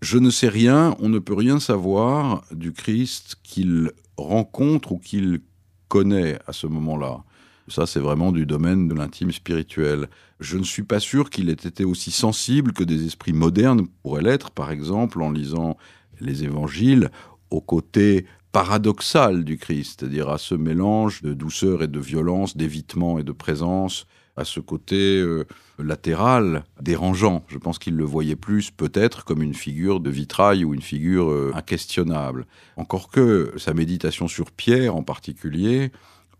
Je 0.00 0.18
ne 0.18 0.30
sais 0.30 0.48
rien, 0.48 0.96
on 0.98 1.08
ne 1.08 1.18
peut 1.18 1.34
rien 1.34 1.60
savoir 1.60 2.44
du 2.52 2.72
Christ 2.72 3.36
qu'il 3.42 3.92
rencontre 4.16 4.92
ou 4.92 4.98
qu'il 4.98 5.40
connaît 5.88 6.38
à 6.46 6.52
ce 6.52 6.66
moment-là. 6.66 7.22
Ça, 7.68 7.86
c'est 7.86 8.00
vraiment 8.00 8.30
du 8.30 8.46
domaine 8.46 8.86
de 8.88 8.94
l'intime 8.94 9.32
spirituel. 9.32 10.08
Je 10.38 10.56
ne 10.56 10.62
suis 10.62 10.84
pas 10.84 11.00
sûr 11.00 11.30
qu'il 11.30 11.48
ait 11.48 11.52
été 11.52 11.84
aussi 11.84 12.10
sensible 12.10 12.72
que 12.72 12.84
des 12.84 13.06
esprits 13.06 13.32
modernes 13.32 13.88
pourraient 14.02 14.22
l'être, 14.22 14.50
par 14.50 14.70
exemple, 14.70 15.20
en 15.20 15.30
lisant 15.30 15.76
les 16.20 16.44
évangiles 16.44 17.10
au 17.50 17.60
côté 17.60 18.26
paradoxal 18.52 19.44
du 19.44 19.58
Christ, 19.58 20.00
c'est-à-dire 20.00 20.30
à 20.30 20.38
ce 20.38 20.54
mélange 20.54 21.22
de 21.22 21.34
douceur 21.34 21.82
et 21.82 21.88
de 21.88 22.00
violence, 22.00 22.56
d'évitement 22.56 23.18
et 23.18 23.22
de 23.22 23.32
présence, 23.32 24.06
à 24.36 24.44
ce 24.44 24.60
côté 24.60 25.20
euh, 25.20 25.46
latéral, 25.78 26.64
dérangeant. 26.80 27.44
Je 27.48 27.58
pense 27.58 27.78
qu'il 27.78 27.96
le 27.96 28.04
voyait 28.04 28.36
plus 28.36 28.70
peut-être 28.70 29.24
comme 29.24 29.42
une 29.42 29.54
figure 29.54 30.00
de 30.00 30.10
vitrail 30.10 30.64
ou 30.64 30.74
une 30.74 30.82
figure 30.82 31.30
euh, 31.30 31.52
inquestionnable. 31.54 32.46
Encore 32.76 33.08
que 33.08 33.52
sa 33.56 33.74
méditation 33.74 34.28
sur 34.28 34.50
Pierre 34.50 34.94
en 34.94 35.02
particulier, 35.02 35.90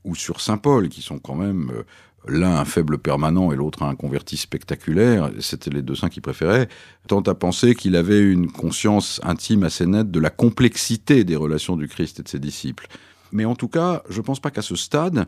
ou 0.07 0.15
sur 0.15 0.41
Saint 0.41 0.57
Paul, 0.57 0.89
qui 0.89 1.03
sont 1.03 1.19
quand 1.19 1.35
même 1.35 1.71
euh, 1.75 1.83
l'un 2.29 2.57
un 2.57 2.65
faible 2.65 2.99
permanent 2.99 3.53
et 3.53 3.57
l'autre 3.57 3.83
un 3.83 3.95
converti 3.95 4.37
spectaculaire, 4.37 5.31
c'était 5.41 5.71
les 5.71 5.83
deux 5.83 5.95
saints 5.95 6.09
qu'il 6.09 6.23
préférait, 6.23 6.69
tant 7.07 7.21
à 7.21 7.35
penser 7.35 7.75
qu'il 7.75 7.97
avait 7.97 8.21
une 8.21 8.51
conscience 8.51 9.21
intime 9.23 9.65
assez 9.65 9.87
nette 9.87 10.11
de 10.11 10.21
la 10.21 10.31
complexité 10.31 11.25
des 11.25 11.37
relations 11.37 11.77
du 11.77 11.89
Christ 11.89 12.21
et 12.21 12.23
de 12.23 12.29
ses 12.29 12.39
disciples. 12.39 12.87
Mais 13.33 13.45
en 13.45 13.55
tout 13.55 13.69
cas, 13.69 14.03
je 14.09 14.19
ne 14.19 14.23
pense 14.23 14.41
pas 14.41 14.51
qu'à 14.51 14.63
ce 14.63 14.77
stade, 14.77 15.27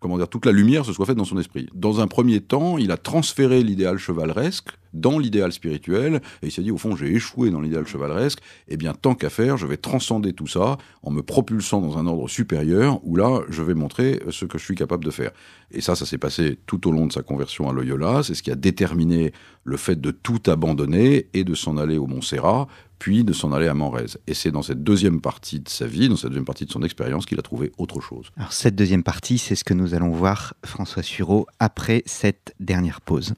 comment 0.00 0.16
dire, 0.16 0.28
toute 0.28 0.46
la 0.46 0.52
lumière 0.52 0.84
se 0.84 0.92
soit 0.92 1.06
faite 1.06 1.16
dans 1.16 1.24
son 1.24 1.38
esprit. 1.38 1.68
Dans 1.74 2.00
un 2.00 2.06
premier 2.06 2.40
temps, 2.40 2.78
il 2.78 2.90
a 2.90 2.96
transféré 2.96 3.62
l'idéal 3.62 3.98
chevaleresque 3.98 4.70
dans 4.92 5.18
l'idéal 5.18 5.52
spirituel, 5.52 6.20
et 6.42 6.46
il 6.46 6.50
s'est 6.50 6.62
dit, 6.62 6.72
au 6.72 6.78
fond, 6.78 6.96
j'ai 6.96 7.14
échoué 7.14 7.50
dans 7.50 7.60
l'idéal 7.60 7.86
chevaleresque, 7.86 8.40
eh 8.66 8.76
bien, 8.76 8.92
tant 8.92 9.14
qu'à 9.14 9.30
faire, 9.30 9.56
je 9.56 9.66
vais 9.66 9.76
transcender 9.76 10.32
tout 10.32 10.48
ça 10.48 10.78
en 11.02 11.10
me 11.10 11.22
propulsant 11.22 11.80
dans 11.80 11.96
un 11.96 12.06
ordre 12.06 12.28
supérieur, 12.28 12.98
où 13.04 13.14
là, 13.14 13.42
je 13.50 13.62
vais 13.62 13.74
montrer 13.74 14.20
ce 14.30 14.46
que 14.46 14.58
je 14.58 14.64
suis 14.64 14.74
capable 14.74 15.04
de 15.04 15.10
faire. 15.10 15.30
Et 15.70 15.80
ça, 15.80 15.94
ça 15.94 16.06
s'est 16.06 16.18
passé 16.18 16.58
tout 16.66 16.88
au 16.88 16.92
long 16.92 17.06
de 17.06 17.12
sa 17.12 17.22
conversion 17.22 17.68
à 17.68 17.72
Loyola, 17.72 18.22
c'est 18.24 18.34
ce 18.34 18.42
qui 18.42 18.50
a 18.50 18.56
déterminé 18.56 19.32
le 19.62 19.76
fait 19.76 20.00
de 20.00 20.10
tout 20.10 20.40
abandonner 20.46 21.28
et 21.34 21.44
de 21.44 21.54
s'en 21.54 21.76
aller 21.76 21.98
au 21.98 22.06
Montserrat, 22.06 22.66
puis 23.00 23.24
de 23.24 23.32
s'en 23.32 23.50
aller 23.50 23.66
à 23.66 23.74
Manrez. 23.74 24.16
Et 24.28 24.34
c'est 24.34 24.52
dans 24.52 24.62
cette 24.62 24.84
deuxième 24.84 25.20
partie 25.20 25.58
de 25.58 25.68
sa 25.68 25.86
vie, 25.86 26.08
dans 26.08 26.16
cette 26.16 26.30
deuxième 26.30 26.44
partie 26.44 26.66
de 26.66 26.70
son 26.70 26.82
expérience, 26.82 27.26
qu'il 27.26 27.40
a 27.40 27.42
trouvé 27.42 27.72
autre 27.78 28.00
chose. 28.00 28.30
Alors 28.36 28.52
cette 28.52 28.76
deuxième 28.76 29.02
partie, 29.02 29.38
c'est 29.38 29.56
ce 29.56 29.64
que 29.64 29.74
nous 29.74 29.94
allons 29.94 30.10
voir, 30.10 30.54
François 30.64 31.02
Sureau, 31.02 31.46
après 31.58 32.04
cette 32.06 32.54
dernière 32.60 33.00
pause. 33.00 33.34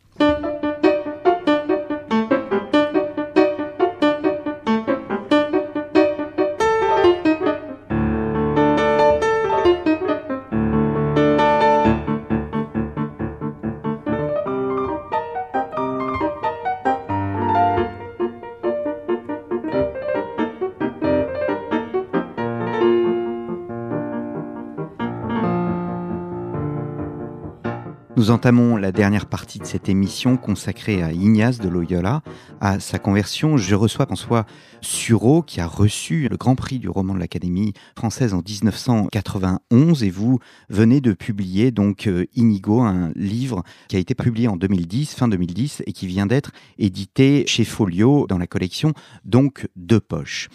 Entamons 28.32 28.76
la 28.76 28.92
dernière 28.92 29.26
partie 29.26 29.58
de 29.58 29.64
cette 29.66 29.90
émission 29.90 30.38
consacrée 30.38 31.02
à 31.02 31.12
Ignace 31.12 31.58
de 31.58 31.68
Loyola, 31.68 32.22
à 32.62 32.80
sa 32.80 32.98
conversion. 32.98 33.58
Je 33.58 33.74
reçois 33.74 34.06
François 34.06 34.46
Sureau 34.80 35.42
qui 35.42 35.60
a 35.60 35.66
reçu 35.66 36.28
le 36.30 36.38
Grand 36.38 36.56
Prix 36.56 36.78
du 36.78 36.88
roman 36.88 37.14
de 37.14 37.18
l'Académie 37.18 37.74
française 37.94 38.32
en 38.32 38.38
1991 38.38 40.02
et 40.02 40.10
vous 40.10 40.38
venez 40.70 41.02
de 41.02 41.12
publier 41.12 41.70
donc 41.72 42.06
euh, 42.06 42.24
Inigo, 42.34 42.80
un 42.80 43.12
livre 43.14 43.62
qui 43.88 43.96
a 43.96 43.98
été 43.98 44.14
publié 44.14 44.48
en 44.48 44.56
2010, 44.56 45.14
fin 45.14 45.28
2010 45.28 45.82
et 45.86 45.92
qui 45.92 46.06
vient 46.06 46.26
d'être 46.26 46.52
édité 46.78 47.44
chez 47.46 47.64
Folio 47.64 48.26
dans 48.26 48.38
la 48.38 48.46
collection 48.46 48.94
donc 49.26 49.68
de 49.76 49.98
poche. 49.98 50.48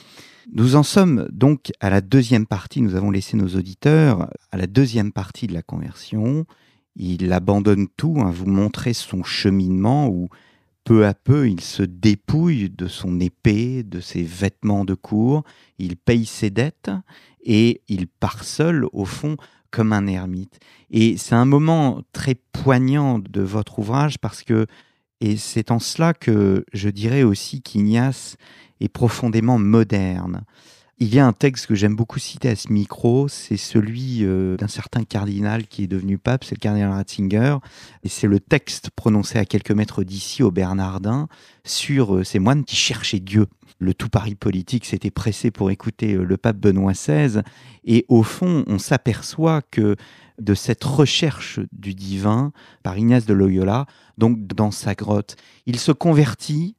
Nous 0.52 0.76
en 0.76 0.84
sommes 0.84 1.28
donc 1.32 1.72
à 1.80 1.92
la 1.92 2.02
deuxième 2.02 2.48
partie, 2.48 2.82
nous 2.82 2.96
avons 2.96 3.12
laissé 3.12 3.38
nos 3.38 3.50
auditeurs 3.50 4.32
à 4.52 4.58
la 4.58 4.66
deuxième 4.66 5.12
partie 5.12 5.46
de 5.46 5.54
la 5.54 5.62
conversion 5.62 6.48
il 6.98 7.32
abandonne 7.32 7.88
tout, 7.96 8.18
hein, 8.20 8.32
vous 8.32 8.48
montrez 8.48 8.94
son 8.94 9.24
cheminement 9.24 10.08
où 10.08 10.30
peu 10.84 11.06
à 11.06 11.14
peu 11.14 11.50
il 11.50 11.62
se 11.62 11.84
dépouille 11.84 12.70
de 12.70 12.88
son 12.88 13.20
épée, 13.20 13.84
de 13.84 14.00
ses 14.00 14.24
vêtements 14.24 14.86
de 14.86 14.94
cour, 14.94 15.44
il 15.80 15.98
paye 15.98 16.26
ses 16.26 16.50
dettes 16.50 16.92
et 17.44 17.82
il 17.88 18.08
part 18.08 18.44
seul 18.44 18.86
au 18.94 19.06
fond 19.06 19.38
comme 19.70 19.92
un 19.92 20.08
ermite. 20.08 20.60
Et 20.90 21.18
c'est 21.18 21.36
un 21.36 21.46
moment 21.46 22.02
très 22.14 22.36
poignant 22.36 23.20
de 23.20 23.42
votre 23.42 23.80
ouvrage 23.80 24.18
parce 24.18 24.44
que, 24.44 24.66
et 25.20 25.36
c'est 25.36 25.72
en 25.72 25.80
cela 25.80 26.14
que 26.14 26.66
je 26.74 26.90
dirais 26.90 27.24
aussi 27.24 27.62
qu'Ignace 27.62 28.38
est 28.80 28.88
profondément 28.88 29.60
moderne. 29.60 30.44
Il 31.00 31.14
y 31.14 31.20
a 31.20 31.28
un 31.28 31.34
texte 31.34 31.68
que 31.68 31.76
j'aime 31.76 31.96
beaucoup 31.96 32.18
citer 32.18 32.50
à 32.50 32.56
ce 32.56 32.74
micro, 32.74 33.28
c'est 33.28 33.56
celui 33.56 34.26
euh, 34.26 34.58
d'un 34.58 34.68
certain 34.68 35.04
cardinal 35.04 35.68
qui 35.68 35.84
est 35.84 35.88
devenu 35.88 36.18
pape, 36.18 36.44
c'est 36.44 36.56
le 36.56 36.60
cardinal 36.60 36.90
Ratzinger, 36.90 37.58
et 38.04 38.10
c'est 38.10 38.26
le 38.26 38.40
texte 38.40 38.90
prononcé 38.90 39.38
à 39.38 39.46
quelques 39.46 39.70
mètres 39.70 40.04
d'ici 40.04 40.42
au 40.42 40.50
Bernardin 40.50 41.28
sur 41.64 42.16
euh, 42.16 42.24
ces 42.24 42.40
moines 42.40 42.64
qui 42.64 42.76
cherchaient 42.76 43.20
Dieu. 43.20 43.46
Le 43.78 43.94
tout 43.94 44.10
Paris 44.10 44.34
politique 44.34 44.86
s'était 44.86 45.12
pressé 45.12 45.52
pour 45.52 45.70
écouter 45.70 46.16
euh, 46.16 46.24
le 46.24 46.36
pape 46.36 46.58
Benoît 46.58 46.94
XVI, 46.94 47.44
et 47.86 48.04
au 48.08 48.24
fond, 48.24 48.64
on 48.66 48.80
s'aperçoit 48.80 49.62
que 49.62 49.98
de 50.40 50.56
cette 50.56 50.84
recherche 50.84 51.60
du 51.72 51.94
divin 51.94 52.52
par 52.82 52.98
Ignace 52.98 53.28
de 53.28 53.36
Loyola, 53.36 53.86
donc 54.18 54.48
dans 54.48 54.72
sa 54.72 54.96
grotte, 54.96 55.36
il 55.68 55.78
se 55.78 55.92
convertit 55.92 56.76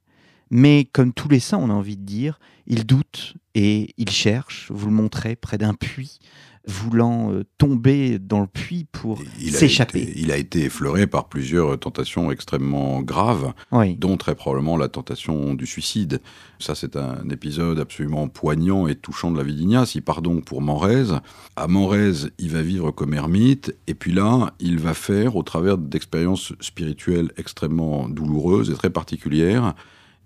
mais 0.51 0.87
comme 0.93 1.13
tous 1.13 1.29
les 1.29 1.41
saints, 1.41 1.59
on 1.59 1.71
a 1.71 1.75
envie 1.75 1.97
de 1.97 2.05
dire, 2.05 2.39
il 2.69 2.87
doute 2.87 3.35
et 3.55 3.95
il 3.97 4.11
cherche, 4.11 4.71
vous 4.71 4.87
le 4.87 4.93
montrez, 4.93 5.35
près 5.35 5.59
d'un 5.59 5.75
puits, 5.75 6.21
voulant 6.67 7.33
euh, 7.33 7.45
tomber 7.57 8.19
dans 8.19 8.41
le 8.41 8.47
puits 8.47 8.87
pour 8.93 9.19
s'échapper. 9.39 10.13
Il 10.17 10.31
a 10.31 10.37
été 10.37 10.65
effleuré 10.65 11.07
par 11.07 11.29
plusieurs 11.29 11.79
tentations 11.81 12.31
extrêmement 12.31 13.01
graves, 13.01 13.55
dont 13.97 14.19
très 14.19 14.35
probablement 14.35 14.77
la 14.77 14.89
tentation 14.89 15.55
du 15.55 15.67
suicide. 15.67 16.21
Ça, 16.59 16.75
c'est 16.75 16.97
un 16.97 17.27
épisode 17.31 17.79
absolument 17.81 18.29
poignant 18.29 18.87
et 18.87 18.97
touchant 18.97 19.31
de 19.31 19.39
la 19.39 19.45
vie 19.45 19.55
d'Ignace. 19.55 19.95
Il 19.95 20.03
part 20.03 20.21
donc 20.21 20.45
pour 20.45 20.61
Morez. 20.61 21.19
À 21.57 21.69
Morez, 21.69 22.29
il 22.39 22.51
va 22.51 22.61
vivre 22.61 22.91
comme 22.91 23.15
ermite, 23.15 23.75
et 23.87 23.95
puis 23.95 24.13
là, 24.13 24.53
il 24.61 24.79
va 24.79 24.93
faire, 24.93 25.37
au 25.37 25.43
travers 25.43 25.79
d'expériences 25.79 26.53
spirituelles 26.61 27.33
extrêmement 27.39 28.11
douloureuses 28.11 28.71
et 28.71 28.75
très 28.75 28.91
particulières, 28.91 29.75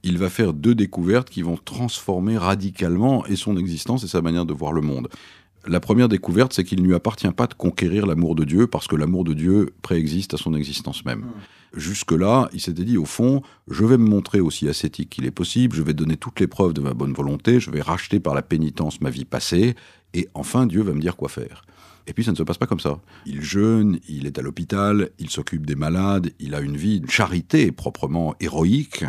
il 0.03 0.19
va 0.19 0.29
faire 0.29 0.53
deux 0.53 0.75
découvertes 0.75 1.31
qui 1.31 1.43
vont 1.43 1.57
transformer 1.57 2.37
radicalement 2.37 3.27
et 3.27 3.37
son 3.37 3.57
existence 3.57 4.05
et 4.05 4.09
sa 4.09 4.23
manière 4.23 4.47
de 4.47 4.53
voir 4.53 4.73
le 4.73 4.81
monde. 4.81 5.09
La 5.67 5.79
première 5.79 6.09
découverte, 6.09 6.53
c'est 6.53 6.65
qu'il 6.65 6.83
ne 6.83 6.87
lui 6.88 6.95
appartient 6.95 7.31
pas 7.31 7.47
de 7.47 7.55
conquérir 7.55 8.05
l'amour 8.07 8.35
de 8.35 8.43
Dieu 8.43 8.67
parce 8.67 8.88
que 8.88 8.97
l'amour 8.97 9.23
de 9.23 9.33
Dieu 9.33 9.73
préexiste 9.83 10.35
à 10.35 10.37
son 10.37 10.55
existence 10.55 11.05
même. 11.05 11.21
Hmm. 11.21 11.33
Jusque-là, 11.75 12.51
il 12.53 12.61
s'était 12.61 12.85
dit, 12.85 12.99
au 12.99 13.05
fond, 13.05 13.43
je 13.69 13.85
vais 13.85 13.97
me 13.97 14.09
montrer 14.09 14.41
aussi 14.41 14.69
ascétique 14.69 15.11
qu'il 15.11 15.25
est 15.25 15.31
possible, 15.31 15.75
je 15.75 15.83
vais 15.83 15.95
donner 15.95 16.17
toutes 16.17 16.41
les 16.41 16.49
preuves 16.49 16.75
de 16.75 16.81
ma 16.81 16.95
bonne 16.95 17.15
volonté, 17.15 17.61
je 17.61 17.71
vais 17.71 17.81
racheter 17.81 18.19
par 18.19 18.35
la 18.35 18.43
pénitence 18.43 19.01
ma 19.01 19.09
vie 19.09 19.25
passée, 19.25 19.75
et 20.15 20.29
enfin 20.35 20.67
Dieu 20.67 20.83
va 20.83 20.93
me 20.93 21.01
dire 21.01 21.17
quoi 21.17 21.29
faire. 21.29 21.65
Et 22.07 22.12
puis 22.12 22.25
ça 22.25 22.33
ne 22.33 22.37
se 22.37 22.43
passe 22.43 22.59
pas 22.59 22.67
comme 22.67 22.81
ça. 22.81 23.01
Il 23.27 23.43
jeûne, 23.43 24.01
il 24.09 24.27
est 24.27 24.38
à 24.38 24.43
l'hôpital, 24.43 25.11
il 25.19 25.31
s'occupe 25.31 25.65
des 25.65 25.77
malades, 25.77 26.31
il 26.41 26.55
a 26.55 26.61
une 26.61 26.77
vie 26.77 27.01
de 27.01 27.09
charité 27.09 27.71
proprement 27.71 28.35
héroïque. 28.41 29.05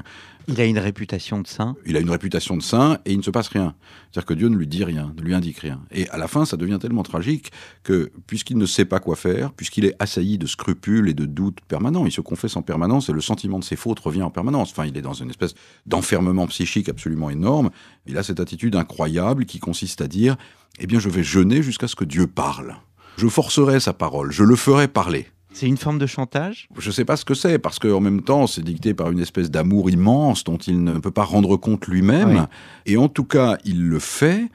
Il 0.47 0.59
a 0.59 0.65
une 0.65 0.79
réputation 0.79 1.41
de 1.41 1.47
saint. 1.47 1.75
Il 1.85 1.95
a 1.95 1.99
une 1.99 2.09
réputation 2.09 2.57
de 2.57 2.61
saint 2.61 2.97
et 3.05 3.13
il 3.13 3.17
ne 3.17 3.23
se 3.23 3.31
passe 3.31 3.47
rien. 3.47 3.75
C'est-à-dire 4.11 4.25
que 4.25 4.33
Dieu 4.33 4.49
ne 4.49 4.57
lui 4.57 4.67
dit 4.67 4.83
rien, 4.83 5.13
ne 5.15 5.21
lui 5.21 5.33
indique 5.33 5.59
rien. 5.59 5.81
Et 5.91 6.09
à 6.09 6.17
la 6.17 6.27
fin, 6.27 6.45
ça 6.45 6.57
devient 6.57 6.79
tellement 6.81 7.03
tragique 7.03 7.51
que, 7.83 8.11
puisqu'il 8.27 8.57
ne 8.57 8.65
sait 8.65 8.85
pas 8.85 8.99
quoi 8.99 9.15
faire, 9.15 9.53
puisqu'il 9.53 9.85
est 9.85 9.95
assailli 9.99 10.37
de 10.37 10.45
scrupules 10.45 11.07
et 11.07 11.13
de 11.13 11.25
doutes 11.25 11.59
permanents, 11.67 12.05
il 12.05 12.11
se 12.11 12.21
confesse 12.21 12.55
en 12.57 12.61
permanence 12.61 13.09
et 13.09 13.13
le 13.13 13.21
sentiment 13.21 13.59
de 13.59 13.63
ses 13.63 13.75
fautes 13.75 13.99
revient 13.99 14.23
en 14.23 14.31
permanence. 14.31 14.71
Enfin, 14.71 14.85
il 14.85 14.97
est 14.97 15.01
dans 15.01 15.13
une 15.13 15.29
espèce 15.29 15.53
d'enfermement 15.85 16.47
psychique 16.47 16.89
absolument 16.89 17.29
énorme. 17.29 17.69
Il 18.05 18.17
a 18.17 18.23
cette 18.23 18.39
attitude 18.39 18.75
incroyable 18.75 19.45
qui 19.45 19.59
consiste 19.59 20.01
à 20.01 20.07
dire, 20.07 20.35
eh 20.79 20.87
bien, 20.87 20.99
je 20.99 21.09
vais 21.09 21.23
jeûner 21.23 21.63
jusqu'à 21.63 21.87
ce 21.87 21.95
que 21.95 22.05
Dieu 22.05 22.27
parle. 22.27 22.75
Je 23.17 23.27
forcerai 23.27 23.79
sa 23.79 23.93
parole, 23.93 24.31
je 24.31 24.43
le 24.43 24.55
ferai 24.55 24.87
parler. 24.87 25.27
C'est 25.53 25.67
une 25.67 25.77
forme 25.77 25.99
de 25.99 26.07
chantage? 26.07 26.67
Je 26.77 26.89
ne 26.89 26.93
sais 26.93 27.05
pas 27.05 27.15
ce 27.15 27.25
que 27.25 27.35
c'est, 27.35 27.59
parce 27.59 27.77
qu'en 27.77 27.99
même 27.99 28.23
temps, 28.23 28.47
c'est 28.47 28.63
dicté 28.63 28.95
par 28.95 29.11
une 29.11 29.19
espèce 29.19 29.51
d'amour 29.51 29.91
immense 29.91 30.43
dont 30.43 30.57
il 30.57 30.83
ne 30.83 30.93
peut 30.97 31.11
pas 31.11 31.23
rendre 31.23 31.57
compte 31.57 31.87
lui-même. 31.87 32.47
Et 32.87 32.97
en 32.97 33.07
tout 33.07 33.23
cas, 33.23 33.57
il 33.63 33.87
le 33.87 33.99
fait, 33.99 34.49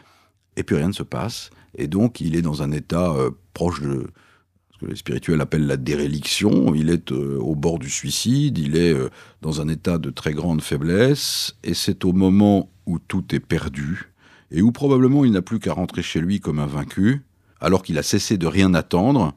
et 0.57 0.65
puis 0.65 0.75
rien 0.75 0.89
ne 0.89 0.93
se 0.93 1.05
passe. 1.05 1.51
Et 1.77 1.87
donc, 1.87 2.21
il 2.21 2.35
est 2.35 2.43
dans 2.43 2.63
un 2.65 2.73
état 2.73 3.13
euh, 3.13 3.31
proche 3.55 3.81
de 3.81 4.09
ce 4.73 4.79
que 4.79 4.87
les 4.87 4.97
spirituels 4.97 5.41
appellent 5.41 5.69
la 5.69 5.77
déréliction. 5.77 6.75
Il 6.75 6.91
est 6.91 7.13
euh, 7.13 7.39
au 7.39 7.55
bord 7.55 7.79
du 7.79 7.91
suicide, 7.91 8.59
il 8.59 8.77
est 8.77 8.93
euh, 8.93 9.09
dans 9.41 9.61
un 9.61 9.69
état 9.69 9.99
de 9.99 10.11
très 10.11 10.33
grande 10.33 10.63
faiblesse, 10.63 11.57
et 11.63 11.75
c'est 11.75 12.05
au 12.05 12.13
moment 12.13 12.71
où 12.87 12.99
tout 12.99 13.25
est 13.35 13.41
perdu, 13.41 14.13
et 14.51 14.63
où 14.63 14.73
probablement 14.73 15.25
il 15.25 15.31
n'a 15.31 15.43
plus 15.43 15.61
qu'à 15.61 15.75
rentrer 15.75 16.03
chez 16.03 16.21
lui 16.21 16.41
comme 16.41 16.59
un 16.59 16.67
vaincu, 16.67 17.23
alors 17.61 17.85
qu'il 17.85 17.99
a 17.99 18.03
cessé 18.03 18.37
de 18.37 18.47
rien 18.49 18.75
attendre, 18.75 19.35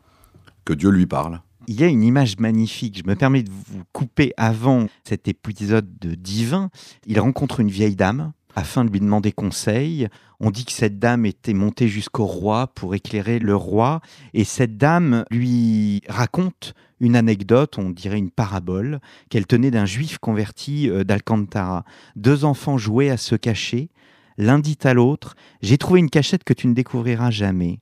que 0.66 0.74
Dieu 0.74 0.90
lui 0.90 1.06
parle 1.06 1.42
il 1.68 1.80
y 1.80 1.84
a 1.84 1.88
une 1.88 2.04
image 2.04 2.38
magnifique. 2.38 3.02
Je 3.04 3.10
me 3.10 3.16
permets 3.16 3.44
de 3.44 3.52
vous 3.52 3.84
couper 3.92 4.34
avant 4.38 4.88
cet 5.04 5.28
épisode 5.28 5.88
de 6.00 6.16
divin. 6.16 6.70
Il 7.06 7.20
rencontre 7.20 7.60
une 7.60 7.70
vieille 7.70 7.96
dame 7.96 8.34
afin 8.56 8.84
de 8.84 8.92
lui 8.92 9.00
demander 9.00 9.32
conseil. 9.32 10.08
On 10.40 10.52
dit 10.52 10.66
que 10.66 10.72
cette 10.72 11.00
dame 11.00 11.26
était 11.26 11.54
montée 11.54 11.88
jusqu'au 11.88 12.26
roi 12.26 12.68
pour 12.68 12.96
éclairer 12.96 13.40
le 13.40 13.56
roi. 13.56 14.02
Et 14.34 14.44
cette 14.44 14.78
dame 14.78 15.26
lui 15.30 16.02
raconte 16.10 16.74
une 17.00 17.16
anecdote, 17.16 17.78
on 17.78 17.90
dirait 17.90 18.20
une 18.20 18.32
parabole, 18.32 19.00
qu'elle 19.30 19.48
tenait 19.48 19.72
d'un 19.72 19.86
juif 19.86 20.18
converti 20.20 20.90
euh, 20.90 21.04
d'Alcantara. 21.04 21.84
Deux 22.16 22.46
enfants 22.46 22.78
jouaient 22.78 23.10
à 23.10 23.18
se 23.18 23.36
cacher. 23.36 23.90
L'un 24.38 24.60
dit 24.60 24.78
à 24.84 24.94
l'autre 24.94 25.36
J'ai 25.62 25.78
trouvé 25.78 26.00
une 26.00 26.10
cachette 26.10 26.44
que 26.44 26.54
tu 26.54 26.68
ne 26.68 26.74
découvriras 26.74 27.32
jamais. 27.32 27.80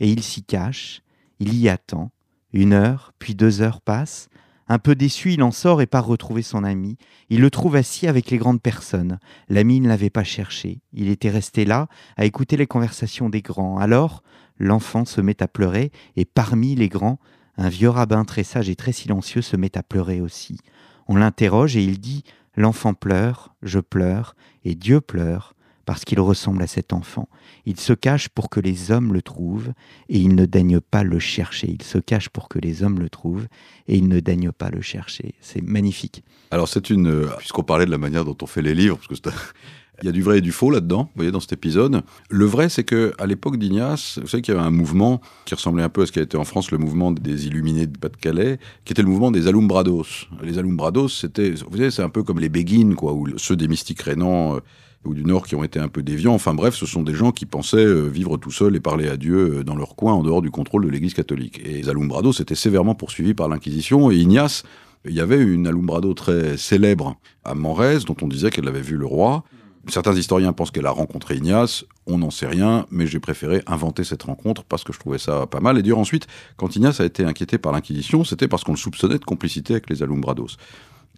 Et 0.00 0.08
il 0.10 0.22
s'y 0.22 0.42
cache, 0.42 1.02
il 1.38 1.54
y 1.56 1.68
attend. 1.68 2.10
Une 2.52 2.72
heure, 2.72 3.12
puis 3.18 3.34
deux 3.34 3.62
heures 3.62 3.80
passent. 3.80 4.28
Un 4.68 4.78
peu 4.78 4.94
déçu, 4.94 5.32
il 5.32 5.42
en 5.42 5.50
sort 5.50 5.82
et 5.82 5.86
part 5.86 6.06
retrouver 6.06 6.42
son 6.42 6.64
ami. 6.64 6.96
Il 7.28 7.40
le 7.40 7.50
trouve 7.50 7.76
assis 7.76 8.06
avec 8.06 8.30
les 8.30 8.38
grandes 8.38 8.62
personnes. 8.62 9.18
L'ami 9.48 9.80
ne 9.80 9.88
l'avait 9.88 10.10
pas 10.10 10.24
cherché. 10.24 10.80
Il 10.92 11.08
était 11.08 11.30
resté 11.30 11.64
là, 11.64 11.88
à 12.16 12.24
écouter 12.24 12.56
les 12.56 12.66
conversations 12.66 13.28
des 13.28 13.42
grands. 13.42 13.78
Alors, 13.78 14.22
l'enfant 14.58 15.04
se 15.04 15.20
met 15.20 15.42
à 15.42 15.48
pleurer, 15.48 15.92
et 16.16 16.24
parmi 16.24 16.74
les 16.74 16.88
grands, 16.88 17.18
un 17.58 17.68
vieux 17.68 17.90
rabbin 17.90 18.24
très 18.24 18.44
sage 18.44 18.70
et 18.70 18.76
très 18.76 18.92
silencieux 18.92 19.42
se 19.42 19.56
met 19.56 19.76
à 19.76 19.82
pleurer 19.82 20.20
aussi. 20.20 20.58
On 21.08 21.16
l'interroge 21.16 21.76
et 21.76 21.84
il 21.84 22.00
dit 22.00 22.24
L'enfant 22.56 22.94
pleure, 22.94 23.54
je 23.62 23.78
pleure, 23.78 24.34
et 24.64 24.74
Dieu 24.74 25.00
pleure 25.00 25.54
parce 25.84 26.04
qu'il 26.04 26.20
ressemble 26.20 26.62
à 26.62 26.66
cet 26.66 26.92
enfant. 26.92 27.28
Il 27.66 27.78
se 27.78 27.92
cache 27.92 28.28
pour 28.28 28.50
que 28.50 28.60
les 28.60 28.90
hommes 28.90 29.12
le 29.12 29.22
trouvent, 29.22 29.72
et 30.08 30.18
il 30.18 30.34
ne 30.34 30.46
daigne 30.46 30.80
pas 30.80 31.02
le 31.02 31.18
chercher. 31.18 31.70
Il 31.70 31.82
se 31.82 31.98
cache 31.98 32.28
pour 32.28 32.48
que 32.48 32.58
les 32.58 32.82
hommes 32.82 32.98
le 32.98 33.08
trouvent, 33.08 33.46
et 33.88 33.96
il 33.96 34.08
ne 34.08 34.20
daigne 34.20 34.52
pas 34.52 34.70
le 34.70 34.80
chercher. 34.80 35.34
C'est 35.40 35.62
magnifique. 35.62 36.22
Alors 36.50 36.68
c'est 36.68 36.90
une... 36.90 37.26
Puisqu'on 37.38 37.62
parlait 37.62 37.86
de 37.86 37.90
la 37.90 37.98
manière 37.98 38.24
dont 38.24 38.36
on 38.42 38.46
fait 38.46 38.62
les 38.62 38.74
livres, 38.74 38.98
parce 38.98 39.20
que 39.20 39.30
il 40.02 40.06
y 40.06 40.08
a 40.08 40.12
du 40.12 40.22
vrai 40.22 40.38
et 40.38 40.40
du 40.40 40.52
faux 40.52 40.70
là-dedans, 40.70 41.04
vous 41.04 41.10
voyez, 41.14 41.30
dans 41.30 41.40
cet 41.40 41.52
épisode. 41.52 42.02
Le 42.28 42.44
vrai, 42.44 42.68
c'est 42.68 42.82
que 42.82 43.12
à 43.18 43.26
l'époque 43.26 43.56
d'Ignace, 43.56 44.18
vous 44.20 44.26
savez 44.26 44.42
qu'il 44.42 44.52
y 44.52 44.56
avait 44.56 44.66
un 44.66 44.70
mouvement 44.70 45.20
qui 45.44 45.54
ressemblait 45.54 45.82
un 45.82 45.88
peu 45.88 46.02
à 46.02 46.06
ce 46.06 46.12
qui 46.12 46.18
a 46.18 46.22
été 46.22 46.36
en 46.36 46.44
France 46.44 46.70
le 46.72 46.78
mouvement 46.78 47.12
des 47.12 47.46
Illuminés 47.46 47.86
de 47.86 47.96
Pas-de-Calais, 47.96 48.58
qui 48.84 48.92
était 48.92 49.02
le 49.02 49.08
mouvement 49.08 49.30
des 49.30 49.46
Alumbrados. 49.46 50.26
Les 50.42 50.58
Alumbrados, 50.58 51.08
c'était, 51.08 51.50
vous 51.50 51.76
savez, 51.76 51.90
c'est 51.90 52.02
un 52.02 52.08
peu 52.08 52.22
comme 52.22 52.40
les 52.40 52.48
Béguines, 52.48 52.94
quoi, 52.94 53.12
ou 53.12 53.28
ceux 53.38 53.54
des 53.54 53.68
mystiques 53.68 54.02
rénants 54.02 54.56
euh, 54.56 54.60
ou 55.04 55.14
du 55.14 55.24
Nord 55.24 55.46
qui 55.46 55.54
ont 55.54 55.64
été 55.64 55.78
un 55.78 55.88
peu 55.88 56.02
déviants. 56.02 56.34
Enfin 56.34 56.54
bref, 56.54 56.74
ce 56.74 56.86
sont 56.86 57.02
des 57.02 57.14
gens 57.14 57.32
qui 57.32 57.46
pensaient 57.46 57.78
euh, 57.78 58.06
vivre 58.06 58.36
tout 58.36 58.50
seuls 58.50 58.76
et 58.76 58.80
parler 58.80 59.08
à 59.08 59.16
Dieu 59.16 59.58
euh, 59.58 59.64
dans 59.64 59.76
leur 59.76 59.96
coin 59.96 60.12
en 60.12 60.22
dehors 60.22 60.42
du 60.42 60.50
contrôle 60.50 60.84
de 60.84 60.90
l'Église 60.90 61.14
catholique. 61.14 61.60
Et 61.64 61.88
Alumbrados 61.88 62.32
étaient 62.40 62.54
sévèrement 62.54 62.94
poursuivis 62.94 63.34
par 63.34 63.48
l'Inquisition 63.48 64.10
et 64.10 64.16
Ignace, 64.16 64.62
il 65.04 65.14
y 65.14 65.20
avait 65.20 65.42
une 65.42 65.66
Alumbrado 65.66 66.14
très 66.14 66.56
célèbre 66.56 67.16
à 67.44 67.54
Morez 67.56 67.98
dont 68.06 68.16
on 68.22 68.28
disait 68.28 68.50
qu'elle 68.50 68.68
avait 68.68 68.80
vu 68.80 68.96
le 68.96 69.06
roi. 69.06 69.42
Certains 69.88 70.14
historiens 70.14 70.52
pensent 70.52 70.70
qu'elle 70.70 70.86
a 70.86 70.92
rencontré 70.92 71.34
Ignace, 71.34 71.84
on 72.06 72.18
n'en 72.18 72.30
sait 72.30 72.46
rien, 72.46 72.86
mais 72.92 73.08
j'ai 73.08 73.18
préféré 73.18 73.62
inventer 73.66 74.04
cette 74.04 74.22
rencontre 74.22 74.62
parce 74.62 74.84
que 74.84 74.92
je 74.92 75.00
trouvais 75.00 75.18
ça 75.18 75.46
pas 75.48 75.58
mal. 75.58 75.76
Et 75.76 75.82
dire 75.82 75.98
ensuite, 75.98 76.28
quand 76.56 76.76
Ignace 76.76 77.00
a 77.00 77.04
été 77.04 77.24
inquiété 77.24 77.58
par 77.58 77.72
l'Inquisition, 77.72 78.22
c'était 78.22 78.46
parce 78.46 78.62
qu'on 78.62 78.72
le 78.72 78.78
soupçonnait 78.78 79.18
de 79.18 79.24
complicité 79.24 79.74
avec 79.74 79.90
les 79.90 80.04
Alumbrados. 80.04 80.56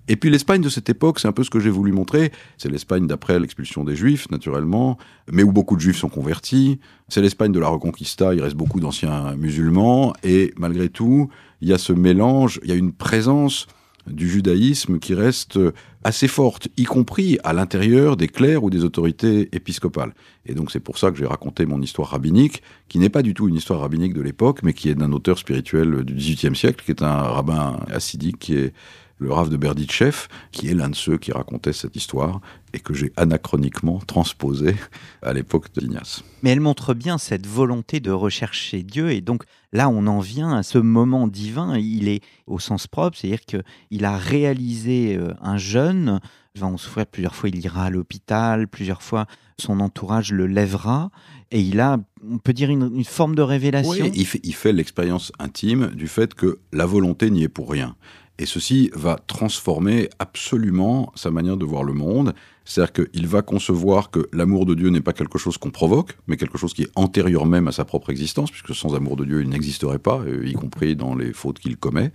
Et 0.09 0.17
puis 0.17 0.31
l'Espagne 0.31 0.61
de 0.61 0.69
cette 0.69 0.89
époque, 0.91 1.19
c'est 1.19 1.29
un 1.29 1.33
peu 1.33 1.45
ce 1.45 1.51
que 1.51 1.61
j'ai 1.61 1.71
voulu 1.71 1.93
montrer. 1.93 2.31
C'est 2.59 2.71
l'Espagne 2.71 3.07
d'après 3.07 3.39
l'expulsion 3.39 3.85
des 3.85 3.97
Juifs, 3.97 4.31
naturellement, 4.31 4.99
mais 5.31 5.43
où 5.43 5.53
beaucoup 5.53 5.77
de 5.77 5.81
Juifs 5.81 5.97
sont 5.97 6.09
convertis. 6.09 6.79
C'est 7.09 7.23
l'Espagne 7.23 7.53
de 7.53 7.61
la 7.61 7.69
Reconquista, 7.69 8.35
il 8.35 8.43
reste 8.43 8.57
beaucoup 8.57 8.81
d'anciens 8.81 9.35
musulmans. 9.37 10.13
Et 10.23 10.53
malgré 10.57 10.89
tout, 10.89 11.31
il 11.61 11.69
y 11.69 11.73
a 11.73 11.79
ce 11.79 11.93
mélange, 11.93 12.61
il 12.63 12.69
y 12.69 12.73
a 12.73 12.77
une 12.77 12.93
présence 12.93 13.67
du 14.07 14.29
judaïsme 14.29 14.99
qui 14.99 15.15
reste 15.15 15.59
assez 16.03 16.29
forte, 16.29 16.69
y 16.77 16.85
compris 16.85 17.39
à 17.43 17.55
l'intérieur 17.55 18.19
des 18.19 18.29
clercs 18.29 18.63
ou 18.63 18.69
des 18.69 18.85
autorités 18.85 19.49
épiscopales. 19.53 20.15
Et 20.45 20.53
donc 20.53 20.71
c'est 20.71 20.81
pour 20.81 20.99
ça 20.99 21.11
que 21.11 21.17
j'ai 21.17 21.25
raconté 21.25 21.65
mon 21.65 21.81
histoire 21.81 22.11
rabbinique, 22.11 22.63
qui 22.89 22.99
n'est 22.99 23.09
pas 23.09 23.23
du 23.23 23.33
tout 23.33 23.49
une 23.49 23.55
histoire 23.55 23.81
rabbinique 23.81 24.13
de 24.13 24.21
l'époque, 24.21 24.61
mais 24.63 24.75
qui 24.75 24.91
est 24.91 24.95
d'un 24.95 25.13
auteur 25.13 25.39
spirituel 25.39 26.05
du 26.05 26.15
XVIIIe 26.15 26.55
siècle, 26.55 26.85
qui 26.85 26.91
est 26.91 27.03
un 27.03 27.23
rabbin 27.23 27.81
assidique, 27.91 28.39
qui 28.39 28.55
est 28.57 28.75
le 29.19 29.33
Rav 29.33 29.49
de 29.49 29.57
Berditchev, 29.57 30.27
qui 30.51 30.69
est 30.69 30.75
l'un 30.75 30.89
de 30.89 30.95
ceux 30.95 31.19
qui 31.19 31.33
racontait 31.33 31.73
cette 31.73 31.97
histoire 31.97 32.41
et 32.73 32.81
que 32.81 32.95
j'ai 32.95 33.13
anachroniquement 33.17 33.99
transposé 34.01 34.75
à 35.23 35.33
l'époque 35.33 35.73
de 35.75 35.81
d'Ignace. 35.81 36.25
Mais 36.43 36.51
elle 36.51 36.61
montre 36.61 36.95
bien 36.95 37.19
cette 37.19 37.47
volonté 37.47 38.01
de 38.01 38.11
rechercher 38.11 38.83
Dieu 38.83 39.13
et 39.13 39.21
donc 39.21 39.45
là 39.73 39.89
on 39.89 40.07
en 40.07 40.21
vient 40.21 40.53
à 40.57 40.63
ce 40.63 40.79
moment 40.79 41.29
divin, 41.29 41.79
il 41.79 42.09
est 42.09 42.23
au 42.47 42.59
sens 42.59 42.87
propre, 42.87 43.17
c'est-à-dire 43.17 43.45
qu'il 43.45 44.05
a 44.05 44.17
réalisé 44.17 45.17
euh, 45.17 45.33
un 45.41 45.57
jeûne, 45.57 46.21
va 46.57 46.67
en 46.67 46.77
souffrir 46.77 47.07
plusieurs 47.07 47.35
fois, 47.35 47.49
il 47.49 47.65
ira 47.65 47.85
à 47.85 47.91
l'hôpital, 47.91 48.69
plusieurs 48.69 49.03
fois 49.03 49.27
son 49.59 49.81
entourage 49.81 50.33
le 50.33 50.47
lèvera 50.47 51.11
et 51.51 51.61
il 51.61 51.81
a, 51.81 51.99
on 52.29 52.39
peut 52.39 52.53
dire, 52.53 52.71
une, 52.71 53.05
forme 53.05 53.35
de 53.37 53.43
révélation. 53.43 54.05
Oui, 54.05 54.11
il 54.15 54.27
il 54.43 54.55
fait 54.55 54.73
l'expérience 54.73 55.31
intime 55.39 55.89
du 55.95 56.09
fait 56.09 56.35
que 56.35 56.59
la 56.73 56.87
volonté 56.87 57.31
n'y 57.31 57.45
est 57.45 57.49
pour 57.49 57.71
rien. 57.71 57.97
Et 58.39 58.47
ceci 58.47 58.91
va 58.95 59.19
transformer 59.27 60.09
absolument 60.19 61.13
sa 61.15 61.31
manière 61.31 61.57
de 61.57 61.65
voir 61.65 61.85
le 61.85 61.93
monde. 61.93 62.35
C'est-à-dire 62.65 62.93
qu'il 62.93 63.27
va 63.29 63.43
concevoir 63.43 64.11
que 64.11 64.29
l'amour 64.33 64.67
de 64.67 64.75
Dieu 64.75 64.89
n'est 64.89 65.01
pas 65.01 65.13
quelque 65.13 65.39
chose 65.39 65.57
qu'on 65.57 65.71
provoque, 65.71 66.17
mais 66.27 66.37
quelque 66.37 66.59
chose 66.59 66.75
qui 66.75 66.83
est 66.83 66.91
antérieur 66.97 67.47
même 67.47 67.69
à 67.69 67.73
sa 67.73 67.85
propre 67.85 68.11
existence, 68.11 68.51
puisque 68.51 68.75
sans 68.75 68.97
amour 68.97 69.17
de 69.17 69.25
Dieu, 69.25 69.43
il 69.43 69.49
n'existerait 69.49 70.01
pas, 70.01 70.21
euh, 70.21 70.47
y 70.47 70.55
compris 70.55 70.97
dans 70.97 71.15
les 71.15 71.33
fautes 71.33 71.61
qu'il 71.61 71.77
commet. 71.77 72.11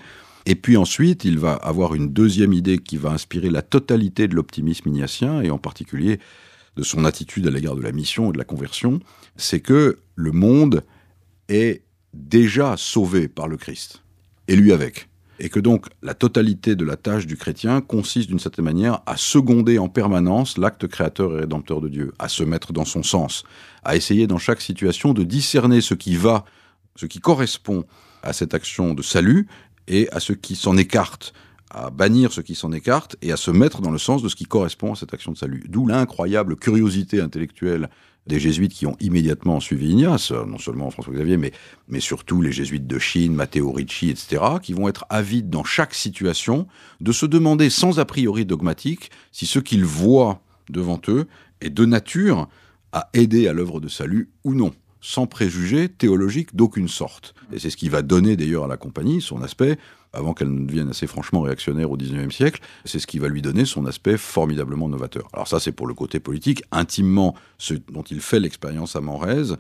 Et 0.46 0.56
puis 0.56 0.76
ensuite, 0.76 1.24
il 1.24 1.40
va 1.40 1.54
avoir 1.54 1.96
une 1.96 2.12
deuxième 2.12 2.54
idée 2.54 2.80
qui 2.80 2.98
va 2.98 3.12
inspirer 3.12 3.50
la 3.50 3.62
totalité 3.62 4.28
de 4.28 4.36
l'optimisme 4.36 4.90
ignatien, 4.90 5.42
et 5.42 5.52
en 5.52 5.58
particulier 5.58 6.20
de 6.76 6.84
son 6.84 7.06
attitude 7.06 7.48
à 7.48 7.52
l'égard 7.52 7.76
de 7.76 7.82
la 7.82 7.92
mission 7.92 8.30
et 8.30 8.34
de 8.34 8.38
la 8.38 8.46
conversion, 8.46 9.00
c'est 9.36 9.60
que 9.60 10.00
le 10.16 10.32
monde 10.32 10.84
est 11.48 11.84
déjà 12.14 12.76
sauvé 12.78 13.28
par 13.28 13.48
le 13.48 13.58
Christ, 13.58 14.02
et 14.48 14.56
lui 14.56 14.72
avec 14.72 15.09
et 15.40 15.50
que 15.50 15.60
donc 15.60 15.88
la 16.02 16.14
totalité 16.14 16.76
de 16.76 16.86
la 16.86 16.98
tâche 16.98 17.26
du 17.26 17.38
chrétien 17.38 17.82
consiste 17.82 18.30
d'une 18.30 18.40
certaine 18.40 18.66
manière 18.66 19.02
à 19.06 19.18
seconder 19.18 19.80
en 19.80 19.88
permanence 19.88 20.58
l'acte 20.58 20.88
créateur 20.88 21.34
et 21.36 21.42
rédempteur 21.42 21.82
de 21.82 21.88
Dieu, 21.88 22.14
à 22.20 22.28
se 22.28 22.44
mettre 22.44 22.74
dans 22.74 22.86
son 22.86 23.04
sens, 23.04 23.44
à 23.84 23.96
essayer 23.96 24.28
dans 24.28 24.38
chaque 24.38 24.62
situation 24.62 25.14
de 25.14 25.24
discerner 25.24 25.82
ce 25.82 25.94
qui 25.94 26.16
va, 26.16 26.46
ce 26.96 27.06
qui 27.06 27.20
correspond 27.20 27.86
à 28.22 28.34
cette 28.34 28.54
action 28.54 28.94
de 28.94 29.02
salut 29.02 29.48
et 29.88 30.10
à 30.12 30.20
ce 30.20 30.34
qui 30.34 30.56
s'en 30.56 30.78
écarte, 30.78 31.34
à 31.72 31.90
bannir 31.90 32.34
ce 32.34 32.42
qui 32.42 32.56
s'en 32.56 32.72
écarte 32.72 33.16
et 33.22 33.32
à 33.32 33.38
se 33.38 33.52
mettre 33.52 33.82
dans 33.82 33.92
le 33.92 33.98
sens 33.98 34.22
de 34.22 34.30
ce 34.30 34.36
qui 34.36 34.46
correspond 34.46 34.94
à 34.94 34.96
cette 34.96 35.14
action 35.14 35.32
de 35.32 35.38
salut. 35.38 35.64
D'où 35.70 35.88
l'incroyable 35.88 36.58
curiosité 36.58 37.22
intellectuelle 37.22 37.90
des 38.28 38.40
jésuites 38.40 38.74
qui 38.74 38.86
ont 38.86 38.96
immédiatement 39.00 39.60
suivi 39.60 39.90
Ignace, 39.90 40.32
non 40.32 40.58
seulement 40.58 40.92
François 40.92 41.14
Xavier, 41.14 41.38
mais, 41.38 41.52
mais 41.88 42.00
surtout 42.00 42.42
les 42.42 42.52
jésuites 42.52 42.86
de 42.86 43.00
Chine, 43.00 43.34
Matteo 43.34 43.72
Ricci, 43.72 44.10
etc., 44.10 44.44
qui 44.62 44.74
vont 44.74 44.88
être 44.88 45.06
avides 45.10 45.50
dans 45.50 45.64
chaque 45.64 45.94
situation 45.94 46.68
de 47.02 47.12
se 47.12 47.26
demander 47.26 47.70
sans 47.70 48.00
a 48.00 48.06
priori 48.06 48.46
dogmatique 48.46 49.10
si 49.32 49.46
ce 49.46 49.60
qu'ils 49.60 49.86
voient 49.86 50.42
devant 50.70 51.02
eux 51.08 51.28
est 51.62 51.72
de 51.72 51.86
nature 51.86 52.48
à 52.92 53.10
aider 53.14 53.48
à 53.48 53.54
l'œuvre 53.54 53.80
de 53.80 53.88
salut 53.88 54.30
ou 54.44 54.54
non 54.54 54.72
sans 55.02 55.28
préjugés 55.28 55.90
théologiques 55.90 56.56
d'aucune 56.56 56.88
sorte. 56.88 57.34
Et 57.54 57.60
c'est 57.60 57.70
ce 57.70 57.78
qui 57.78 57.90
va 57.90 58.02
donner 58.02 58.36
d'ailleurs 58.36 58.66
à 58.66 58.68
la 58.68 58.78
compagnie 58.78 59.22
son 59.22 59.42
aspect 59.42 59.78
avant 60.14 60.34
qu'elle 60.34 60.52
ne 60.52 60.66
devienne 60.66 60.90
assez 60.90 61.08
franchement 61.08 61.42
réactionnaire 61.42 61.92
au 61.92 61.98
XIXe 61.98 62.34
siècle, 62.34 62.62
c'est 62.86 63.00
ce 63.00 63.08
qui 63.08 63.20
va 63.20 63.28
lui 63.28 63.42
donner 63.42 63.66
son 63.66 63.86
aspect 63.86 64.18
formidablement 64.18 64.90
novateur. 64.90 65.28
Alors 65.34 65.48
ça, 65.48 65.60
c'est 65.60 65.72
pour 65.72 65.88
le 65.88 65.94
côté 65.94 66.20
politique. 66.20 66.64
Intimement, 66.72 67.36
ce 67.58 67.74
dont 67.74 68.04
il 68.04 68.22
fait 68.22 68.40
l'expérience 68.40 68.96
à 68.96 69.02
Manrese, 69.02 69.58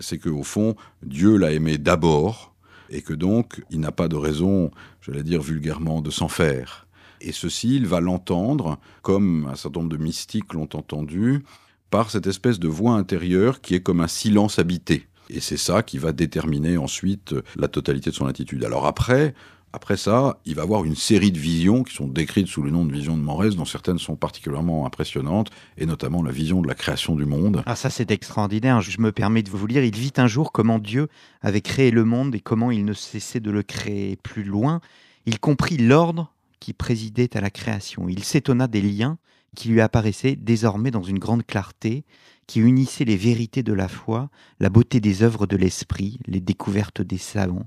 c'est 0.00 0.18
qu'au 0.18 0.42
fond, 0.42 0.74
Dieu 1.02 1.36
l'a 1.36 1.52
aimé 1.52 1.78
d'abord, 1.78 2.54
et 2.90 3.02
que 3.02 3.14
donc, 3.14 3.62
il 3.70 3.80
n'a 3.80 3.92
pas 3.92 4.08
de 4.08 4.16
raison, 4.16 4.70
j'allais 5.00 5.22
dire 5.22 5.40
vulgairement, 5.40 6.02
de 6.02 6.10
s'en 6.10 6.28
faire. 6.28 6.86
Et 7.20 7.32
ceci, 7.32 7.76
il 7.76 7.86
va 7.86 8.00
l'entendre, 8.00 8.78
comme 9.00 9.46
un 9.50 9.54
certain 9.54 9.80
nombre 9.80 9.96
de 9.96 10.02
mystiques 10.02 10.52
l'ont 10.52 10.68
entendu, 10.74 11.44
par 11.90 12.10
cette 12.10 12.26
espèce 12.26 12.58
de 12.58 12.68
voix 12.68 12.94
intérieure 12.94 13.60
qui 13.60 13.74
est 13.74 13.80
comme 13.82 14.00
un 14.00 14.08
silence 14.08 14.58
habité. 14.58 15.06
Et 15.30 15.40
c'est 15.40 15.56
ça 15.56 15.82
qui 15.82 15.98
va 15.98 16.12
déterminer 16.12 16.76
ensuite 16.76 17.34
la 17.56 17.68
totalité 17.68 18.10
de 18.10 18.14
son 18.14 18.26
attitude. 18.26 18.64
Alors 18.64 18.86
après, 18.86 19.34
après 19.72 19.96
ça, 19.96 20.38
il 20.44 20.54
va 20.54 20.62
avoir 20.62 20.84
une 20.84 20.96
série 20.96 21.32
de 21.32 21.38
visions 21.38 21.82
qui 21.82 21.94
sont 21.94 22.06
décrites 22.06 22.46
sous 22.46 22.62
le 22.62 22.70
nom 22.70 22.84
de 22.84 22.92
visions 22.92 23.16
de 23.16 23.22
Morès, 23.22 23.56
dont 23.56 23.64
certaines 23.64 23.98
sont 23.98 24.16
particulièrement 24.16 24.86
impressionnantes, 24.86 25.50
et 25.78 25.86
notamment 25.86 26.22
la 26.22 26.30
vision 26.30 26.60
de 26.60 26.68
la 26.68 26.74
création 26.74 27.16
du 27.16 27.24
monde. 27.24 27.62
Ah 27.64 27.74
ça 27.74 27.88
c'est 27.88 28.10
extraordinaire, 28.10 28.82
je 28.82 29.00
me 29.00 29.12
permets 29.12 29.42
de 29.42 29.50
vous 29.50 29.66
lire, 29.66 29.82
il 29.82 29.96
vit 29.96 30.12
un 30.18 30.26
jour 30.26 30.52
comment 30.52 30.78
Dieu 30.78 31.08
avait 31.40 31.62
créé 31.62 31.90
le 31.90 32.04
monde 32.04 32.34
et 32.34 32.40
comment 32.40 32.70
il 32.70 32.84
ne 32.84 32.92
cessait 32.92 33.40
de 33.40 33.50
le 33.50 33.62
créer 33.62 34.16
plus 34.16 34.44
loin. 34.44 34.80
Il 35.24 35.38
comprit 35.38 35.78
l'ordre 35.78 36.32
qui 36.60 36.74
présidait 36.74 37.36
à 37.36 37.40
la 37.40 37.50
création. 37.50 38.08
Il 38.08 38.24
s'étonna 38.24 38.66
des 38.66 38.82
liens 38.82 39.18
qui 39.56 39.68
lui 39.68 39.80
apparaissaient 39.80 40.36
désormais 40.36 40.90
dans 40.90 41.02
une 41.02 41.18
grande 41.18 41.46
clarté, 41.46 42.04
qui 42.46 42.60
unissait 42.60 43.04
les 43.04 43.16
vérités 43.16 43.62
de 43.62 43.72
la 43.72 43.88
foi, 43.88 44.28
la 44.60 44.68
beauté 44.68 45.00
des 45.00 45.22
œuvres 45.22 45.46
de 45.46 45.56
l'esprit, 45.56 46.18
les 46.26 46.40
découvertes 46.40 47.02
des 47.02 47.18
savants 47.18 47.66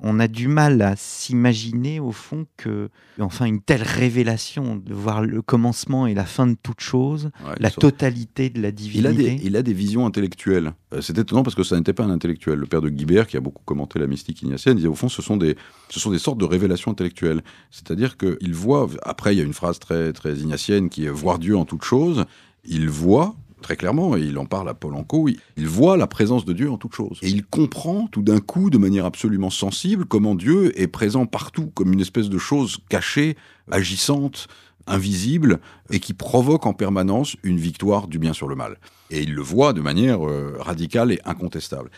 on 0.00 0.20
a 0.20 0.28
du 0.28 0.48
mal 0.48 0.82
à 0.82 0.94
s'imaginer 0.96 2.00
au 2.00 2.12
fond 2.12 2.46
que, 2.56 2.90
enfin, 3.18 3.46
une 3.46 3.60
telle 3.60 3.82
révélation 3.82 4.76
de 4.76 4.92
voir 4.92 5.22
le 5.22 5.42
commencement 5.42 6.06
et 6.06 6.14
la 6.14 6.24
fin 6.24 6.46
de 6.46 6.56
toute 6.62 6.80
chose, 6.80 7.30
la 7.58 7.70
totalité 7.70 8.50
de 8.50 8.60
la 8.60 8.72
divinité. 8.72 9.10
Il 9.10 9.26
a 9.26 9.36
des, 9.36 9.40
il 9.44 9.56
a 9.56 9.62
des 9.62 9.72
visions 9.72 10.06
intellectuelles. 10.06 10.72
Euh, 10.92 11.00
c'est 11.00 11.18
étonnant 11.18 11.42
parce 11.42 11.56
que 11.56 11.62
ça 11.62 11.76
n'était 11.76 11.92
pas 11.92 12.04
un 12.04 12.10
intellectuel. 12.10 12.58
Le 12.58 12.66
père 12.66 12.80
de 12.80 12.88
Guibert, 12.88 13.26
qui 13.26 13.36
a 13.36 13.40
beaucoup 13.40 13.62
commenté 13.64 13.98
la 13.98 14.06
mystique 14.06 14.42
ignatienne, 14.42 14.76
disait 14.76 14.88
au 14.88 14.94
fond, 14.94 15.08
ce 15.08 15.22
sont 15.22 15.36
des, 15.36 15.56
ce 15.90 16.00
sont 16.00 16.10
des 16.10 16.18
sortes 16.18 16.38
de 16.38 16.44
révélations 16.44 16.90
intellectuelles. 16.90 17.42
C'est-à-dire 17.70 18.16
qu'il 18.16 18.54
voit, 18.54 18.88
après, 19.02 19.34
il 19.34 19.38
y 19.38 19.40
a 19.40 19.44
une 19.44 19.52
phrase 19.52 19.78
très, 19.78 20.12
très 20.12 20.34
ignatienne 20.36 20.88
qui 20.88 21.04
est 21.04 21.10
voir 21.10 21.38
Dieu 21.38 21.56
en 21.56 21.64
toute 21.64 21.84
chose. 21.84 22.24
Il 22.64 22.88
voit 22.88 23.36
très 23.64 23.76
clairement, 23.76 24.14
et 24.14 24.20
il 24.20 24.36
en 24.36 24.44
parle 24.44 24.68
à 24.68 24.74
Polanco, 24.74 25.26
il, 25.26 25.66
voit 25.66 25.96
la 25.96 26.06
présence 26.06 26.44
de 26.44 26.52
Dieu 26.52 26.70
en 26.70 26.76
toute 26.76 26.94
chose. 26.94 27.18
Et 27.22 27.28
il 27.28 27.46
comprend 27.46 28.06
tout 28.08 28.20
d'un 28.20 28.38
coup, 28.38 28.68
de 28.68 28.76
manière 28.76 29.06
absolument 29.06 29.48
sensible, 29.48 30.04
comment 30.04 30.34
Dieu 30.34 30.78
est 30.78 30.86
présent 30.86 31.24
partout, 31.24 31.72
comme 31.74 31.92
une 31.94 32.00
espèce 32.00 32.28
de 32.28 32.36
chose 32.36 32.76
cachée, 32.90 33.36
agissante, 33.70 34.48
invisible, 34.86 35.60
et 35.90 35.98
qui 35.98 36.12
provoque 36.12 36.66
en 36.66 36.74
permanence 36.74 37.36
une 37.42 37.56
victoire 37.56 38.06
du 38.06 38.18
bien 38.18 38.34
sur 38.34 38.48
le 38.48 38.54
mal. 38.54 38.76
Et 39.10 39.22
il 39.22 39.32
le 39.32 39.40
voit 39.40 39.72
de 39.72 39.80
manière 39.80 40.28
euh, 40.28 40.58
radicale 40.60 41.12
et 41.12 41.20
incontestable. 41.24 41.90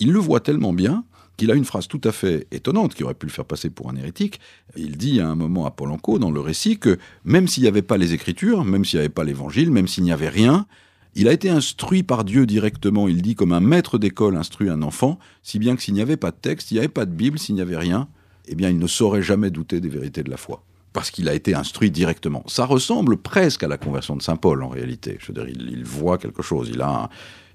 Il 0.00 0.12
le 0.12 0.18
voit 0.18 0.40
tellement 0.40 0.74
bien 0.74 1.04
qu'il 1.38 1.50
a 1.50 1.54
une 1.54 1.64
phrase 1.64 1.88
tout 1.88 2.02
à 2.04 2.12
fait 2.12 2.46
étonnante 2.52 2.94
qui 2.94 3.02
aurait 3.02 3.14
pu 3.14 3.24
le 3.24 3.32
faire 3.32 3.46
passer 3.46 3.70
pour 3.70 3.90
un 3.90 3.96
hérétique. 3.96 4.40
Il 4.76 4.98
dit 4.98 5.20
à 5.20 5.28
un 5.28 5.34
moment 5.34 5.64
à 5.64 5.70
Polanco 5.70 6.18
dans 6.18 6.30
le 6.30 6.40
récit 6.40 6.78
que 6.78 6.98
même 7.24 7.48
s'il 7.48 7.62
n'y 7.62 7.68
avait 7.68 7.82
pas 7.82 7.96
les 7.96 8.12
Écritures, 8.12 8.62
même 8.64 8.84
s'il 8.84 8.98
n'y 8.98 9.06
avait 9.06 9.14
pas 9.14 9.24
l'Évangile, 9.24 9.70
même 9.70 9.88
s'il 9.88 10.04
n'y 10.04 10.12
avait 10.12 10.28
rien, 10.28 10.66
il 11.14 11.28
a 11.28 11.32
été 11.32 11.48
instruit 11.48 12.02
par 12.02 12.24
Dieu 12.24 12.46
directement, 12.46 13.08
il 13.08 13.22
dit 13.22 13.34
comme 13.34 13.52
un 13.52 13.60
maître 13.60 13.98
d'école 13.98 14.36
instruit 14.36 14.68
un 14.68 14.82
enfant, 14.82 15.18
si 15.42 15.58
bien 15.58 15.76
que 15.76 15.82
s'il 15.82 15.94
n'y 15.94 16.00
avait 16.00 16.16
pas 16.16 16.30
de 16.30 16.36
texte, 16.36 16.68
s'il 16.68 16.76
n'y 16.76 16.80
avait 16.80 16.88
pas 16.88 17.06
de 17.06 17.12
Bible, 17.12 17.38
s'il 17.38 17.54
n'y 17.54 17.60
avait 17.60 17.76
rien, 17.76 18.08
eh 18.46 18.54
bien 18.54 18.68
il 18.68 18.78
ne 18.78 18.86
saurait 18.86 19.22
jamais 19.22 19.50
douter 19.50 19.80
des 19.80 19.88
vérités 19.88 20.22
de 20.22 20.30
la 20.30 20.36
foi. 20.36 20.62
Parce 20.92 21.10
qu'il 21.10 21.28
a 21.28 21.34
été 21.34 21.54
instruit 21.54 21.90
directement. 21.90 22.44
Ça 22.46 22.66
ressemble 22.66 23.16
presque 23.16 23.64
à 23.64 23.68
la 23.68 23.78
conversion 23.78 24.14
de 24.14 24.22
Saint 24.22 24.36
Paul 24.36 24.62
en 24.62 24.68
réalité. 24.68 25.18
Je 25.20 25.26
veux 25.26 25.34
dire, 25.34 25.48
il, 25.48 25.84
voit 25.84 26.18
quelque 26.18 26.42
chose. 26.42 26.70
Il 26.72 26.80
a 26.82 26.88
un, 26.88 27.08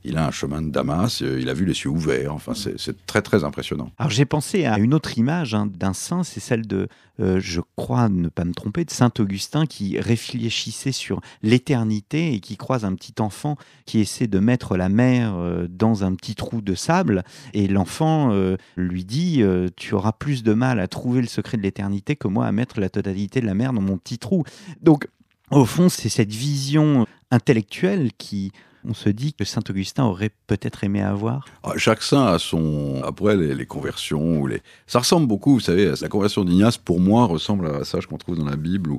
il 0.04 0.18
a 0.18 0.28
un 0.28 0.32
chemin 0.32 0.62
de 0.62 0.70
Damas, 0.70 1.22
euh, 1.22 1.39
il 1.39 1.50
a 1.50 1.54
vu 1.54 1.66
les 1.66 1.74
cieux 1.74 1.89
ouverts. 1.89 2.34
Enfin, 2.34 2.54
c'est 2.54 3.06
très 3.06 3.22
très 3.22 3.43
impressionnant. 3.43 3.91
Alors 3.97 4.12
j'ai 4.12 4.26
pensé 4.26 4.66
à 4.66 4.78
une 4.80 4.93
autre 4.93 5.18
image 5.18 5.54
hein, 5.54 5.68
d'un 5.68 5.93
saint, 5.93 6.24
c'est 6.24 6.39
celle 6.39 6.68
de, 6.68 6.88
euh, 7.20 7.39
je 7.41 7.62
crois 7.76 8.10
ne 8.10 8.30
pas 8.30 8.45
me 8.45 8.54
tromper, 8.54 8.86
de 8.86 8.91
saint 8.91 9.12
Augustin 9.20 9.66
qui 9.66 10.00
réfléchissait 10.00 10.91
sur 10.91 11.22
l'éternité 11.41 12.34
et 12.34 12.39
qui 12.39 12.58
croise 12.58 12.86
un 12.86 12.95
petit 12.95 13.16
enfant 13.20 13.58
qui 13.86 14.00
essaie 14.00 14.28
de 14.28 14.39
mettre 14.39 14.78
la 14.78 14.89
mer 14.89 15.36
euh, 15.36 15.68
dans 15.70 16.04
un 16.04 16.16
petit 16.16 16.36
trou 16.36 16.62
de 16.62 16.76
sable 16.76 17.24
et 17.54 17.68
l'enfant 17.68 18.30
lui 18.76 19.06
dit 19.06 19.43
tu 19.76 19.93
auras 19.93 20.12
plus 20.12 20.43
de 20.43 20.54
mal 20.54 20.80
à 20.80 20.88
trouver 20.88 21.22
le 21.22 21.28
secret 21.28 21.58
de 21.58 21.62
l'éternité 21.62 22.16
que 22.16 22.28
moi 22.28 22.45
à 22.45 22.52
mettre 22.52 22.80
la 22.80 22.89
totalité 22.89 23.41
de 23.41 23.45
la 23.45 23.54
mer 23.54 23.74
dans 23.74 23.82
mon 23.82 23.97
petit 23.97 24.18
trou. 24.18 24.43
Donc 24.82 25.08
Au 25.52 25.66
fond, 25.66 25.89
c'est 25.89 26.10
cette 26.10 26.32
vision 26.32 27.08
intellectuelle 27.32 28.12
qui, 28.18 28.52
on 28.86 28.94
se 28.94 29.10
dit 29.10 29.34
que 29.34 29.44
Saint 29.44 29.64
Augustin 29.70 30.06
aurait 30.06 30.32
peut-être 30.48 30.84
aimé 30.84 31.02
avoir 31.02 31.46
ah, 31.64 31.74
Chaque 31.78 32.02
saint 32.02 32.26
a 32.28 32.40
son. 32.40 33.02
Après, 33.04 33.36
les, 33.36 33.66
conversions. 33.66 34.40
Ou 34.40 34.48
les... 34.48 34.62
Ça 34.88 35.00
ressemble 35.00 35.28
beaucoup, 35.28 35.54
vous 35.54 35.60
savez, 35.60 35.94
la 36.00 36.08
conversion 36.08 36.46
d'Ignace, 36.46 36.78
pour 36.78 37.00
moi, 37.00 37.26
ressemble 37.26 37.68
à 37.68 37.84
ça 37.84 38.00
qu'on 38.02 38.18
trouve 38.18 38.38
dans 38.38 38.46
la 38.46 38.56
Bible 38.56 38.92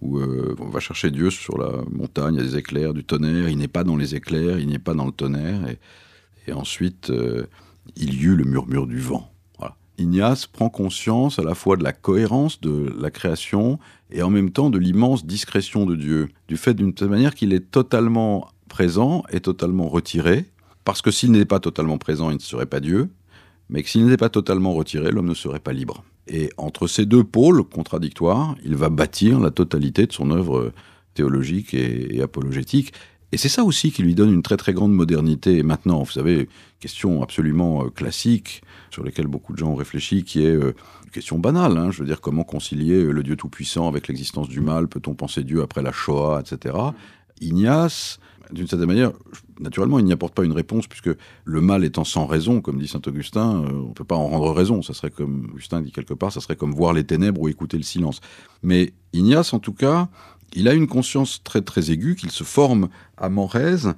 où, 0.00 0.18
euh, 0.18 0.56
on 0.58 0.68
va 0.68 0.80
chercher 0.80 1.10
Dieu 1.10 1.30
sur 1.30 1.58
la 1.58 1.70
montagne, 1.90 2.34
il 2.34 2.38
y 2.38 2.40
a 2.40 2.44
des 2.44 2.56
éclairs, 2.56 2.94
du 2.94 3.04
tonnerre, 3.04 3.48
il 3.48 3.58
n'est 3.58 3.68
pas 3.68 3.84
dans 3.84 3.96
les 3.96 4.14
éclairs, 4.14 4.58
il 4.58 4.68
n'est 4.68 4.78
pas 4.78 4.94
dans 4.94 5.06
le 5.06 5.12
tonnerre. 5.12 5.60
Et, 6.46 6.52
ensuite, 6.52 7.10
euh, 7.10 7.46
il 7.96 8.14
y 8.14 8.24
eut 8.24 8.36
le 8.36 8.44
murmure 8.44 8.86
du 8.86 8.98
vent. 8.98 9.32
Ignace 9.98 10.46
prend 10.46 10.68
conscience 10.68 11.38
à 11.38 11.42
la 11.42 11.54
fois 11.54 11.76
de 11.76 11.84
la 11.84 11.92
cohérence 11.92 12.60
de 12.60 12.92
la 12.98 13.10
création 13.10 13.78
et 14.10 14.22
en 14.22 14.30
même 14.30 14.50
temps 14.50 14.70
de 14.70 14.78
l'immense 14.78 15.26
discrétion 15.26 15.86
de 15.86 15.96
Dieu, 15.96 16.28
du 16.48 16.56
fait 16.56 16.74
d'une 16.74 16.94
manière 17.02 17.34
qu'il 17.34 17.52
est 17.52 17.70
totalement 17.70 18.48
présent 18.72 19.22
et 19.30 19.40
totalement 19.40 19.86
retiré, 19.86 20.46
parce 20.84 21.02
que 21.02 21.10
s'il 21.10 21.30
n'est 21.30 21.44
pas 21.44 21.60
totalement 21.60 21.98
présent, 21.98 22.30
il 22.30 22.36
ne 22.36 22.40
serait 22.40 22.66
pas 22.66 22.80
Dieu, 22.80 23.10
mais 23.68 23.82
que 23.82 23.88
s'il 23.90 24.04
n'était 24.04 24.16
pas 24.16 24.30
totalement 24.30 24.72
retiré, 24.72 25.12
l'homme 25.12 25.28
ne 25.28 25.34
serait 25.34 25.60
pas 25.60 25.74
libre. 25.74 26.02
Et 26.26 26.50
entre 26.56 26.86
ces 26.86 27.04
deux 27.04 27.22
pôles 27.22 27.64
contradictoires, 27.64 28.56
il 28.64 28.74
va 28.74 28.88
bâtir 28.88 29.40
la 29.40 29.50
totalité 29.50 30.06
de 30.06 30.12
son 30.12 30.30
œuvre 30.30 30.72
théologique 31.14 31.74
et, 31.74 32.22
apologétique. 32.22 32.94
Et 33.32 33.36
c'est 33.36 33.50
ça 33.50 33.62
aussi 33.62 33.92
qui 33.92 34.02
lui 34.02 34.14
donne 34.14 34.32
une 34.32 34.42
très 34.42 34.56
très 34.56 34.72
grande 34.72 34.92
modernité 34.92 35.62
maintenant. 35.62 36.02
Vous 36.02 36.12
savez, 36.12 36.48
question 36.80 37.22
absolument 37.22 37.84
euh, 37.84 37.88
classique 37.88 38.62
sur 38.90 39.04
laquelle 39.04 39.26
beaucoup 39.26 39.52
de 39.52 39.58
gens 39.58 39.70
ont 39.70 39.74
réfléchi, 39.74 40.24
qui 40.24 40.44
est 40.44 40.54
euh, 40.54 40.74
une 41.04 41.10
question 41.10 41.38
banale. 41.38 41.76
Hein. 41.76 41.90
je 41.90 42.00
veux 42.00 42.06
dire, 42.06 42.20
comment 42.20 42.44
concilier 42.44 42.96
euh, 42.96 43.10
le 43.10 43.22
Dieu 43.22 43.36
Tout-Puissant 43.36 43.88
avec 43.88 44.08
l'existence 44.08 44.48
du 44.48 44.60
mal? 44.60 44.88
Peut-on 44.88 45.14
penser 45.14 45.44
Dieu 45.44 45.62
après 45.62 45.82
la 45.82 45.92
Shoah, 45.92 46.42
etc. 46.42 46.74
Ignace, 47.40 48.18
d'une 48.52 48.66
certaine 48.66 48.88
manière, 48.88 49.12
naturellement, 49.60 49.98
il 49.98 50.04
n'y 50.04 50.12
apporte 50.12 50.34
pas 50.34 50.44
une 50.44 50.52
réponse, 50.52 50.86
puisque 50.86 51.10
le 51.44 51.60
mal 51.60 51.84
étant 51.84 52.04
sans 52.04 52.26
raison, 52.26 52.60
comme 52.60 52.78
dit 52.78 52.88
saint 52.88 53.00
Augustin, 53.06 53.64
on 53.66 53.88
ne 53.88 53.92
peut 53.92 54.04
pas 54.04 54.16
en 54.16 54.28
rendre 54.28 54.52
raison. 54.52 54.82
Ça 54.82 54.94
serait 54.94 55.10
comme, 55.10 55.50
Augustin 55.52 55.80
dit 55.80 55.92
quelque 55.92 56.14
part, 56.14 56.32
ça 56.32 56.40
serait 56.40 56.56
comme 56.56 56.72
voir 56.72 56.92
les 56.92 57.04
ténèbres 57.04 57.40
ou 57.40 57.48
écouter 57.48 57.76
le 57.76 57.82
silence. 57.82 58.20
Mais 58.62 58.92
Ignace, 59.12 59.52
en 59.52 59.58
tout 59.58 59.72
cas, 59.72 60.08
il 60.54 60.68
a 60.68 60.74
une 60.74 60.86
conscience 60.86 61.42
très 61.42 61.62
très 61.62 61.90
aiguë 61.90 62.16
qu'il 62.16 62.30
se 62.30 62.44
forme 62.44 62.88
à 63.16 63.28
Morez 63.28 63.94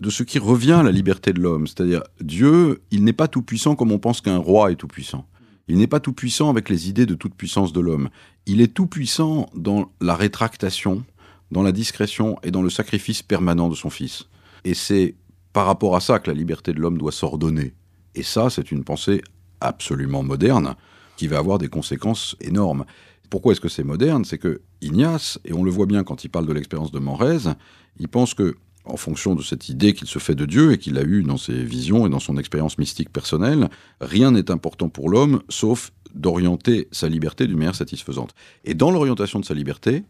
de 0.00 0.10
ce 0.10 0.22
qui 0.22 0.38
revient 0.38 0.72
à 0.72 0.82
la 0.82 0.92
liberté 0.92 1.32
de 1.32 1.40
l'homme. 1.40 1.66
C'est-à-dire, 1.66 2.02
Dieu, 2.20 2.80
il 2.90 3.04
n'est 3.04 3.12
pas 3.12 3.28
tout-puissant 3.28 3.76
comme 3.76 3.92
on 3.92 3.98
pense 3.98 4.20
qu'un 4.20 4.38
roi 4.38 4.72
est 4.72 4.76
tout-puissant. 4.76 5.26
Il 5.68 5.76
n'est 5.76 5.86
pas 5.86 6.00
tout-puissant 6.00 6.48
avec 6.48 6.68
les 6.68 6.88
idées 6.88 7.06
de 7.06 7.14
toute 7.14 7.34
puissance 7.34 7.72
de 7.72 7.80
l'homme. 7.80 8.08
Il 8.46 8.60
est 8.60 8.74
tout-puissant 8.74 9.50
dans 9.54 9.92
la 10.00 10.16
rétractation, 10.16 11.04
dans 11.50 11.62
la 11.62 11.72
discrétion 11.72 12.36
et 12.42 12.50
dans 12.50 12.62
le 12.62 12.70
sacrifice 12.70 13.22
permanent 13.22 13.68
de 13.68 13.74
son 13.74 13.90
Fils. 13.90 14.26
Et 14.64 14.74
c'est 14.74 15.14
par 15.52 15.66
rapport 15.66 15.96
à 15.96 16.00
ça 16.00 16.18
que 16.18 16.30
la 16.30 16.36
liberté 16.36 16.72
de 16.72 16.80
l'homme 16.80 16.98
doit 16.98 17.12
s'ordonner. 17.12 17.74
Et 18.14 18.22
ça, 18.22 18.50
c'est 18.50 18.70
une 18.70 18.84
pensée 18.84 19.22
absolument 19.60 20.22
moderne 20.22 20.74
qui 21.16 21.26
va 21.26 21.38
avoir 21.38 21.58
des 21.58 21.68
conséquences 21.68 22.36
énormes. 22.40 22.84
Pourquoi 23.30 23.52
est-ce 23.52 23.60
que 23.60 23.68
c'est 23.68 23.84
moderne? 23.84 24.24
C'est 24.24 24.38
que 24.38 24.62
Ignace, 24.80 25.38
et 25.44 25.52
on 25.52 25.62
le 25.62 25.70
voit 25.70 25.86
bien 25.86 26.02
quand 26.02 26.24
il 26.24 26.28
parle 26.28 26.46
de 26.46 26.52
l'expérience 26.52 26.92
de 26.92 26.98
Morez, 26.98 27.50
il 27.98 28.08
pense 28.08 28.34
que 28.34 28.56
en 28.84 28.96
fonction 28.96 29.34
de 29.34 29.42
cette 29.42 29.68
idée 29.68 29.92
qu'il 29.92 30.08
se 30.08 30.18
fait 30.18 30.34
de 30.34 30.46
Dieu 30.46 30.72
et 30.72 30.78
qu'il 30.78 30.98
a 30.98 31.02
eue 31.02 31.22
dans 31.22 31.36
ses 31.36 31.62
visions 31.62 32.06
et 32.06 32.10
dans 32.10 32.18
son 32.18 32.38
expérience 32.38 32.78
mystique 32.78 33.12
personnelle, 33.12 33.68
rien 34.00 34.30
n'est 34.30 34.50
important 34.50 34.88
pour 34.88 35.10
l'homme 35.10 35.42
sauf 35.48 35.92
d'orienter 36.14 36.88
sa 36.90 37.08
liberté 37.08 37.46
d'une 37.46 37.58
manière 37.58 37.74
satisfaisante. 37.74 38.34
Et 38.64 38.74
dans 38.74 38.90
l'orientation 38.90 39.38
de 39.38 39.44
sa 39.44 39.54
liberté, 39.54 40.04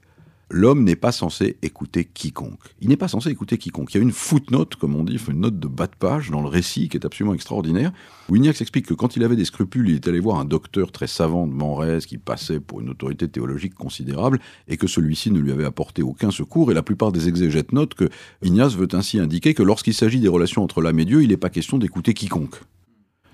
l'homme 0.50 0.84
n'est 0.84 0.96
pas 0.96 1.12
censé 1.12 1.56
écouter 1.62 2.04
quiconque. 2.04 2.60
Il 2.80 2.88
n'est 2.88 2.96
pas 2.96 3.08
censé 3.08 3.30
écouter 3.30 3.56
quiconque. 3.56 3.94
Il 3.94 3.98
y 3.98 4.00
a 4.00 4.02
une 4.02 4.12
footnote, 4.12 4.76
comme 4.76 4.96
on 4.96 5.04
dit, 5.04 5.18
une 5.28 5.40
note 5.40 5.58
de 5.58 5.68
bas 5.68 5.86
de 5.86 5.96
page 5.98 6.30
dans 6.30 6.42
le 6.42 6.48
récit 6.48 6.88
qui 6.88 6.96
est 6.96 7.06
absolument 7.06 7.34
extraordinaire, 7.34 7.92
où 8.28 8.36
Ignax 8.36 8.60
explique 8.60 8.86
que 8.86 8.94
quand 8.94 9.16
il 9.16 9.24
avait 9.24 9.36
des 9.36 9.44
scrupules, 9.44 9.88
il 9.88 9.96
est 9.96 10.08
allé 10.08 10.20
voir 10.20 10.38
un 10.38 10.44
docteur 10.44 10.92
très 10.92 11.06
savant 11.06 11.46
de 11.46 11.52
Manrès 11.52 12.04
qui 12.04 12.18
passait 12.18 12.60
pour 12.60 12.80
une 12.80 12.90
autorité 12.90 13.28
théologique 13.28 13.74
considérable, 13.74 14.40
et 14.68 14.76
que 14.76 14.86
celui-ci 14.86 15.30
ne 15.30 15.38
lui 15.38 15.52
avait 15.52 15.64
apporté 15.64 16.02
aucun 16.02 16.30
secours, 16.30 16.70
et 16.70 16.74
la 16.74 16.82
plupart 16.82 17.12
des 17.12 17.28
exégètes 17.28 17.72
notent 17.72 17.94
que 17.94 18.08
Ignace 18.42 18.74
veut 18.74 18.88
ainsi 18.92 19.18
indiquer 19.18 19.54
que 19.54 19.62
lorsqu'il 19.62 19.94
s'agit 19.94 20.20
des 20.20 20.28
relations 20.28 20.62
entre 20.62 20.82
l'âme 20.82 20.98
et 20.98 21.04
Dieu, 21.04 21.22
il 21.22 21.28
n'est 21.28 21.36
pas 21.36 21.50
question 21.50 21.78
d'écouter 21.78 22.14
quiconque. 22.14 22.56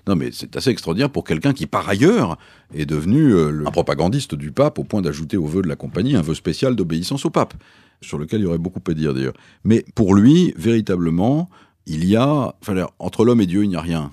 Non, 0.07 0.15
mais 0.15 0.29
c'est 0.31 0.55
assez 0.55 0.69
extraordinaire 0.69 1.09
pour 1.09 1.25
quelqu'un 1.25 1.53
qui, 1.53 1.65
par 1.65 1.87
ailleurs, 1.89 2.37
est 2.73 2.85
devenu 2.85 3.33
euh, 3.33 3.63
un 3.65 3.71
propagandiste 3.71 4.35
du 4.35 4.51
pape 4.51 4.79
au 4.79 4.83
point 4.83 5.01
d'ajouter 5.01 5.35
au 5.37 5.45
vœu 5.45 5.61
de 5.61 5.67
la 5.67 5.75
compagnie 5.75 6.15
un 6.15 6.21
vœu 6.21 6.33
spécial 6.33 6.75
d'obéissance 6.75 7.25
au 7.25 7.29
pape, 7.29 7.53
sur 8.01 8.17
lequel 8.17 8.39
il 8.39 8.43
y 8.43 8.47
aurait 8.47 8.57
beaucoup 8.57 8.81
à 8.87 8.93
dire 8.93 9.13
d'ailleurs. 9.13 9.33
Mais 9.65 9.83
pour 9.95 10.15
lui, 10.15 10.53
véritablement, 10.57 11.49
il 11.89 12.03
y 12.03 12.17
a, 12.17 12.53
enfin, 12.61 12.87
entre 12.99 13.23
l'homme 13.23 13.39
et 13.39 13.45
Dieu, 13.45 13.63
il 13.63 13.69
n'y 13.69 13.77
a 13.77 13.81
rien. 13.81 14.11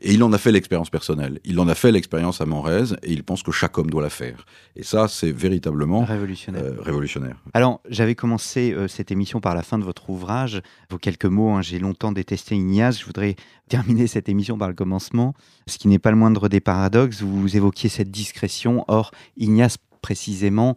Et 0.00 0.14
il 0.14 0.22
en 0.22 0.32
a 0.32 0.38
fait 0.38 0.52
l'expérience 0.52 0.90
personnelle. 0.90 1.40
Il 1.44 1.58
en 1.58 1.66
a 1.66 1.74
fait 1.74 1.90
l'expérience 1.90 2.40
à 2.40 2.46
Manrez 2.46 2.94
et 3.02 3.12
il 3.12 3.24
pense 3.24 3.42
que 3.42 3.50
chaque 3.50 3.76
homme 3.78 3.90
doit 3.90 4.02
la 4.02 4.10
faire. 4.10 4.46
Et 4.76 4.84
ça, 4.84 5.08
c'est 5.08 5.32
véritablement 5.32 6.04
révolutionnaire. 6.04 6.62
Euh, 6.62 6.80
révolutionnaire. 6.80 7.36
Alors, 7.52 7.80
j'avais 7.90 8.14
commencé 8.14 8.72
euh, 8.72 8.86
cette 8.86 9.10
émission 9.10 9.40
par 9.40 9.56
la 9.56 9.62
fin 9.62 9.76
de 9.76 9.82
votre 9.82 10.08
ouvrage. 10.08 10.62
Vos 10.88 10.98
quelques 10.98 11.26
mots, 11.26 11.50
hein, 11.50 11.62
j'ai 11.62 11.80
longtemps 11.80 12.12
détesté 12.12 12.54
Ignace. 12.54 13.00
Je 13.00 13.06
voudrais 13.06 13.34
terminer 13.68 14.06
cette 14.06 14.28
émission 14.28 14.56
par 14.56 14.68
le 14.68 14.74
commencement, 14.74 15.34
ce 15.66 15.78
qui 15.78 15.88
n'est 15.88 15.98
pas 15.98 16.12
le 16.12 16.16
moindre 16.16 16.48
des 16.48 16.60
paradoxes. 16.60 17.22
Vous 17.22 17.56
évoquiez 17.56 17.88
cette 17.88 18.12
discrétion. 18.12 18.84
Or, 18.86 19.10
Ignace, 19.36 19.78
précisément, 20.00 20.76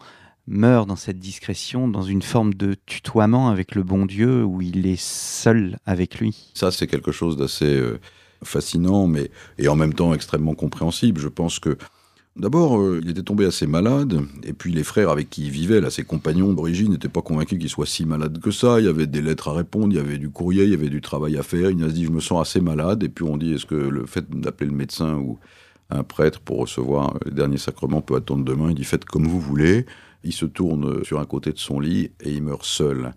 meurt 0.50 0.88
dans 0.88 0.96
cette 0.96 1.20
discrétion, 1.20 1.88
dans 1.88 2.02
une 2.02 2.22
forme 2.22 2.54
de 2.54 2.76
tutoiement 2.86 3.50
avec 3.50 3.76
le 3.76 3.84
bon 3.84 4.06
Dieu 4.06 4.44
où 4.44 4.62
il 4.62 4.88
est 4.88 5.00
seul 5.00 5.78
avec 5.86 6.20
lui. 6.20 6.52
Ça, 6.56 6.72
c'est 6.72 6.88
quelque 6.88 7.12
chose 7.12 7.38
d'assez 7.38 7.66
euh, 7.66 8.00
fascinant, 8.44 9.08
mais 9.08 9.30
et 9.58 9.68
en 9.68 9.76
même 9.76 9.94
temps 9.94 10.14
extrêmement 10.14 10.56
compréhensible. 10.56 11.22
Je 11.22 11.28
pense 11.28 11.60
que 11.60 11.78
D'abord, 12.40 12.80
euh, 12.80 13.02
il 13.04 13.10
était 13.10 13.24
tombé 13.24 13.46
assez 13.46 13.68
malade, 13.68 14.22
et 14.44 14.54
puis 14.54 14.72
les 14.72 14.84
frères 14.84 15.10
avec 15.10 15.30
qui 15.30 15.48
il 15.48 15.52
vivait, 15.52 15.82
là, 15.82 15.90
ses 15.90 16.04
compagnons 16.04 16.54
d'origine, 16.54 16.92
n'étaient 16.92 17.10
pas 17.10 17.22
convaincus 17.22 17.60
qu'il 17.60 17.68
soit 17.68 17.86
si 17.86 18.06
malade 18.06 18.40
que 18.40 18.52
ça. 18.52 18.80
Il 18.80 18.86
y 18.86 18.88
avait 18.88 19.08
des 19.08 19.22
lettres 19.22 19.50
à 19.50 19.54
répondre, 19.54 19.88
il 19.90 19.98
y 19.98 20.00
avait 20.00 20.18
du 20.18 20.30
courrier, 20.30 20.64
il 20.64 20.70
y 20.70 20.74
avait 20.74 20.90
du 20.90 21.02
travail 21.02 21.38
à 21.38 21.44
faire. 21.44 21.70
Il 21.70 21.84
a 21.84 21.88
dit, 21.90 22.06
je 22.06 22.12
me 22.12 22.22
sens 22.22 22.40
assez 22.40 22.62
malade, 22.62 23.04
et 23.04 23.10
puis 23.10 23.26
on 23.26 23.36
dit, 23.36 23.54
est-ce 23.54 23.66
que 23.66 23.76
le 23.76 24.06
fait 24.06 24.30
d'appeler 24.30 24.70
le 24.70 24.76
médecin 24.76 25.16
ou 25.16 25.38
un 25.90 26.04
prêtre 26.04 26.40
pour 26.40 26.60
recevoir 26.60 27.18
les 27.26 27.32
derniers 27.32 27.58
sacrements 27.58 28.02
peut 28.02 28.16
attendre 28.16 28.46
demain? 28.46 28.70
Il 28.70 28.76
dit, 28.76 28.86
faites 28.86 29.04
comme 29.04 29.28
vous 29.28 29.42
voulez. 29.42 29.86
Il 30.24 30.34
se 30.34 30.46
tourne 30.46 31.04
sur 31.04 31.20
un 31.20 31.26
côté 31.26 31.52
de 31.52 31.58
son 31.58 31.80
lit 31.80 32.12
et 32.22 32.32
il 32.32 32.44
meurt 32.44 32.66
seul. 32.66 33.14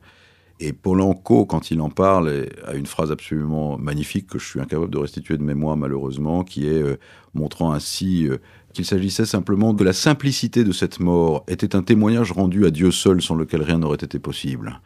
Et 0.65 0.73
Polanco, 0.73 1.45
quand 1.45 1.73
il 1.73 1.81
en 1.81 1.91
parle, 1.91 2.47
a 2.65 2.75
une 2.75 2.87
phrase 2.87 3.11
absolument 3.11 3.79
magnifique 3.79 4.29
que 4.29 4.39
je 4.39 4.47
suis 4.47 4.61
incapable 4.61 4.91
de 4.91 4.99
restituer 4.99 5.37
de 5.37 5.43
mémoire 5.43 5.77
malheureusement, 5.77 6.45
qui 6.45 6.69
est 6.69 6.83
euh, 6.83 6.99
montrant 7.35 7.73
ainsi 7.73 8.29
euh, 8.29 8.39
qu'il 8.73 8.85
s'agissait 8.85 9.27
simplement 9.27 9.75
de 9.75 9.83
la 9.83 9.93
simplicité 9.93 10.63
de 10.63 10.71
cette 10.71 11.01
mort, 11.01 11.45
était 11.49 11.75
un 11.75 11.83
témoignage 11.83 12.31
rendu 12.31 12.65
à 12.65 12.71
Dieu 12.71 12.93
seul 12.93 13.21
sans 13.21 13.35
lequel 13.35 13.63
rien 13.63 13.79
n'aurait 13.79 13.97
été 13.97 14.21
possible. 14.21 14.81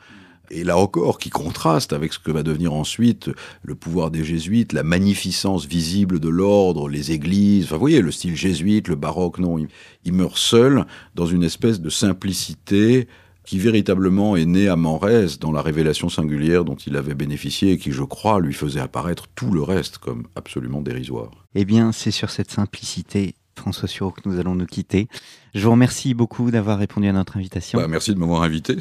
Et 0.51 0.65
là 0.65 0.77
encore, 0.77 1.19
qui 1.19 1.31
contraste 1.31 1.93
avec 1.93 2.13
ce 2.13 2.19
que 2.19 2.31
va 2.31 2.43
devenir 2.43 2.73
ensuite 2.73 3.31
le 3.63 3.75
pouvoir 3.75 4.11
des 4.11 4.25
jésuites, 4.25 4.73
la 4.73 4.83
magnificence 4.83 5.67
visible 5.67 6.21
de 6.21 6.29
l'ordre, 6.29 6.89
les 6.89 7.13
églises. 7.13 7.65
Enfin, 7.65 7.77
vous 7.77 7.81
voyez, 7.81 8.01
le 8.01 8.11
style 8.11 8.37
jésuite, 8.37 8.89
le 8.89 8.97
baroque, 8.97 9.39
non. 9.39 9.59
Il, 10.05 10.13
meurt 10.13 10.39
seul 10.39 10.87
dans 11.15 11.27
une 11.27 11.43
espèce 11.43 11.81
de 11.81 11.91
simplicité 11.91 13.09
qui 13.45 13.59
véritablement 13.59 14.37
est 14.37 14.45
née 14.45 14.69
à 14.69 14.77
Manrès 14.77 15.39
dans 15.39 15.53
la 15.53 15.63
révélation 15.63 16.09
singulière 16.09 16.65
dont 16.65 16.75
il 16.75 16.97
avait 16.97 17.15
bénéficié 17.15 17.73
et 17.73 17.79
qui, 17.79 17.93
je 17.93 18.03
crois, 18.03 18.41
lui 18.41 18.55
faisait 18.55 18.81
apparaître 18.81 19.27
tout 19.35 19.53
le 19.53 19.63
reste 19.63 19.99
comme 19.99 20.27
absolument 20.35 20.81
dérisoire. 20.81 21.31
Eh 21.55 21.65
bien, 21.65 21.93
c'est 21.93 22.11
sur 22.11 22.31
cette 22.31 22.51
simplicité 22.51 23.35
François 23.57 23.89
Sureau 23.89 24.11
que 24.11 24.29
nous 24.29 24.39
allons 24.39 24.55
nous 24.55 24.67
quitter. 24.67 25.09
Je 25.55 25.65
vous 25.65 25.71
remercie 25.71 26.15
beaucoup 26.15 26.51
d'avoir 26.51 26.79
répondu 26.79 27.09
à 27.09 27.13
notre 27.13 27.37
invitation. 27.37 27.79
Bah, 27.79 27.89
merci 27.89 28.15
de 28.15 28.19
m'avoir 28.19 28.43
invité. 28.43 28.77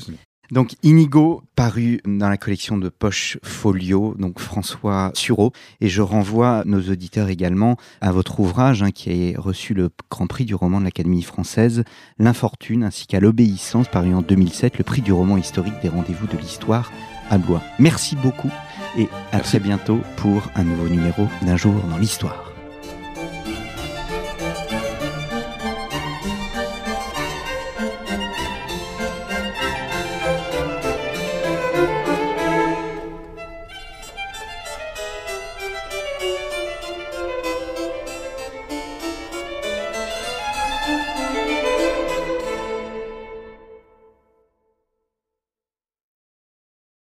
Donc 0.52 0.76
Inigo, 0.84 1.44
paru 1.56 2.02
dans 2.06 2.30
la 2.30 2.38
collection 2.38 2.78
de 2.78 2.90
Poche 2.90 3.38
Folio, 3.44 4.16
donc 4.18 4.40
François 4.40 5.12
Sureau. 5.14 5.52
Et 5.82 5.90
je 5.90 6.02
renvoie 6.02 6.64
nos 6.66 6.82
auditeurs 6.82 7.30
également 7.30 7.78
à 8.02 8.12
votre 8.12 8.40
ouvrage 8.40 8.84
hein, 8.84 8.92
qui 8.92 9.34
a 9.36 9.42
reçu 9.42 9.74
le 9.74 9.90
Grand 10.10 10.28
Prix 10.28 10.46
du 10.46 10.56
roman 10.56 10.80
de 10.80 10.86
l'Académie 10.86 11.24
française, 11.24 11.84
L'Infortune, 12.20 12.84
ainsi 12.84 13.08
qu'à 13.08 13.20
L'Obéissance, 13.20 13.88
paru 13.88 14.14
en 14.14 14.22
2007, 14.22 14.78
le 14.78 14.84
prix 14.84 15.02
du 15.02 15.12
roman 15.12 15.38
historique 15.38 15.82
des 15.82 15.90
rendez-vous 15.90 16.28
de 16.28 16.38
l'histoire 16.38 16.92
à 17.30 17.38
Blois. 17.38 17.62
Merci 17.80 18.16
beaucoup 18.16 18.52
et 18.98 19.08
à 19.32 19.40
très 19.40 19.60
bientôt 19.60 20.00
pour 20.18 20.50
un 20.56 20.64
nouveau 20.64 20.88
numéro 20.88 21.28
d'un 21.42 21.58
jour 21.58 21.74
dans 21.90 21.98
l'histoire. 21.98 22.45